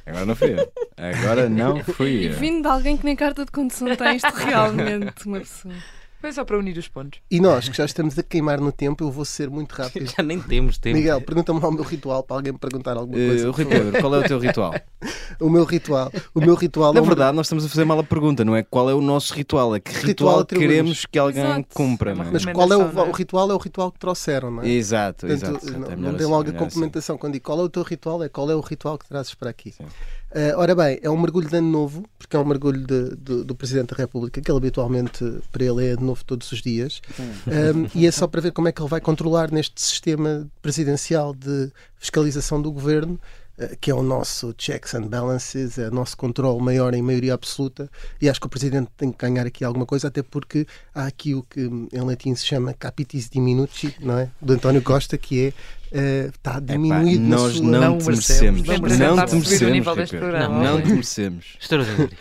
Agora 0.06 0.26
não 0.26 0.36
fui 0.36 0.54
eu. 0.54 0.72
Agora 0.96 1.48
não 1.48 1.82
fui 1.82 2.10
eu. 2.10 2.22
E 2.24 2.28
vindo 2.28 2.62
de 2.62 2.68
alguém 2.68 2.96
que 2.96 3.04
nem 3.04 3.16
carta 3.16 3.44
de 3.44 3.50
condução 3.50 3.94
tem 3.96 4.16
isto 4.16 4.34
realmente 4.34 5.26
uma 5.26 5.38
pessoa. 5.38 5.74
Foi 6.22 6.32
só 6.32 6.44
para 6.44 6.56
unir 6.56 6.78
os 6.78 6.86
pontos. 6.86 7.18
E 7.28 7.40
nós, 7.40 7.68
que 7.68 7.76
já 7.76 7.84
estamos 7.84 8.16
a 8.16 8.22
queimar 8.22 8.60
no 8.60 8.70
tempo, 8.70 9.02
eu 9.02 9.10
vou 9.10 9.24
ser 9.24 9.50
muito 9.50 9.72
rápido. 9.74 10.06
já 10.06 10.22
nem 10.22 10.40
temos 10.40 10.78
tempo. 10.78 10.96
Miguel, 10.96 11.20
pergunta-me 11.20 11.58
lá 11.58 11.66
o 11.66 11.72
meu 11.72 11.82
ritual 11.82 12.22
para 12.22 12.36
alguém 12.36 12.52
me 12.52 12.60
perguntar 12.60 12.96
alguma 12.96 13.18
eh, 13.18 13.26
coisa. 13.26 13.50
Uh, 13.50 13.54
Pedro, 13.54 14.00
qual 14.00 14.14
é 14.14 14.18
o 14.20 14.22
teu 14.22 14.38
ritual? 14.38 14.72
o 15.40 15.50
meu 15.50 15.64
ritual. 15.64 16.12
O 16.32 16.40
meu 16.40 16.54
ritual 16.54 16.94
Na 16.94 17.00
é 17.00 17.02
verdade, 17.02 17.36
nós 17.36 17.46
estamos 17.46 17.64
a 17.64 17.68
fazer 17.68 17.84
mal 17.84 17.98
a 17.98 18.04
pergunta, 18.04 18.44
não 18.44 18.54
é 18.54 18.62
qual 18.62 18.88
é 18.88 18.94
o 18.94 19.00
nosso 19.00 19.34
ritual, 19.34 19.74
é 19.74 19.80
que 19.80 19.90
ritual, 19.90 20.38
ritual 20.38 20.46
queremos 20.46 21.06
que 21.06 21.18
alguém 21.18 21.42
Exato. 21.42 21.66
cumpra. 21.74 22.14
Não 22.14 22.22
é? 22.22 22.30
Mas 22.30 22.44
qual 22.44 22.72
é 22.72 22.76
o, 22.76 23.08
o, 23.08 23.10
ritual? 23.10 23.50
É 23.50 23.54
o 23.54 23.58
ritual 23.58 23.90
que 23.90 23.98
trouxeram, 23.98 24.48
não 24.52 24.62
é? 24.62 24.68
Exato, 24.68 25.26
Portanto, 25.26 25.58
exato. 25.66 25.80
Não, 25.80 25.90
é 25.90 25.96
não 25.96 26.14
tem 26.14 26.26
logo 26.28 26.48
assim, 26.48 26.56
a 26.56 26.58
complementação. 26.60 27.14
Assim. 27.16 27.20
Quando 27.20 27.32
digo 27.32 27.44
qual 27.44 27.58
é 27.58 27.62
o 27.64 27.68
teu 27.68 27.82
ritual, 27.82 28.22
é 28.22 28.28
qual 28.28 28.48
é 28.48 28.54
o 28.54 28.60
ritual 28.60 28.96
que 28.96 29.08
trazes 29.08 29.34
para 29.34 29.50
aqui. 29.50 29.72
Sim. 29.72 29.86
Uh, 30.34 30.56
ora 30.56 30.74
bem, 30.74 30.98
é 31.02 31.10
um 31.10 31.20
mergulho 31.20 31.46
de 31.46 31.56
ano 31.56 31.70
novo, 31.70 32.04
porque 32.18 32.34
é 32.34 32.38
um 32.38 32.44
mergulho 32.44 32.86
de, 32.86 33.16
de, 33.16 33.44
do 33.44 33.54
Presidente 33.54 33.90
da 33.90 33.96
República, 33.96 34.40
que 34.40 34.50
ele 34.50 34.56
habitualmente, 34.56 35.22
para 35.52 35.62
ele, 35.62 35.86
é 35.86 35.94
de 35.94 36.02
novo 36.02 36.24
todos 36.24 36.50
os 36.50 36.62
dias. 36.62 37.02
Um, 37.46 37.86
e 37.94 38.06
é 38.06 38.10
só 38.10 38.26
para 38.26 38.40
ver 38.40 38.52
como 38.52 38.66
é 38.66 38.72
que 38.72 38.80
ele 38.80 38.88
vai 38.88 39.00
controlar 39.00 39.50
neste 39.50 39.80
sistema 39.82 40.48
presidencial 40.62 41.34
de 41.34 41.70
fiscalização 41.98 42.62
do 42.62 42.72
governo 42.72 43.20
eh, 43.58 43.76
que 43.78 43.90
é 43.90 43.94
o 43.94 44.02
nosso 44.02 44.54
checks 44.56 44.94
and 44.94 45.08
balances, 45.08 45.78
é 45.78 45.88
o 45.88 45.90
nosso 45.90 46.16
controle 46.16 46.62
maior 46.62 46.94
em 46.94 47.02
maioria 47.02 47.34
absoluta, 47.34 47.90
e 48.20 48.28
acho 48.28 48.40
que 48.40 48.46
o 48.46 48.50
Presidente 48.50 48.90
tem 48.96 49.12
que 49.12 49.18
ganhar 49.18 49.46
aqui 49.46 49.62
alguma 49.62 49.84
coisa, 49.84 50.08
até 50.08 50.22
porque 50.22 50.66
há 50.94 51.06
aqui 51.06 51.34
o 51.34 51.42
que 51.42 51.60
em 51.60 52.00
latim 52.00 52.34
se 52.34 52.46
chama 52.46 52.72
capitis 52.72 53.28
diminuti, 53.28 53.94
não 54.00 54.18
é? 54.18 54.30
Do 54.40 54.54
António 54.54 54.80
Costa, 54.80 55.18
que 55.18 55.48
é 55.48 55.52
Uh, 55.94 56.30
está 56.30 56.58
diminuído 56.58 57.26
Epá, 57.26 57.36
nós 57.36 57.52
sua... 57.52 57.66
não, 57.66 57.80
não 57.80 57.98
te 57.98 58.06
merecemos. 58.06 58.62
Não, 58.66 59.16
não 59.16 59.26
te 59.26 59.34
merecemos. 59.34 59.86
Não, 59.86 60.62
não 60.62 60.80
te 60.80 60.88
merecemos. 60.88 61.58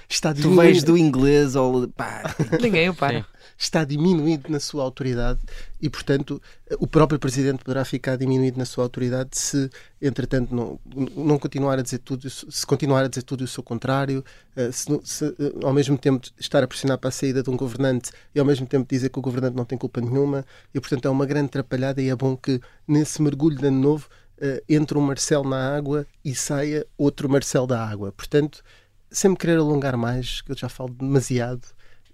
Está 0.09 0.33
tu 0.33 0.53
vais 0.53 0.83
do 0.83 0.97
inglês 0.97 1.55
ao. 1.55 1.87
Pá. 1.87 2.35
Ninguém 2.61 2.89
o 2.89 2.93
para. 2.93 3.25
Está 3.61 3.85
diminuído 3.85 4.51
na 4.51 4.59
sua 4.59 4.83
autoridade 4.83 5.39
e, 5.79 5.87
portanto, 5.87 6.41
o 6.79 6.87
próprio 6.87 7.19
Presidente 7.19 7.63
poderá 7.63 7.85
ficar 7.85 8.15
diminuído 8.15 8.57
na 8.57 8.65
sua 8.65 8.83
autoridade 8.83 9.37
se, 9.37 9.69
entretanto, 10.01 10.55
não, 10.55 10.79
não 11.15 11.37
continuar 11.37 11.77
a 11.77 11.83
dizer 11.83 11.99
tudo, 11.99 12.27
se 12.27 12.65
continuar 12.65 13.05
a 13.05 13.07
dizer 13.07 13.21
tudo 13.21 13.43
o 13.43 13.47
seu 13.47 13.61
contrário, 13.61 14.25
eh, 14.55 14.71
se, 14.71 14.87
se, 15.03 15.25
eh, 15.25 15.53
ao 15.63 15.71
mesmo 15.73 15.95
tempo 15.95 16.27
estar 16.39 16.63
a 16.63 16.67
pressionar 16.67 16.97
para 16.97 17.09
a 17.09 17.11
saída 17.11 17.43
de 17.43 17.51
um 17.51 17.55
governante 17.55 18.11
e 18.33 18.39
ao 18.39 18.45
mesmo 18.47 18.65
tempo 18.65 18.89
dizer 18.89 19.09
que 19.09 19.19
o 19.19 19.21
governante 19.21 19.55
não 19.55 19.63
tem 19.63 19.77
culpa 19.77 20.01
nenhuma 20.01 20.43
e, 20.73 20.79
portanto, 20.79 21.07
é 21.07 21.11
uma 21.11 21.27
grande 21.27 21.45
atrapalhada 21.45 22.01
e 22.01 22.09
é 22.09 22.15
bom 22.15 22.35
que 22.35 22.59
nesse 22.87 23.21
mergulho 23.21 23.59
de 23.59 23.67
ano 23.67 23.79
novo 23.79 24.09
eh, 24.39 24.63
entre 24.67 24.97
um 24.97 25.01
Marcelo 25.01 25.47
na 25.47 25.77
água 25.77 26.07
e 26.25 26.33
saia 26.33 26.83
outro 26.97 27.29
Marcelo 27.29 27.67
da 27.67 27.87
água. 27.87 28.11
Portanto, 28.11 28.63
sem 29.11 29.29
me 29.29 29.37
querer 29.37 29.59
alongar 29.59 29.95
mais, 29.95 30.41
que 30.41 30.51
eu 30.51 30.57
já 30.57 30.67
falo 30.67 30.89
demasiado, 30.89 31.61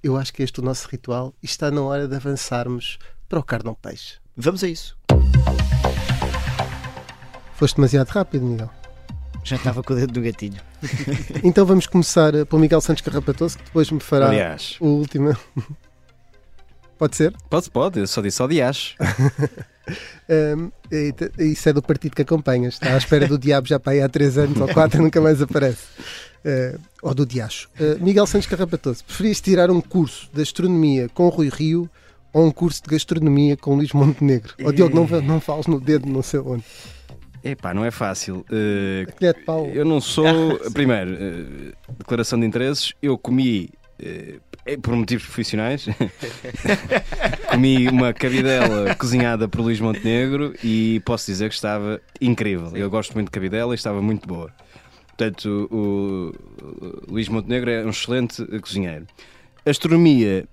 eu 0.08 0.18
acho 0.18 0.34
que 0.34 0.42
este 0.42 0.60
é 0.60 0.64
o 0.64 0.66
nosso 0.66 0.88
ritual 0.88 1.34
e 1.44 1.46
está 1.46 1.70
na 1.70 1.82
hora 1.82 2.08
de 2.08 2.16
avançarmos 2.16 2.98
para 3.28 3.40
o 3.40 3.44
carne 3.44 3.70
ao 3.70 3.76
peixe. 3.76 4.16
Vamos 4.36 4.64
a 4.64 4.68
isso. 4.68 4.98
Foste 7.56 7.76
demasiado 7.76 8.08
rápido, 8.10 8.46
Miguel. 8.46 8.70
Já 9.44 9.56
estava 9.58 9.84
com 9.84 9.94
o 9.94 9.96
dedo 9.96 10.18
no 10.18 10.26
gatilho. 10.26 10.62
então 11.44 11.66
vamos 11.66 11.88
começar 11.88 12.34
eh, 12.36 12.46
pelo 12.46 12.62
Miguel 12.62 12.80
Santos 12.82 13.02
Carrapatoso, 13.02 13.58
que 13.58 13.66
depois 13.66 13.90
me 13.92 14.00
fará 14.00 14.30
Aliás. 14.30 14.78
o 14.80 14.88
último. 14.88 15.36
Pode 16.98 17.16
ser? 17.16 17.36
Pode, 17.50 17.70
pode, 17.70 18.00
eu 18.00 18.08
só 18.08 18.22
disse 18.22 18.38
só 18.38 18.48
dias. 18.48 18.96
um, 20.58 20.72
isso 21.40 21.70
é 21.70 21.74
do 21.74 21.82
partido 21.82 22.16
que 22.16 22.22
acompanhas. 22.22 22.76
Está 22.76 22.94
à 22.94 22.98
espera 22.98 23.28
do 23.28 23.38
diabo 23.38 23.68
já 23.68 23.80
para 23.80 23.94
aí 23.94 24.02
há 24.02 24.10
3 24.10 24.38
anos 24.38 24.62
ou 24.62 24.68
4 24.68 25.02
nunca 25.02 25.22
mais 25.22 25.42
aparece. 25.42 25.84
Uh, 26.46 26.80
ou 27.02 27.14
do 27.14 27.26
diacho. 27.26 27.70
Uh, 27.80 28.04
Miguel 28.04 28.26
Santos 28.26 28.48
Carrapatoso, 28.48 29.04
preferias 29.04 29.42
tirar 29.42 29.70
um 29.70 29.82
curso 29.82 30.30
de 30.34 30.42
astronomia 30.42 31.10
com 31.14 31.28
Rui 31.30 31.50
Rio 31.50 31.90
ou 32.32 32.46
um 32.46 32.52
curso 32.52 32.82
de 32.84 32.90
gastronomia 32.90 33.58
com 33.58 33.76
Luís 33.76 33.92
Montenegro? 33.92 34.54
Ou 34.64 34.72
Diogo, 34.72 34.96
não, 34.96 35.22
não 35.22 35.42
fales 35.42 35.68
no 35.68 35.80
dedo, 35.80 36.08
não 36.08 36.22
sei 36.22 36.40
onde. 36.40 36.64
Epá, 37.44 37.74
não 37.74 37.84
é 37.84 37.92
fácil. 37.92 38.46
Uh. 38.50 39.70
Eu 39.74 39.86
não 39.86 40.00
sou. 40.00 40.26
primeiro, 40.74 41.74
declaração 41.98 42.40
de 42.40 42.46
interesses. 42.46 42.94
Eu 43.02 43.18
comi, 43.18 43.70
por 44.82 44.96
motivos 44.96 45.26
profissionais, 45.26 45.88
comi 47.50 47.88
uma 47.88 48.14
cabidela 48.14 48.94
cozinhada 48.96 49.48
por 49.48 49.62
Luís 49.62 49.80
Montenegro 49.80 50.54
e 50.64 51.02
posso 51.06 51.26
dizer 51.28 51.50
que 51.50 51.56
estava 51.56 52.02
incrível. 52.20 52.76
Eu 52.76 52.90
gosto 52.90 53.14
muito 53.14 53.28
de 53.28 53.32
cabidela 53.32 53.74
e 53.74 53.76
estava 53.76 54.02
muito 54.02 54.28
boa. 54.28 54.52
Portanto, 55.08 55.68
o, 55.72 56.34
o 57.08 57.12
Luís 57.14 57.28
Montenegro 57.28 57.70
é 57.70 57.86
um 57.86 57.90
excelente 57.90 58.46
cozinheiro. 58.60 59.08
Astronomia 59.66 60.48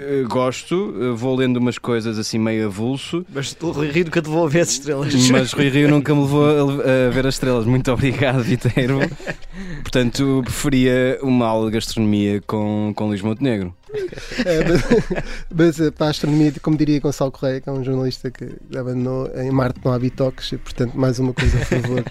Uh, 0.00 0.26
gosto, 0.26 0.74
uh, 0.74 1.14
vou 1.14 1.36
lendo 1.36 1.58
umas 1.58 1.76
coisas 1.76 2.18
assim 2.18 2.38
meio 2.38 2.66
avulso. 2.66 3.24
Mas 3.28 3.54
o 3.60 3.70
Rui 3.70 3.90
Rio 3.90 4.04
nunca 4.04 4.22
te 4.22 4.28
levou 4.28 4.46
a 4.46 4.48
ver 4.48 4.60
as 4.60 4.70
estrelas. 4.70 5.14
Mas 5.28 5.52
Rui 5.52 5.68
Rio 5.68 5.90
nunca 5.90 6.14
me 6.14 6.22
levou 6.22 6.44
a, 6.46 7.08
a 7.08 7.10
ver 7.10 7.26
as 7.26 7.34
estrelas. 7.34 7.66
Muito 7.66 7.92
obrigado, 7.92 8.42
Viteiro. 8.42 9.00
Portanto, 9.82 10.40
preferia 10.44 11.18
uma 11.20 11.46
aula 11.46 11.66
de 11.66 11.74
gastronomia 11.74 12.40
com, 12.46 12.92
com 12.96 13.08
Luís 13.08 13.20
Montenegro. 13.20 13.74
É, 14.44 14.64
mas, 14.64 14.82
mas, 15.54 15.80
eh, 15.80 15.90
para 15.90 16.06
a 16.06 16.10
astronomia, 16.10 16.52
como 16.62 16.76
diria 16.76 17.00
Gonçalo 17.00 17.32
Correia, 17.32 17.60
que 17.60 17.68
é 17.68 17.72
um 17.72 17.84
jornalista 17.84 18.30
que 18.30 18.48
abandonou 18.76 19.30
em 19.36 19.50
Marte 19.50 19.80
não 19.84 19.92
há 19.92 19.98
bitoques, 19.98 20.52
e 20.52 20.58
portanto, 20.58 20.94
mais 20.94 21.18
uma 21.18 21.34
coisa 21.34 21.58
a 21.58 21.64
favor. 21.64 22.04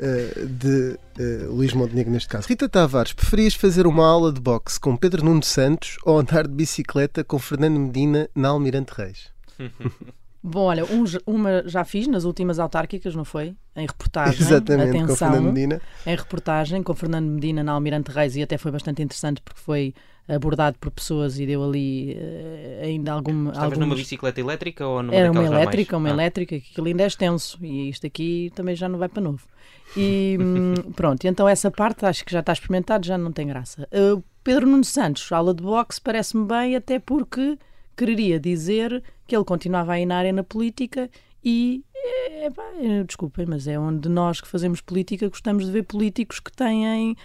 Uh, 0.00 0.46
de 0.46 0.98
uh, 1.18 1.52
Luís 1.52 1.74
Montenegro 1.74 2.10
neste 2.10 2.26
caso. 2.26 2.48
Rita 2.48 2.66
Tavares, 2.70 3.12
preferias 3.12 3.54
fazer 3.54 3.86
uma 3.86 4.06
aula 4.06 4.32
de 4.32 4.40
boxe 4.40 4.80
com 4.80 4.96
Pedro 4.96 5.22
Nuno 5.22 5.42
Santos 5.42 5.98
ou 6.04 6.18
andar 6.18 6.48
de 6.48 6.54
bicicleta 6.54 7.22
com 7.22 7.38
Fernando 7.38 7.78
Medina 7.78 8.26
na 8.34 8.48
Almirante 8.48 8.92
Reis? 8.96 9.30
Bom, 10.42 10.64
olha, 10.64 10.84
um, 10.86 11.04
uma 11.26 11.62
já 11.66 11.84
fiz 11.84 12.06
nas 12.06 12.24
últimas 12.24 12.58
autárquicas, 12.58 13.14
não 13.14 13.24
foi? 13.24 13.54
Em 13.76 13.86
reportagem. 13.86 14.40
Exatamente, 14.40 14.96
Atenção, 14.96 15.06
com 15.06 15.16
Fernando 15.16 15.52
Medina. 15.52 15.80
Em 16.06 16.16
reportagem 16.16 16.82
com 16.82 16.94
Fernando 16.94 17.26
Medina 17.26 17.62
na 17.62 17.72
Almirante 17.72 18.10
Reis 18.10 18.36
e 18.36 18.42
até 18.42 18.56
foi 18.56 18.72
bastante 18.72 19.02
interessante 19.02 19.42
porque 19.42 19.60
foi 19.60 19.94
abordado 20.26 20.78
por 20.78 20.90
pessoas 20.90 21.38
e 21.38 21.46
deu 21.46 21.62
ali 21.62 22.16
uh, 22.16 22.84
ainda 22.84 23.12
alguma. 23.12 23.50
Estavas 23.50 23.72
alguns... 23.72 23.78
numa 23.78 23.94
bicicleta 23.94 24.40
elétrica 24.40 24.86
ou 24.86 25.02
numa 25.02 25.14
Era 25.14 25.30
uma 25.30 25.44
elétrica, 25.44 25.98
mais... 25.98 26.02
uma 26.02 26.08
ah. 26.08 26.22
elétrica, 26.22 26.58
que 26.58 26.70
aquilo 26.70 26.86
ainda 26.86 27.02
é 27.02 27.06
extenso 27.06 27.58
e 27.62 27.90
isto 27.90 28.06
aqui 28.06 28.50
também 28.54 28.74
já 28.74 28.88
não 28.88 28.98
vai 28.98 29.08
para 29.08 29.22
novo. 29.22 29.46
E 29.94 30.38
hum, 30.40 30.74
pronto, 30.96 31.26
então 31.26 31.46
essa 31.46 31.70
parte 31.70 32.06
acho 32.06 32.24
que 32.24 32.32
já 32.32 32.40
está 32.40 32.52
experimentado, 32.52 33.06
já 33.06 33.18
não 33.18 33.32
tem 33.32 33.46
graça. 33.46 33.86
Uh, 33.92 34.22
Pedro 34.42 34.66
Nuno 34.66 34.84
Santos, 34.84 35.30
aula 35.32 35.52
de 35.52 35.62
boxe, 35.62 36.00
parece-me 36.00 36.46
bem, 36.46 36.76
até 36.76 36.98
porque 36.98 37.58
quereria 37.96 38.40
dizer 38.40 39.02
que 39.30 39.36
ele 39.36 39.44
continuava 39.44 39.92
a 39.92 40.00
ir 40.00 40.06
na 40.06 40.16
área 40.16 40.32
na 40.32 40.42
política 40.42 41.08
e, 41.44 41.84
é, 41.94 42.50
pá, 42.50 42.64
desculpem, 43.06 43.46
mas 43.46 43.68
é 43.68 43.78
onde 43.78 44.08
nós 44.08 44.40
que 44.40 44.48
fazemos 44.48 44.80
política 44.80 45.28
gostamos 45.28 45.66
de 45.66 45.70
ver 45.70 45.84
políticos 45.84 46.40
que 46.40 46.50
têm 46.50 47.12
uh, 47.12 47.16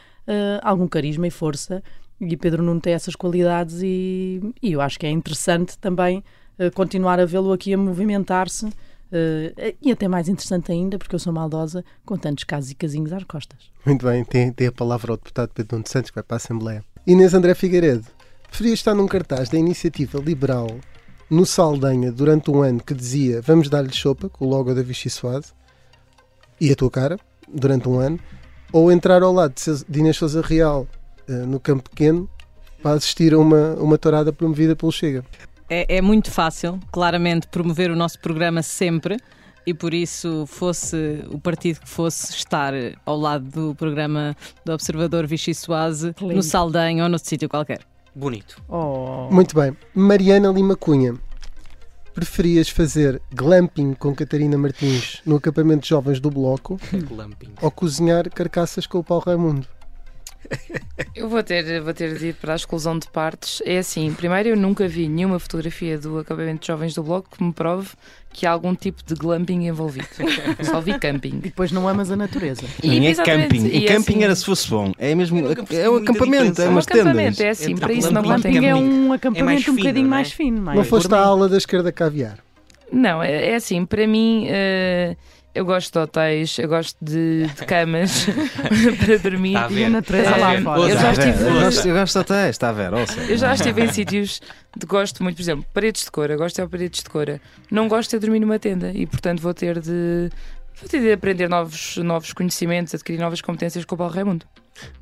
algum 0.61 0.87
carisma 0.87 1.25
e 1.25 1.31
força 1.31 1.81
e 2.21 2.37
Pedro 2.37 2.61
Nuno 2.61 2.79
tem 2.79 2.93
essas 2.93 3.15
qualidades 3.15 3.81
e, 3.81 4.39
e 4.61 4.73
eu 4.73 4.81
acho 4.81 4.99
que 4.99 5.07
é 5.07 5.09
interessante 5.09 5.79
também 5.79 6.23
uh, 6.59 6.71
continuar 6.75 7.19
a 7.19 7.25
vê-lo 7.25 7.51
aqui 7.51 7.73
a 7.73 7.77
movimentar-se 7.77 8.69
Uh, 9.07 9.53
e 9.81 9.91
até 9.91 10.07
mais 10.07 10.27
interessante 10.27 10.71
ainda, 10.71 10.97
porque 10.97 11.13
eu 11.13 11.19
sou 11.19 11.31
maldosa, 11.31 11.85
com 12.03 12.17
tantos 12.17 12.43
casos 12.43 12.71
e 12.71 12.75
casinhos 12.75 13.13
às 13.13 13.23
costas. 13.23 13.69
Muito 13.85 14.03
bem, 14.03 14.25
tem, 14.25 14.51
tem 14.51 14.67
a 14.67 14.71
palavra 14.71 15.13
ao 15.13 15.17
deputado 15.17 15.51
Pedro 15.53 15.77
Nuno 15.77 15.87
Santos, 15.87 16.09
que 16.09 16.15
vai 16.15 16.23
para 16.23 16.35
a 16.35 16.37
Assembleia. 16.37 16.83
Inês 17.05 17.35
André 17.35 17.53
Figueiredo, 17.53 18.07
preferia 18.49 18.73
estar 18.73 18.95
num 18.95 19.07
cartaz 19.07 19.47
da 19.47 19.59
Iniciativa 19.59 20.19
Liberal 20.19 20.67
no 21.29 21.45
Saldanha 21.45 22.11
durante 22.11 22.51
um 22.51 22.61
ano 22.61 22.81
que 22.83 22.93
dizia 22.93 23.41
vamos 23.41 23.69
dar-lhe 23.69 23.93
chopa, 23.93 24.29
com 24.29 24.45
o 24.45 24.49
logo 24.49 24.73
da 24.73 24.81
Vichy 24.81 25.09
Suave, 25.09 25.47
e 26.59 26.71
a 26.71 26.75
tua 26.75 26.89
cara, 26.89 27.19
durante 27.47 27.87
um 27.89 27.99
ano, 27.99 28.19
ou 28.71 28.91
entrar 28.91 29.23
ao 29.23 29.33
lado 29.33 29.53
de 29.87 29.99
Inês 29.99 30.17
Sousa 30.17 30.41
Real 30.41 30.87
uh, 31.27 31.31
no 31.45 31.59
Campo 31.59 31.89
Pequeno 31.89 32.29
para 32.81 32.91
assistir 32.97 33.33
a 33.33 33.39
uma, 33.39 33.73
uma 33.75 33.97
tourada 33.97 34.31
promovida 34.31 34.75
pelo 34.75 34.91
Chega. 34.91 35.23
É, 35.69 35.97
é, 35.97 36.01
muito 36.01 36.29
fácil, 36.29 36.79
claramente, 36.91 37.47
promover 37.47 37.89
o 37.89 37.95
nosso 37.95 38.19
programa 38.19 38.61
sempre 38.61 39.17
e 39.65 39.73
por 39.73 39.93
isso 39.93 40.45
fosse 40.45 41.23
o 41.31 41.39
partido 41.39 41.79
que 41.79 41.89
fosse 41.89 42.31
estar 42.31 42.73
ao 43.03 43.17
lado 43.17 43.49
do 43.49 43.75
programa 43.75 44.35
do 44.63 44.71
Observador 44.73 45.25
Vichy 45.25 45.55
Soase, 45.55 46.13
no 46.21 46.43
Saldanha 46.43 47.03
ou 47.03 47.09
noutro 47.09 47.27
sítio 47.27 47.49
qualquer. 47.49 47.79
Bonito. 48.15 48.61
Oh. 48.69 49.27
Muito 49.29 49.53
bem. 49.53 49.75
Mariana 49.93 50.49
Lima 50.49 50.75
Cunha. 50.75 51.15
Preferias 52.13 52.69
fazer 52.69 53.21
glamping 53.33 53.93
com 53.93 54.15
Catarina 54.15 54.57
Martins 54.57 55.21
no 55.25 55.35
acampamento 55.35 55.81
de 55.81 55.89
jovens 55.89 56.21
do 56.21 56.31
Bloco 56.31 56.79
ou 57.61 57.69
cozinhar 57.69 58.29
carcaças 58.29 58.87
com 58.87 58.99
o 58.99 59.03
Paulo 59.03 59.25
Raimundo? 59.25 59.67
Eu 61.15 61.29
vou 61.29 61.41
ter, 61.41 61.81
vou 61.81 61.93
ter 61.93 62.17
de 62.17 62.27
ir 62.27 62.33
para 62.35 62.53
a 62.53 62.55
exclusão 62.55 62.97
de 62.97 63.07
partes. 63.07 63.61
É 63.65 63.77
assim, 63.77 64.13
primeiro 64.13 64.49
eu 64.49 64.57
nunca 64.57 64.87
vi 64.87 65.07
nenhuma 65.07 65.39
fotografia 65.39 65.97
do 65.97 66.19
acampamento 66.19 66.61
de 66.61 66.67
jovens 66.67 66.93
do 66.93 67.03
Bloco 67.03 67.29
que 67.37 67.43
me 67.43 67.53
prove 67.53 67.89
que 68.31 68.45
há 68.45 68.51
algum 68.51 68.75
tipo 68.75 69.01
de 69.05 69.15
glamping 69.15 69.65
envolvido. 69.65 70.07
Só 70.63 70.81
vi 70.81 70.99
camping. 70.99 71.37
E 71.37 71.47
depois 71.47 71.71
não 71.71 71.87
amas 71.87 72.11
a 72.11 72.17
natureza. 72.17 72.63
Nem 72.83 73.07
é 73.07 73.15
camping. 73.15 73.65
E, 73.65 73.85
camping 73.85 74.13
assim, 74.13 74.23
era 74.23 74.35
se 74.35 74.45
fosse 74.45 74.69
bom. 74.69 74.91
É 74.97 75.15
mesmo. 75.15 75.39
É 75.71 75.89
um 75.89 75.95
acampamento, 75.95 76.61
é 76.61 76.67
umas 76.67 76.85
tendas. 76.85 77.07
acampamento, 77.07 77.43
é 77.43 77.49
assim, 77.49 77.75
para 77.75 77.93
isso 77.93 78.11
não 78.11 78.21
glamping 78.21 78.65
é 78.65 78.75
um 78.75 79.13
acampamento 79.13 79.69
é 79.69 79.73
um 79.73 79.75
bocadinho 79.77 80.07
mais 80.07 80.31
fino. 80.31 80.61
Mais 80.61 80.77
não 80.77 80.83
foste 80.83 81.13
à 81.13 81.19
aula 81.19 81.47
da 81.47 81.57
esquerda 81.57 81.91
caviar? 81.91 82.39
Não, 82.91 83.23
é, 83.23 83.51
é 83.51 83.55
assim, 83.55 83.85
para 83.85 84.05
mim. 84.05 84.47
Uh, 84.47 85.15
eu 85.55 85.63
gosto 85.63 85.93
de 85.93 85.99
hotéis, 85.99 86.59
eu 86.59 86.67
gosto 86.67 86.97
de, 87.01 87.47
de 87.47 87.65
camas 87.65 88.27
para 88.99 89.17
dormir. 89.17 89.57
E 89.71 89.85
a 89.85 89.89
natureza 89.89 90.35
lá 90.35 90.61
fora. 90.61 90.81
Eu 90.81 90.97
já 90.99 91.11
estive. 91.13 91.43
Eu 91.43 91.53
gosto, 91.61 91.87
eu 91.87 91.95
gosto 91.95 92.13
de 92.13 92.19
hotéis, 92.19 92.49
está 92.49 92.69
a 92.69 92.71
ver? 92.73 92.93
Ouça. 92.93 93.21
Eu 93.21 93.37
já 93.37 93.53
estive 93.53 93.81
em 93.81 93.91
sítios 93.91 94.41
de 94.75 94.85
gosto 94.85 95.23
muito, 95.23 95.37
por 95.37 95.41
exemplo, 95.41 95.65
paredes 95.73 96.03
de 96.03 96.11
cora, 96.11 96.35
gosto 96.35 96.61
de 96.61 96.67
paredes 96.67 97.01
de 97.01 97.09
cora. 97.09 97.41
Não 97.71 97.87
gosto 97.87 98.11
de 98.11 98.19
dormir 98.19 98.41
numa 98.41 98.59
tenda 98.59 98.91
e, 98.93 99.07
portanto, 99.07 99.41
vou 99.41 99.53
ter 99.53 99.79
de. 99.79 100.29
Vou 100.77 100.89
ter 100.89 100.99
de 100.99 101.13
aprender 101.13 101.47
novos, 101.47 101.95
novos 101.97 102.33
conhecimentos, 102.33 102.93
adquirir 102.93 103.17
novas 103.17 103.39
competências 103.39 103.85
com 103.85 103.95
o 103.95 103.97
Paulo 103.97 104.13
Raimundo. 104.13 104.45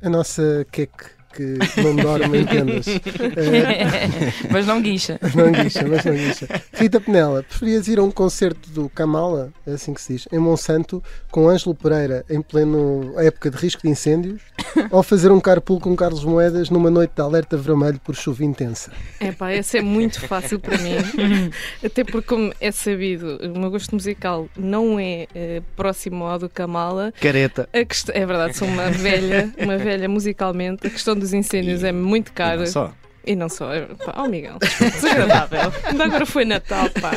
A 0.00 0.08
nossa 0.08 0.64
queque 0.70 1.06
que 1.34 1.58
não 1.82 1.96
dorme 1.96 2.38
em 2.38 2.46
tendas. 2.46 2.86
mas 4.50 4.66
não 4.66 4.80
guincha. 4.80 5.18
não 5.34 5.50
guincha, 5.50 5.86
mas 5.86 6.04
não 6.04 6.14
guincha. 6.14 6.48
Rita 6.72 7.00
Penela, 7.00 7.42
preferias 7.42 7.88
ir 7.88 7.98
a 7.98 8.02
um 8.02 8.10
concerto 8.10 8.70
do 8.70 8.88
Kamala, 8.88 9.52
é 9.66 9.72
assim 9.72 9.92
que 9.92 10.00
se 10.00 10.12
diz, 10.14 10.28
em 10.32 10.38
Monsanto, 10.38 11.02
com 11.30 11.48
Ângelo 11.48 11.74
Pereira 11.74 12.24
em 12.30 12.40
pleno 12.40 13.12
época 13.18 13.50
de 13.50 13.56
risco 13.56 13.82
de 13.82 13.88
incêndios, 13.88 14.40
ou 14.90 15.02
fazer 15.02 15.30
um 15.30 15.40
carpool 15.40 15.80
com 15.80 15.96
Carlos 15.96 16.24
Moedas 16.24 16.70
numa 16.70 16.90
noite 16.90 17.12
de 17.14 17.22
alerta 17.22 17.56
vermelho 17.56 18.00
por 18.00 18.14
chuva 18.14 18.44
intensa? 18.44 18.92
É 19.20 19.32
pá, 19.32 19.50
essa 19.50 19.78
é 19.78 19.82
muito 19.82 20.20
fácil 20.20 20.58
para 20.60 20.78
mim. 20.78 20.94
Até 21.84 22.04
porque, 22.04 22.28
como 22.28 22.52
é 22.60 22.70
sabido, 22.70 23.38
o 23.42 23.58
meu 23.58 23.70
gosto 23.70 23.94
musical 23.94 24.48
não 24.56 24.98
é 24.98 25.26
uh, 25.34 25.64
próximo 25.76 26.24
ao 26.24 26.38
do 26.38 26.48
Kamala. 26.48 27.12
Careta. 27.20 27.68
A 27.72 27.84
quest... 27.84 28.10
É 28.10 28.24
verdade, 28.24 28.56
sou 28.56 28.68
uma 28.68 28.90
velha, 28.90 29.52
uma 29.58 29.76
velha 29.76 30.08
musicalmente. 30.08 30.86
A 30.86 30.90
questão 30.90 31.18
dos 31.24 31.32
incêndios 31.34 31.82
E- 31.82 31.86
é 31.88 31.92
muito 31.92 32.32
cara. 32.32 32.58
não 32.58 32.66
só. 32.66 32.92
E 33.26 33.34
não 33.34 33.48
só. 33.48 33.72
é- 33.72 33.86
Pá, 34.04 34.22
oh, 34.22 34.28
Miguel, 34.28 34.58
desagradável. 34.78 35.72
Ainda 35.84 36.04
agora 36.04 36.26
foi 36.26 36.44
Natal, 36.44 36.90
pá. 37.00 37.10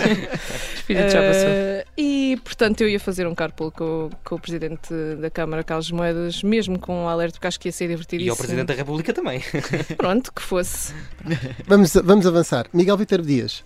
Espírito 0.76 1.10
já 1.12 1.20
passou. 1.22 1.50
Eh, 1.50 1.86
e, 1.98 2.40
portanto, 2.46 2.80
eu 2.80 2.88
ia 2.88 2.98
fazer 3.00 3.28
um 3.28 3.36
carpool 3.36 3.72
com, 3.72 4.10
com 4.24 4.36
o 4.36 4.40
Presidente 4.40 4.94
da 5.20 5.30
Câmara, 5.30 5.66
Carlos 5.66 5.92
Moedas, 5.92 6.42
mesmo 6.44 6.80
com 6.80 7.04
o 7.04 7.08
alerta, 7.10 7.34
porque 7.34 7.48
acho 7.48 7.60
que 7.60 7.68
ia 7.68 7.72
ser 7.74 7.90
divertido. 7.90 8.24
E 8.24 8.30
ao 8.30 8.38
Presidente 8.38 8.68
da 8.68 8.74
República 8.74 9.14
também. 9.14 9.42
Pronto, 9.98 10.32
que 10.32 10.42
fosse. 10.42 10.94
Vamos, 11.68 11.94
vamos 11.94 12.26
avançar. 12.26 12.68
Miguel 12.72 12.96
Viterbo 12.96 13.28
Dias, 13.28 13.66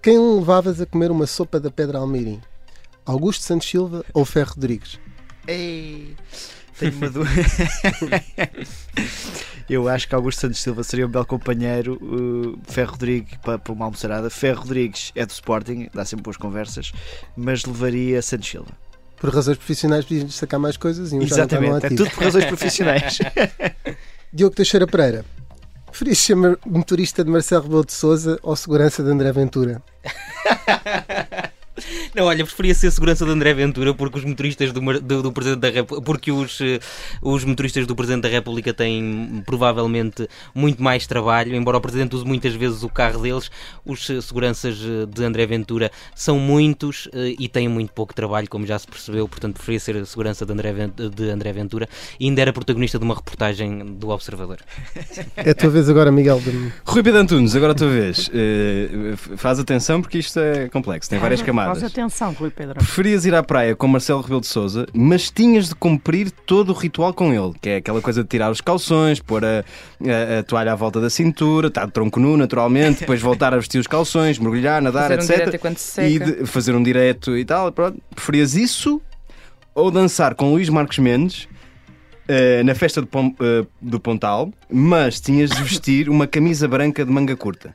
quem 0.00 0.18
levavas 0.18 0.80
a 0.80 0.86
comer 0.86 1.10
uma 1.10 1.26
sopa 1.26 1.60
da 1.60 1.70
Pedra 1.70 1.98
Almirim? 1.98 2.40
Augusto 3.04 3.42
Santos 3.44 3.68
Silva 3.68 4.02
ou 4.14 4.24
Ferro 4.24 4.52
Rodrigues? 4.54 4.98
Ei. 5.46 6.16
Tenho 6.82 6.96
uma 6.96 7.10
dúvida. 7.10 7.42
Eu 9.70 9.88
acho 9.88 10.08
que 10.08 10.14
Augusto 10.14 10.40
Santos 10.40 10.60
Silva 10.60 10.82
seria 10.82 11.06
um 11.06 11.08
belo 11.08 11.24
companheiro. 11.24 11.94
Uh, 12.02 12.58
Ferro 12.64 12.92
Rodrigues 12.92 13.38
para, 13.42 13.58
para 13.58 13.72
uma 13.72 13.86
almoçarada. 13.86 14.28
Ferro 14.28 14.62
Rodrigues 14.62 15.12
é 15.14 15.24
do 15.24 15.30
Sporting, 15.30 15.88
dá 15.94 16.04
sempre 16.04 16.24
boas 16.24 16.36
conversas, 16.36 16.92
mas 17.36 17.64
levaria 17.64 18.20
Santos 18.20 18.50
Silva. 18.50 18.70
Por 19.16 19.32
razões 19.32 19.56
profissionais, 19.56 20.04
podiam 20.04 20.26
destacar 20.26 20.58
mais 20.58 20.76
coisas 20.76 21.12
e 21.12 21.16
um 21.16 21.22
Exatamente, 21.22 21.86
é 21.86 21.88
tudo 21.90 22.10
por 22.10 22.24
razões 22.24 22.44
profissionais. 22.44 23.18
Diogo 24.32 24.54
Teixeira 24.54 24.86
Pereira. 24.86 25.24
Preferias 25.86 26.18
ser 26.18 26.36
motorista 26.66 27.22
de 27.22 27.30
Marcelo 27.30 27.62
Rebelo 27.62 27.84
de 27.84 27.92
Souza 27.92 28.38
ou 28.42 28.56
segurança 28.56 29.02
de 29.02 29.10
André 29.10 29.30
Ventura? 29.30 29.80
Não, 32.14 32.24
olha, 32.24 32.44
preferia 32.44 32.74
ser 32.74 32.90
segurança 32.90 33.24
de 33.24 33.30
André 33.30 33.54
Ventura 33.54 33.94
porque 33.94 34.18
os 34.18 34.24
motoristas 34.24 34.72
do, 34.72 34.80
do, 35.00 35.22
do 35.22 35.32
Presidente 35.32 35.60
da 35.60 35.70
República, 35.70 36.04
porque 36.04 36.30
os, 36.30 36.60
eh, 36.60 36.78
os 37.22 37.44
motoristas 37.44 37.86
do 37.86 37.96
Presidente 37.96 38.22
da 38.22 38.28
República 38.28 38.74
têm 38.74 39.42
provavelmente 39.46 40.28
muito 40.54 40.82
mais 40.82 41.06
trabalho, 41.06 41.54
embora 41.54 41.78
o 41.78 41.80
Presidente 41.80 42.14
use 42.14 42.26
muitas 42.26 42.54
vezes 42.54 42.82
o 42.82 42.88
carro 42.90 43.22
deles, 43.22 43.50
os 43.86 44.08
eh, 44.10 44.20
seguranças 44.20 44.78
eh, 44.82 45.06
de 45.06 45.24
André 45.24 45.46
Ventura 45.46 45.90
são 46.14 46.38
muitos 46.38 47.08
e 47.38 47.48
têm 47.48 47.68
muito 47.68 47.92
pouco 47.92 48.14
trabalho, 48.14 48.48
como 48.48 48.66
já 48.66 48.78
se 48.78 48.86
percebeu, 48.86 49.26
portanto 49.26 49.54
preferia 49.54 49.80
ser 49.80 49.96
a 49.96 50.04
segurança 50.04 50.44
de 50.44 50.52
André, 50.52 50.72
de 50.72 51.30
André 51.30 51.52
Ventura 51.52 51.88
e 52.20 52.26
ainda 52.26 52.42
era 52.42 52.52
protagonista 52.52 52.98
de 52.98 53.04
uma 53.04 53.14
reportagem 53.14 53.96
do 53.96 54.10
Observador. 54.10 54.58
É 55.36 55.50
a 55.50 55.54
tua 55.54 55.70
vez 55.70 55.88
agora, 55.88 56.12
Miguel. 56.12 56.38
De... 56.40 56.72
Rui 56.84 57.02
Pedro 57.02 57.20
Antunes, 57.20 57.56
agora 57.56 57.72
a 57.72 57.74
tua 57.74 57.88
vez. 57.88 58.28
Uh, 58.28 59.16
faz 59.36 59.58
atenção 59.58 60.02
porque 60.02 60.18
isto 60.18 60.38
é 60.38 60.68
complexo, 60.68 61.08
tem 61.08 61.18
várias 61.18 61.40
camadas. 61.40 61.61
Faz 61.66 61.84
atenção, 61.84 62.32
Rui 62.32 62.50
Pedro. 62.50 62.74
Preferias 62.74 63.24
ir 63.24 63.34
à 63.34 63.42
praia 63.42 63.74
com 63.74 63.86
Marcelo 63.86 64.20
Rebelo 64.20 64.40
de 64.40 64.46
Souza, 64.46 64.86
mas 64.92 65.30
tinhas 65.30 65.68
de 65.68 65.74
cumprir 65.74 66.30
todo 66.30 66.70
o 66.70 66.72
ritual 66.72 67.12
com 67.12 67.32
ele, 67.32 67.54
que 67.60 67.68
é 67.68 67.76
aquela 67.76 68.00
coisa 68.00 68.22
de 68.22 68.28
tirar 68.28 68.50
os 68.50 68.60
calções, 68.60 69.20
pôr 69.20 69.44
a, 69.44 69.58
a, 69.58 70.38
a 70.38 70.42
toalha 70.42 70.72
à 70.72 70.74
volta 70.74 71.00
da 71.00 71.10
cintura, 71.10 71.68
estar 71.68 71.86
de 71.86 71.92
tronco 71.92 72.18
nu, 72.20 72.36
naturalmente, 72.36 73.00
depois 73.00 73.20
voltar 73.20 73.54
a 73.54 73.56
vestir 73.56 73.78
os 73.78 73.86
calções, 73.86 74.38
mergulhar, 74.38 74.82
nadar, 74.82 75.14
fazer 75.16 75.48
etc. 75.48 75.64
Um 75.64 76.02
e 76.02 76.18
de, 76.18 76.46
fazer 76.46 76.74
um 76.74 76.82
direto 76.82 77.36
e 77.36 77.44
tal. 77.44 77.70
Pronto. 77.72 78.00
Preferias 78.14 78.54
isso 78.54 79.00
ou 79.74 79.90
dançar 79.90 80.34
com 80.34 80.52
Luís 80.52 80.68
Marcos 80.68 80.98
Mendes 80.98 81.48
Uh, 82.22 82.62
na 82.62 82.72
festa 82.72 83.02
do, 83.02 83.08
uh, 83.08 83.66
do 83.80 83.98
Pontal, 83.98 84.52
mas 84.70 85.20
tinhas 85.20 85.50
de 85.50 85.60
vestir 85.60 86.08
uma 86.08 86.24
camisa 86.24 86.68
branca 86.68 87.04
de 87.04 87.10
manga 87.10 87.36
curta. 87.36 87.74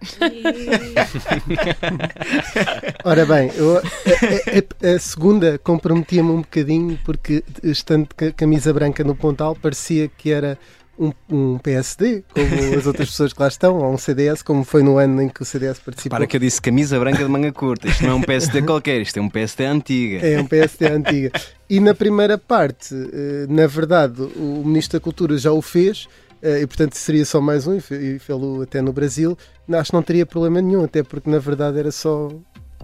Ora 3.04 3.26
bem, 3.26 3.50
eu, 3.54 3.78
a, 3.78 3.80
a, 3.80 4.94
a, 4.94 4.98
segunda 4.98 5.58
comprometia-me 5.58 6.30
um 6.30 6.40
bocadinho 6.40 6.98
porque, 7.04 7.44
estando 7.62 8.08
camisa 8.36 8.72
branca 8.72 9.04
no 9.04 9.14
Pontal, 9.14 9.54
parecia 9.54 10.08
que 10.08 10.30
era 10.30 10.58
um, 10.98 11.12
um, 11.30 11.58
PSD, 11.58 12.24
como 12.32 12.46
as 12.78 12.86
outras 12.86 13.10
pessoas 13.10 13.32
que 13.32 13.40
lá 13.40 13.46
estão, 13.48 13.78
ou 13.78 13.92
um 13.92 13.96
CDS, 13.96 14.42
como 14.42 14.64
foi 14.64 14.82
no 14.82 14.98
ano 14.98 15.22
em 15.22 15.28
que 15.28 15.42
o 15.42 15.44
CDS 15.44 15.78
participou. 15.78 16.18
Para 16.18 16.26
que 16.26 16.36
eu 16.36 16.40
disse 16.40 16.60
camisa 16.60 16.98
branca 16.98 17.24
de 17.24 17.30
manga 17.30 17.52
curta. 17.52 17.88
Isto 17.88 18.02
não 18.04 18.10
é 18.10 18.14
um 18.14 18.22
PSD 18.22 18.62
qualquer, 18.62 19.00
isto 19.00 19.18
é 19.18 19.22
um 19.22 19.30
PSD 19.30 19.64
antiga. 19.64 20.26
É 20.26 20.40
um 20.40 20.46
PSD 20.46 20.88
antiga. 20.88 21.32
E 21.68 21.80
na 21.80 21.94
primeira 21.94 22.36
parte, 22.36 22.94
eh, 22.94 23.46
na 23.48 23.66
verdade, 23.66 24.22
o 24.36 24.62
Ministro 24.64 24.98
da 24.98 25.02
Cultura 25.02 25.38
já 25.38 25.52
o 25.52 25.62
fez 25.62 26.06
e 26.42 26.66
portanto 26.66 26.94
seria 26.94 27.24
só 27.24 27.40
mais 27.40 27.66
um, 27.66 27.76
e 27.76 28.18
fê-lo 28.18 28.62
até 28.62 28.80
no 28.80 28.92
Brasil, 28.92 29.36
acho 29.72 29.90
que 29.90 29.96
não 29.96 30.02
teria 30.02 30.24
problema 30.24 30.60
nenhum, 30.60 30.84
até 30.84 31.02
porque 31.02 31.28
na 31.28 31.38
verdade 31.38 31.78
era 31.78 31.92
só 31.92 32.28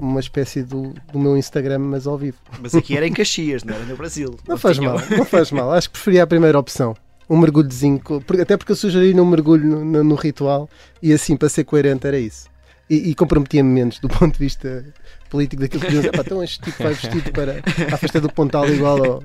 uma 0.01 0.21
espécie 0.21 0.63
do, 0.63 0.95
do 1.13 1.19
meu 1.19 1.37
Instagram, 1.37 1.79
mas 1.79 2.07
ao 2.07 2.19
vivo. 2.19 2.37
Mas 2.61 2.75
aqui 2.75 2.97
era 2.97 3.07
em 3.07 3.13
Caxias, 3.13 3.65
não 3.65 3.75
era 3.75 3.85
no 3.85 3.97
Brasil. 3.97 4.37
Não 4.47 4.59
faz 4.59 4.79
mal, 4.79 4.99
não 5.17 5.25
faz 5.25 5.51
mal. 5.51 5.73
Acho 5.73 5.89
que 5.89 5.95
preferia 5.95 6.23
a 6.23 6.27
primeira 6.27 6.59
opção. 6.59 6.95
Um 7.29 7.39
mergulhozinho, 7.39 8.01
até 8.41 8.57
porque 8.57 8.73
eu 8.73 8.77
sugeri 8.77 9.19
um 9.19 9.25
mergulho 9.25 9.65
no, 9.67 9.85
no, 9.85 10.05
no 10.05 10.15
ritual 10.15 10.69
e 11.03 11.13
assim, 11.13 11.37
para 11.37 11.49
ser 11.49 11.65
coerente, 11.65 12.07
era 12.07 12.19
isso. 12.19 12.49
E, 12.89 13.11
e 13.11 13.15
comprometia-me 13.15 13.69
menos 13.69 13.99
do 13.99 14.09
ponto 14.09 14.35
de 14.35 14.39
vista 14.39 14.85
político 15.29 15.63
daquilo 15.63 15.83
que 15.83 15.91
diziam, 15.91 16.13
então 16.15 16.43
este 16.43 16.61
tipo 16.61 16.83
vai 16.83 16.95
vestido 16.95 17.33
para 17.33 17.63
a 17.93 17.97
festa 17.97 18.21
do 18.21 18.33
Pontal 18.33 18.69
igual, 18.69 19.05
ao, 19.05 19.23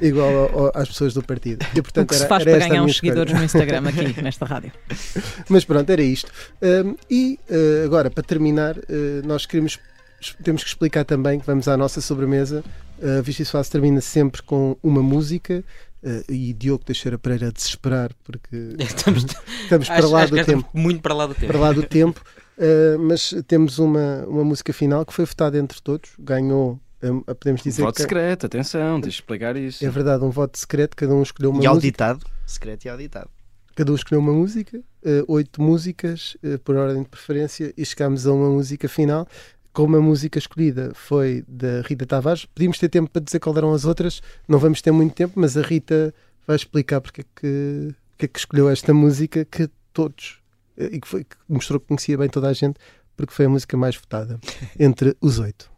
igual 0.00 0.50
ao, 0.52 0.72
às 0.74 0.88
pessoas 0.88 1.14
do 1.14 1.22
partido. 1.22 1.64
E, 1.74 1.82
portanto, 1.82 2.10
o 2.10 2.12
que 2.12 2.16
se 2.16 2.26
faz 2.26 2.44
para 2.44 2.58
ganhar 2.58 2.82
uns 2.82 2.96
seguidores 2.96 3.32
no 3.32 3.44
Instagram 3.44 3.88
aqui 3.88 4.18
nesta 4.22 4.44
rádio. 4.44 4.72
Mas 5.48 5.64
pronto, 5.64 5.88
era 5.90 6.02
isto. 6.02 6.30
Um, 6.62 6.96
e 7.10 7.38
uh, 7.50 7.84
agora, 7.84 8.10
para 8.10 8.22
terminar, 8.22 8.76
uh, 8.76 8.82
nós 9.24 9.46
queremos 9.46 9.78
temos 10.42 10.62
que 10.62 10.68
explicar 10.68 11.04
também 11.04 11.38
que 11.38 11.46
vamos 11.46 11.68
à 11.68 11.76
nossa 11.76 12.00
sobremesa. 12.00 12.64
A 13.02 13.20
uh, 13.20 13.22
Vichy 13.22 13.44
Soares 13.44 13.68
termina 13.68 14.00
sempre 14.00 14.42
com 14.42 14.76
uma 14.82 15.02
música. 15.02 15.62
Uh, 16.02 16.22
e 16.30 16.52
Diogo 16.52 16.84
Teixeira 16.84 17.16
Pereira 17.16 17.48
a 17.48 17.50
desesperar 17.50 18.10
porque 18.24 18.76
estamos, 18.78 19.24
estamos 19.62 19.86
para 19.86 19.96
acho, 19.96 20.10
lá 20.10 20.22
acho 20.22 20.34
do 20.34 20.44
tempo. 20.44 20.68
Muito 20.74 21.00
para 21.00 21.14
lá 21.14 21.26
do 21.26 21.34
tempo. 21.34 21.46
Para 21.46 21.58
lá 21.58 21.72
do 21.72 21.82
tempo. 21.82 22.22
Uh, 22.56 22.98
mas 22.98 23.34
temos 23.46 23.78
uma, 23.78 24.24
uma 24.26 24.44
música 24.44 24.72
final 24.72 25.04
que 25.04 25.12
foi 25.12 25.24
votada 25.24 25.58
entre 25.58 25.80
todos, 25.80 26.10
ganhou. 26.18 26.80
Uh, 27.02 27.34
podemos 27.34 27.62
dizer 27.62 27.82
um 27.82 27.86
voto 27.86 27.96
que... 27.96 28.02
secreto, 28.02 28.46
atenção, 28.46 29.00
deixa 29.00 29.18
explicar 29.18 29.56
isso. 29.56 29.84
É 29.84 29.90
verdade, 29.90 30.24
um 30.24 30.30
voto 30.30 30.58
secreto, 30.58 30.96
cada 30.96 31.14
um 31.14 31.22
escolheu 31.22 31.50
uma 31.50 31.56
e 31.56 31.66
música. 31.66 31.70
auditado, 31.70 32.26
secreto 32.46 32.84
e 32.84 32.88
auditado. 32.88 33.30
Cada 33.74 33.90
um 33.90 33.94
escolheu 33.94 34.20
uma 34.20 34.32
música, 34.32 34.78
uh, 34.78 35.24
oito 35.26 35.60
músicas 35.60 36.36
por 36.62 36.76
ordem 36.76 37.02
de 37.02 37.08
preferência, 37.08 37.74
e 37.76 37.84
chegámos 37.84 38.26
a 38.26 38.32
uma 38.32 38.48
música 38.48 38.88
final. 38.88 39.26
Como 39.72 39.96
a 39.96 40.00
música 40.00 40.38
escolhida 40.38 40.92
foi 40.94 41.44
da 41.48 41.80
Rita 41.80 42.06
Tavares, 42.06 42.44
podíamos 42.44 42.78
ter 42.78 42.88
tempo 42.88 43.10
para 43.10 43.20
dizer 43.20 43.40
qual 43.40 43.56
eram 43.56 43.74
as 43.74 43.84
outras, 43.84 44.22
não 44.46 44.60
vamos 44.60 44.80
ter 44.80 44.92
muito 44.92 45.12
tempo, 45.12 45.32
mas 45.34 45.56
a 45.56 45.62
Rita 45.62 46.14
vai 46.46 46.54
explicar 46.54 47.00
porque 47.00 47.22
é 47.22 47.24
que, 47.24 47.94
porque 48.12 48.26
é 48.26 48.28
que 48.28 48.38
escolheu 48.38 48.68
esta 48.68 48.94
música 48.94 49.44
que 49.44 49.68
todos 49.92 50.38
e 50.76 51.00
que, 51.00 51.08
foi, 51.08 51.24
que 51.24 51.36
mostrou 51.48 51.80
que 51.80 51.86
conhecia 51.86 52.18
bem 52.18 52.28
toda 52.28 52.48
a 52.48 52.52
gente, 52.52 52.78
porque 53.16 53.32
foi 53.32 53.46
a 53.46 53.48
música 53.48 53.76
mais 53.76 53.96
votada 53.96 54.40
entre 54.78 55.16
os 55.20 55.38
oito. 55.38 55.72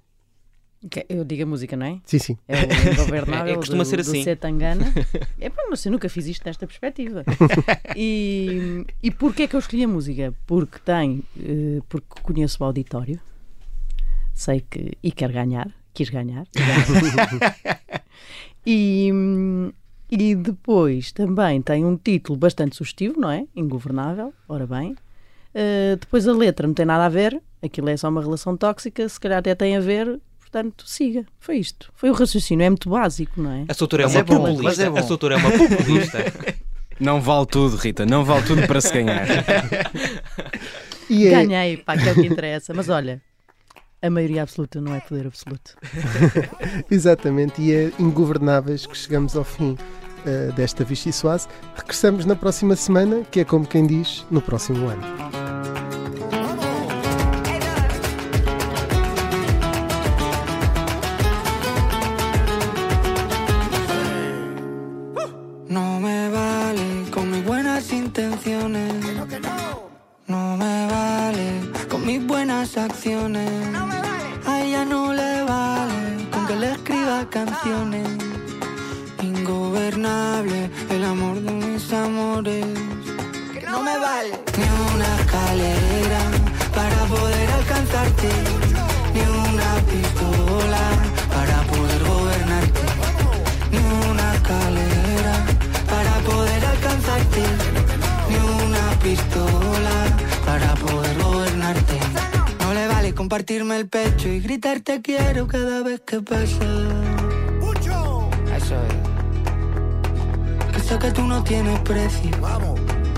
Eu 1.09 1.25
digo 1.25 1.43
a 1.43 1.47
música, 1.47 1.77
não 1.77 1.87
é? 1.87 2.01
Sim, 2.05 2.19
sim. 2.19 2.39
É 2.47 2.61
o 2.61 2.93
Ingovernável 2.93 3.55
é, 3.55 3.57
costuma 3.57 3.83
do, 3.83 3.89
ser 3.89 4.01
assim. 4.01 4.21
do 4.21 4.25
Setangana. 4.25 4.85
É 5.41 5.51
pá, 5.51 5.63
mas 5.69 5.85
eu 5.85 5.93
nunca 5.93 6.09
fiz 6.09 6.27
isto 6.27 6.45
nesta 6.45 6.67
perspectiva. 6.67 7.25
E, 7.97 8.85
e 9.03 9.11
porquê 9.11 9.45
é 9.45 9.47
que 9.47 9.57
eu 9.57 9.61
escolhi 9.61 9.85
a 9.85 9.89
música? 9.89 10.35
Porque 10.47 10.79
tem, 10.81 11.23
porque 11.89 12.07
conheço 12.23 12.63
o 12.63 12.67
auditório, 12.67 13.19
sei 14.35 14.61
que, 14.61 14.93
e 15.03 15.11
quero 15.11 15.33
ganhar, 15.33 15.71
quis 15.95 16.11
ganhar. 16.11 16.47
e, 18.67 19.11
e 20.11 20.35
depois 20.35 21.13
também 21.13 21.61
tem 21.61 21.85
um 21.85 21.97
título 21.97 22.39
bastante 22.39 22.77
sugestivo, 22.77 23.21
não 23.21 23.31
é? 23.31 23.47
Ingovernável, 23.55 24.33
ora 24.49 24.67
bem. 24.67 24.93
Uh, 25.55 25.97
depois 25.99 26.29
a 26.29 26.33
letra 26.33 26.67
não 26.67 26.75
tem 26.75 26.85
nada 26.85 27.07
a 27.07 27.09
ver, 27.09 27.41
aquilo 27.63 27.89
é 27.89 27.97
só 27.97 28.09
uma 28.09 28.21
relação 28.21 28.57
tóxica, 28.57 29.09
se 29.09 29.19
calhar 29.19 29.39
até 29.39 29.55
tem 29.55 29.77
a 29.77 29.81
ver, 29.81 30.21
portanto, 30.39 30.85
siga. 30.87 31.25
Foi 31.39 31.57
isto. 31.57 31.91
Foi 31.95 32.11
o 32.11 32.13
raciocínio, 32.13 32.65
é 32.65 32.71
muito 32.71 32.89
básico, 32.89 33.41
não 33.41 33.51
é? 33.51 33.65
A 33.69 33.75
Soutora 33.75 34.05
é 34.05 34.07
uma 34.07 34.19
é 34.19 34.23
populista. 34.23 34.83
É 34.83 34.99
a 34.99 35.03
Soutora 35.03 35.35
é 35.35 35.39
uma 35.39 35.51
populista. 35.51 36.19
não 37.01 37.21
vale 37.21 37.47
tudo, 37.47 37.77
Rita, 37.77 38.07
não 38.07 38.25
vale 38.25 38.47
tudo 38.47 38.67
para 38.67 38.81
se 38.81 38.93
ganhar. 38.93 39.27
e 41.11 41.27
é... 41.27 41.31
Ganhei, 41.31 41.77
pá, 41.79 41.97
que 41.97 42.09
é 42.09 42.13
o 42.13 42.15
que 42.15 42.27
interessa. 42.27 42.73
Mas 42.75 42.89
olha, 42.89 43.23
a 44.07 44.11
maioria 44.11 44.43
absoluta 44.43 44.81
não 44.81 44.95
é 44.95 45.01
poder 45.01 45.27
absoluto. 45.27 45.77
Exatamente, 46.91 47.61
e 47.61 47.73
é 47.73 47.93
ingovernáveis 47.99 48.87
que 48.87 48.97
chegamos 48.97 49.37
ao 49.37 49.45
fim 49.45 49.77
uh, 50.27 50.53
desta 50.53 50.85
Vichy 50.85 51.13
Soase. 51.13 51.49
Regressamos 51.77 52.25
na 52.25 52.37
próxima 52.37 52.77
semana, 52.77 53.23
que 53.31 53.41
é 53.41 53.45
como 53.45 53.67
quem 53.67 53.87
diz, 53.87 54.25
no 54.31 54.41
próximo 54.41 54.89
ano. 54.89 55.03
No 65.69 66.01
me 66.01 66.31
vale 66.31 67.11
con 67.11 67.31
mis 67.31 67.45
buenas 67.45 67.93
intenciones. 67.93 68.95
No 69.17 69.27
me 70.29 70.87
vale 70.87 71.71
con 71.89 72.05
mis 72.05 72.25
buenas 72.27 72.77
acciones. 72.77 73.49
A 74.47 74.61
ella 74.63 74.85
no 74.85 75.13
le 75.13 75.43
vale 75.43 76.29
con 76.31 76.47
que 76.47 76.57
le 76.57 76.73
escriba 76.73 77.29
canciones. 77.31 78.09
Ingobernable 79.23 80.71
el 80.91 81.05
amor 81.05 81.41
de 81.41 81.53
mis 81.53 81.93
amores. 81.93 82.67
Que 83.53 83.67
no 83.67 83.83
me 83.83 83.99
vale 83.99 84.33
ni 84.59 84.95
una 84.95 85.21
escalera 85.21 86.21
para 86.75 87.05
poder 87.05 87.51
alcanzarte. 87.53 88.29
Ni 89.15 89.21
una 89.21 89.71
pistola 89.91 90.85
para 91.35 91.63
poder 91.71 92.05
gobernarte. 92.05 92.81
Ni 93.71 93.79
una 94.11 94.35
escalera 94.35 95.35
para 95.89 96.15
poder 96.29 96.65
alcanzarte. 96.65 97.76
Para 100.59 100.75
poder 100.75 101.19
gobernarte. 101.23 101.99
No 102.61 102.73
le 102.73 102.89
vale 102.89 103.13
compartirme 103.13 103.77
el 103.77 103.89
pecho 103.91 104.27
y 104.29 104.41
gritarte 104.41 105.03
quiero 105.03 105.47
cada 105.47 105.83
vez 105.83 106.01
que 106.01 106.23
pasa. 106.23 106.65
Eso 108.57 108.75
es. 110.79 110.83
sé 110.83 110.99
que 110.99 111.11
tú 111.13 111.25
no 111.25 111.45
tienes 111.45 111.79
precio. 111.81 112.31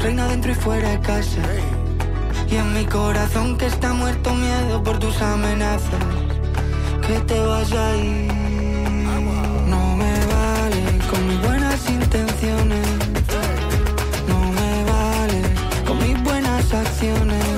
Reina 0.03 0.26
dentro 0.26 0.51
y 0.51 0.57
fuera 0.57 0.89
de 0.91 0.99
casa. 0.99 1.43
Y 2.51 2.57
en 2.57 2.74
mi 2.74 2.84
corazón 2.86 3.57
que 3.57 3.66
está 3.66 3.93
muerto 3.93 4.34
miedo 4.34 4.82
por 4.82 4.99
tus 4.99 5.22
amenazas. 5.22 6.05
Que 7.07 7.20
te 7.20 7.39
vas 7.39 7.70
a 7.70 7.97
ir. 7.99 8.32
No 9.68 9.97
me 9.97 10.12
vale 10.26 10.82
con 11.09 11.28
mis 11.28 11.41
buenas 11.41 11.89
intenciones. 11.89 13.08
Buenas 17.01 17.19
acciones. 17.29 17.49
A 17.49 17.58